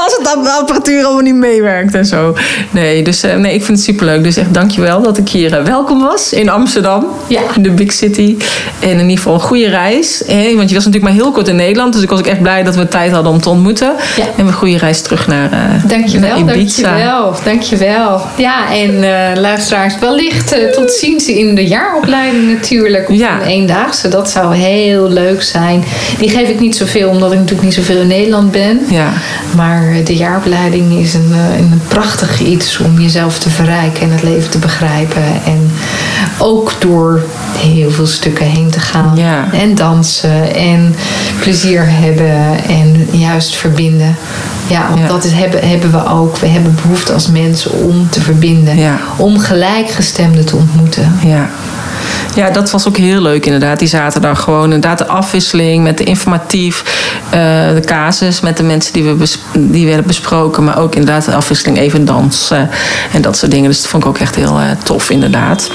Als 0.04 0.16
het 0.18 0.43
de 0.43 0.52
apparatuur 0.60 1.04
allemaal 1.04 1.22
niet 1.22 1.36
meewerkt 1.36 1.93
en 1.93 2.06
zo. 2.06 2.36
Nee, 2.72 3.04
dus 3.04 3.24
uh, 3.24 3.36
nee, 3.36 3.54
ik 3.54 3.64
vind 3.64 3.78
het 3.78 3.88
superleuk. 3.88 4.24
Dus 4.24 4.38
echt 4.38 4.54
dankjewel 4.54 5.02
dat 5.02 5.18
ik 5.18 5.30
hier 5.30 5.60
uh, 5.60 5.66
welkom 5.66 6.02
was 6.02 6.34
in 6.34 6.49
Amsterdam. 6.49 7.06
Ja. 7.28 7.41
In 7.56 7.64
de 7.64 7.72
Big 7.72 7.91
City. 7.91 8.38
En 8.80 8.89
in 8.89 8.99
ieder 8.99 9.18
geval 9.18 9.34
een 9.34 9.39
goede 9.39 9.70
reis. 9.70 10.24
Hey, 10.26 10.56
want 10.56 10.70
je 10.70 10.76
was 10.76 10.86
natuurlijk 10.86 11.14
maar 11.14 11.24
heel 11.24 11.32
kort 11.32 11.47
in 11.47 11.56
Nederland. 11.56 11.93
Dus 11.93 12.02
ik 12.02 12.10
was 12.10 12.20
ook 12.20 12.28
echt 12.28 12.41
blij 12.41 12.64
dat 12.64 12.76
we 12.76 12.88
tijd 12.92 13.12
hadden 13.12 13.32
om 13.32 13.42
te 13.42 13.50
ontmoeten. 13.50 13.96
Ja. 14.16 14.24
En 14.38 14.48
een 14.48 14.54
goede 14.54 14.78
reis 14.78 15.02
terug 15.02 15.28
naar, 15.28 15.52
uh, 15.54 15.89
dankjewel, 15.89 16.44
naar 16.44 16.58
Ibiza. 16.58 16.82
Dankjewel, 16.82 17.36
dankjewel. 17.44 18.22
Ja, 18.38 18.72
en 18.72 18.92
uh, 18.92 19.42
luisteraars, 19.42 20.00
wellicht 20.00 20.58
uh, 20.58 20.70
tot 20.70 20.92
ziens 20.92 21.28
in 21.28 21.56
de 21.56 21.68
jaaropleiding 21.68 22.54
natuurlijk. 22.54 23.10
Of 23.10 23.16
ja. 23.16 23.42
een 23.42 23.48
eendaagse, 23.48 24.08
dat 24.08 24.30
zou 24.30 24.56
heel 24.56 25.10
leuk 25.10 25.42
zijn. 25.42 25.84
Die 26.18 26.30
geef 26.30 26.50
ik 26.50 26.60
niet 26.60 26.76
zoveel, 26.76 27.10
omdat 27.10 27.32
ik 27.32 27.38
natuurlijk 27.38 27.66
niet 27.66 27.74
zoveel 27.74 28.02
in 28.02 28.08
Nederland 28.08 28.52
ben. 28.52 28.80
Ja. 28.89 29.10
Maar 29.56 29.94
de 30.06 30.16
jaaropleiding 30.16 31.00
is 31.00 31.14
een, 31.14 31.34
een 31.58 31.82
prachtig 31.88 32.39
iets 32.39 32.80
om 32.80 33.00
jezelf 33.00 33.39
te 33.39 33.50
verrijken 33.50 34.02
en 34.02 34.12
het 34.12 34.24
leven 34.24 34.50
te 34.50 34.58
begrijpen. 34.58 35.24
En 35.46 35.72
ook 36.39 36.74
door 36.80 37.24
heel 37.58 37.91
veel 37.91 38.08
stukken 38.08 38.45
heen 38.45 38.70
te 38.70 38.80
gaan. 38.80 39.16
Ja. 39.16 39.47
En 39.54 39.76
dansen 39.76 40.56
en 40.56 40.95
plezier 41.39 41.84
hebben 41.86 42.64
en 42.68 43.08
juist 43.12 43.56
verbinden. 43.56 44.16
Ja, 44.68 44.88
want 44.88 44.99
Ja. 44.99 45.08
dat 45.08 45.24
is, 45.24 45.32
hebben, 45.32 45.70
hebben 45.70 45.91
we 45.91 46.08
ook. 46.08 46.38
We 46.38 46.47
hebben 46.47 46.76
behoefte 46.82 47.14
als 47.14 47.28
mensen 47.28 47.72
om 47.72 48.10
te 48.10 48.22
verbinden. 48.22 48.78
Ja. 48.78 48.99
Om 49.18 49.39
gelijkgestemden 49.39 50.45
te 50.45 50.56
ontmoeten. 50.56 51.16
Ja. 51.26 51.49
Ja, 52.36 52.49
dat 52.49 52.72
was 52.72 52.88
ook 52.88 52.97
heel 52.97 53.22
leuk 53.22 53.45
inderdaad, 53.45 53.80
die 53.80 53.88
zaterdag. 53.88 54.39
Gewoon 54.41 54.64
inderdaad 54.64 54.97
de 54.97 55.08
afwisseling 55.08 55.84
met 55.84 55.97
de 55.97 56.04
informatief, 56.04 56.84
eh, 57.30 57.39
de 57.74 57.82
casus 57.86 58.39
met 58.41 58.58
de 58.58 58.64
mensen 58.64 58.93
die, 58.93 59.04
we 59.04 59.26
die 59.58 59.86
werden 59.88 60.08
besproken. 60.08 60.64
Maar 60.64 60.78
ook 60.80 60.95
inderdaad 60.95 61.26
de 61.26 61.34
afwisseling 61.34 61.78
even 61.78 62.06
dansen 62.06 62.70
en 63.14 63.22
dat 63.22 63.38
soort 63.38 63.52
dingen. 63.52 63.70
Dus 63.70 63.82
dat 63.82 63.89
vond 63.89 64.04
ik 64.04 64.10
ook 64.10 64.18
echt 64.18 64.36
heel 64.36 64.60
eh, 64.60 64.66
tof 64.84 65.10
inderdaad. 65.10 65.70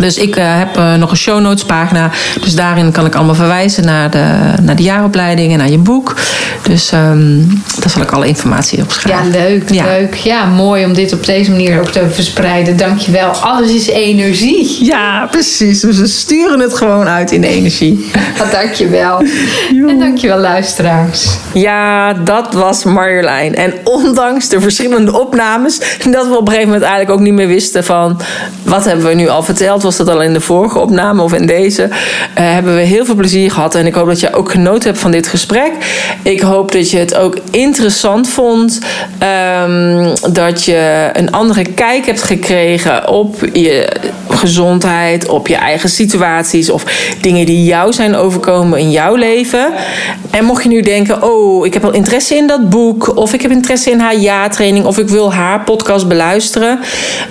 Dus 0.00 0.16
ik 0.18 0.36
eh, 0.36 0.44
heb 0.58 0.98
nog 0.98 1.10
een 1.10 1.16
show 1.16 1.40
notes 1.40 1.64
pagina. 1.64 2.10
Dus 2.40 2.54
daarin 2.54 2.92
kan 2.92 3.06
ik 3.06 3.14
allemaal 3.14 3.34
verwijzen 3.34 3.84
naar 3.84 4.10
de, 4.10 4.24
naar 4.62 4.76
de 4.76 4.82
jaaropleiding 4.82 5.52
en 5.52 5.58
naar 5.58 5.70
je 5.70 5.78
boek. 5.78 6.14
Dus 6.62 6.92
ehm, 6.92 7.38
daar 7.78 7.90
zal 7.90 8.02
ik 8.02 8.10
alle 8.10 8.26
informatie 8.26 8.82
op 8.82 8.88
Ja, 8.88 8.94
schrijven. 8.94 9.30
leuk, 9.30 9.70
Ja. 9.72 9.84
leuk. 9.84 10.14
Ja, 10.14 10.44
mooi 10.44 10.84
om 10.84 10.92
dit 10.94 11.12
op 11.12 11.24
deze 11.26 11.50
manier 11.50 11.80
ook 11.80 11.88
te 11.90 12.06
verspreiden. 12.10 12.76
Dankjewel. 12.76 13.30
Alles 13.30 13.70
is 13.70 13.86
energie. 13.88 14.84
Ja, 14.84 15.26
precies. 15.30 15.45
Dus 15.58 15.82
we 15.82 16.06
sturen 16.06 16.60
het 16.60 16.74
gewoon 16.74 17.06
uit 17.08 17.32
in 17.32 17.40
de 17.40 17.46
energie. 17.46 18.10
Ja, 18.38 18.44
dankjewel. 18.60 19.22
En 19.88 19.98
dankjewel 19.98 20.38
luisteraars. 20.38 21.28
Ja, 21.52 22.12
dat 22.12 22.54
was 22.54 22.84
Marjolein. 22.84 23.54
En 23.54 23.74
ondanks 23.84 24.48
de 24.48 24.60
verschillende 24.60 25.20
opnames, 25.20 25.78
dat 26.10 26.26
we 26.26 26.36
op 26.36 26.40
een 26.40 26.46
gegeven 26.46 26.64
moment 26.64 26.82
eigenlijk 26.82 27.10
ook 27.10 27.24
niet 27.24 27.34
meer 27.34 27.46
wisten 27.46 27.84
van 27.84 28.20
wat 28.62 28.84
hebben 28.84 29.06
we 29.06 29.14
nu 29.14 29.28
al 29.28 29.42
verteld, 29.42 29.82
was 29.82 29.96
dat 29.96 30.08
al 30.08 30.22
in 30.22 30.32
de 30.32 30.40
vorige 30.40 30.78
opname 30.78 31.22
of 31.22 31.32
in 31.32 31.46
deze, 31.46 31.82
eh, 31.82 31.90
hebben 32.34 32.74
we 32.74 32.80
heel 32.80 33.04
veel 33.04 33.14
plezier 33.14 33.50
gehad. 33.50 33.74
En 33.74 33.86
ik 33.86 33.94
hoop 33.94 34.06
dat 34.06 34.20
je 34.20 34.34
ook 34.34 34.50
genoten 34.50 34.88
hebt 34.88 35.00
van 35.00 35.10
dit 35.10 35.26
gesprek. 35.26 35.72
Ik 36.22 36.40
hoop 36.40 36.72
dat 36.72 36.90
je 36.90 36.98
het 36.98 37.14
ook 37.14 37.36
interessant 37.50 38.28
vond, 38.28 38.80
ehm, 39.18 40.14
dat 40.32 40.64
je 40.64 41.10
een 41.12 41.32
andere 41.32 41.64
kijk 41.64 42.06
hebt 42.06 42.22
gekregen 42.22 43.08
op 43.08 43.48
je 43.52 43.88
gezondheid, 44.28 45.28
op 45.36 45.48
je 45.48 45.56
eigen 45.56 45.88
situaties 45.88 46.70
of 46.70 46.84
dingen 47.20 47.46
die 47.46 47.64
jou 47.64 47.92
zijn 47.92 48.16
overkomen 48.16 48.78
in 48.78 48.90
jouw 48.90 49.14
leven. 49.14 49.72
En 50.30 50.44
mocht 50.44 50.62
je 50.62 50.68
nu 50.68 50.80
denken, 50.80 51.22
oh, 51.22 51.66
ik 51.66 51.72
heb 51.72 51.82
wel 51.82 51.92
interesse 51.92 52.36
in 52.36 52.46
dat 52.46 52.70
boek, 52.70 53.16
of 53.16 53.32
ik 53.32 53.42
heb 53.42 53.50
interesse 53.50 53.90
in 53.90 54.00
haar 54.00 54.16
jaartraining, 54.16 54.84
of 54.84 54.98
ik 54.98 55.08
wil 55.08 55.32
haar 55.32 55.60
podcast 55.60 56.08
beluisteren, 56.08 56.78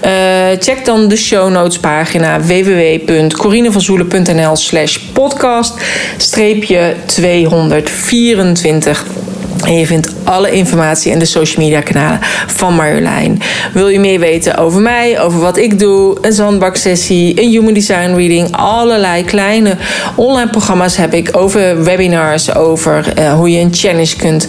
eh, 0.01 0.11
check 0.59 0.85
dan 0.85 1.07
de 1.07 1.17
show 1.17 1.49
notes 1.49 1.79
pagina 1.79 2.41
www.corinevanzoelen.nl 2.41 4.55
slash 4.55 4.97
podcast 4.97 5.73
streepje 6.17 6.93
224. 7.05 9.05
En 9.66 9.78
je 9.78 9.86
vindt 9.86 10.09
alle 10.24 10.51
informatie 10.51 11.11
in 11.11 11.20
de 11.20 11.26
social 11.26 11.63
media 11.63 11.82
kanalen 11.82 12.20
van 12.47 12.74
Marjolein. 12.74 13.41
Wil 13.74 13.88
je 13.88 13.99
meer 13.99 14.20
weten 14.20 14.57
over 14.57 14.82
mij, 14.82 15.22
over 15.22 15.39
wat 15.39 15.57
ik 15.57 15.80
doe, 15.80 16.18
een 16.22 16.34
zandbaksessie, 16.34 17.41
een 17.41 17.49
human 17.49 17.74
design 17.74 18.13
reading, 18.16 18.55
allerlei 18.55 19.24
kleine 19.24 19.76
online 20.16 20.49
programma's 20.49 20.97
heb 20.97 21.13
ik 21.13 21.38
over 21.38 21.84
webinars, 21.84 22.55
over 22.55 23.13
uh, 23.20 23.34
hoe 23.34 23.51
je 23.51 23.59
een 23.59 23.74
challenge 23.74 24.16
kunt 24.16 24.47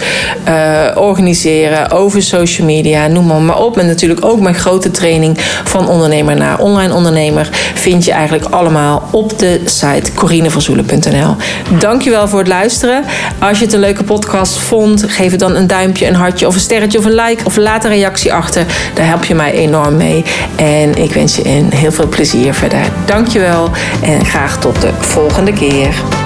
uh, 0.49 0.87
organiseren, 0.95 1.91
over 1.91 2.23
social 2.23 2.67
media, 2.67 3.07
noem 3.07 3.27
maar, 3.27 3.41
maar 3.41 3.63
op. 3.63 3.79
En 3.79 3.87
natuurlijk 3.87 4.25
ook 4.25 4.41
mijn 4.41 4.55
grote 4.55 4.91
training 4.91 5.39
van 5.65 5.89
ondernemer 5.89 6.37
naar 6.37 6.59
online 6.59 6.95
ondernemer 6.95 7.49
vind 7.75 8.05
je 8.05 8.13
eigenlijk 8.13 8.45
allemaal 8.45 9.09
op 9.11 9.39
de 9.39 9.61
site 9.65 10.13
corineverzoelen.nl. 10.15 11.37
Dankjewel 11.79 12.29
voor 12.29 12.39
het 12.39 12.49
luisteren. 12.49 13.05
Als 13.39 13.59
je 13.59 13.65
het 13.65 13.75
een 13.75 13.81
leuke 13.81 14.05
podcast 14.05 14.57
vond, 14.57 15.06
geef 15.09 15.31
het 15.31 15.41
dan 15.41 15.57
een 15.57 15.67
duimpje, 15.67 16.07
een 16.07 16.15
hartje 16.15 16.47
of 16.47 16.55
een 16.55 16.61
sterretje 16.61 16.99
of 16.99 17.05
een 17.05 17.15
like 17.15 17.45
of 17.45 17.57
laat 17.57 17.85
een 17.85 17.91
reactie 17.91 18.33
achter. 18.33 18.67
Daar 18.95 19.07
help 19.07 19.25
je 19.25 19.35
mij 19.35 19.53
enorm 19.53 19.97
mee. 19.97 20.25
En 20.57 20.95
ik 20.95 21.13
wens 21.13 21.37
je 21.37 21.67
heel 21.75 21.93
veel 21.93 22.09
plezier 22.09 22.55
verder. 22.55 22.81
Dankjewel 23.05 23.71
en 24.03 24.25
graag 24.25 24.59
tot 24.59 24.81
de 24.81 24.91
volgende 25.01 25.53
keer. 25.53 26.26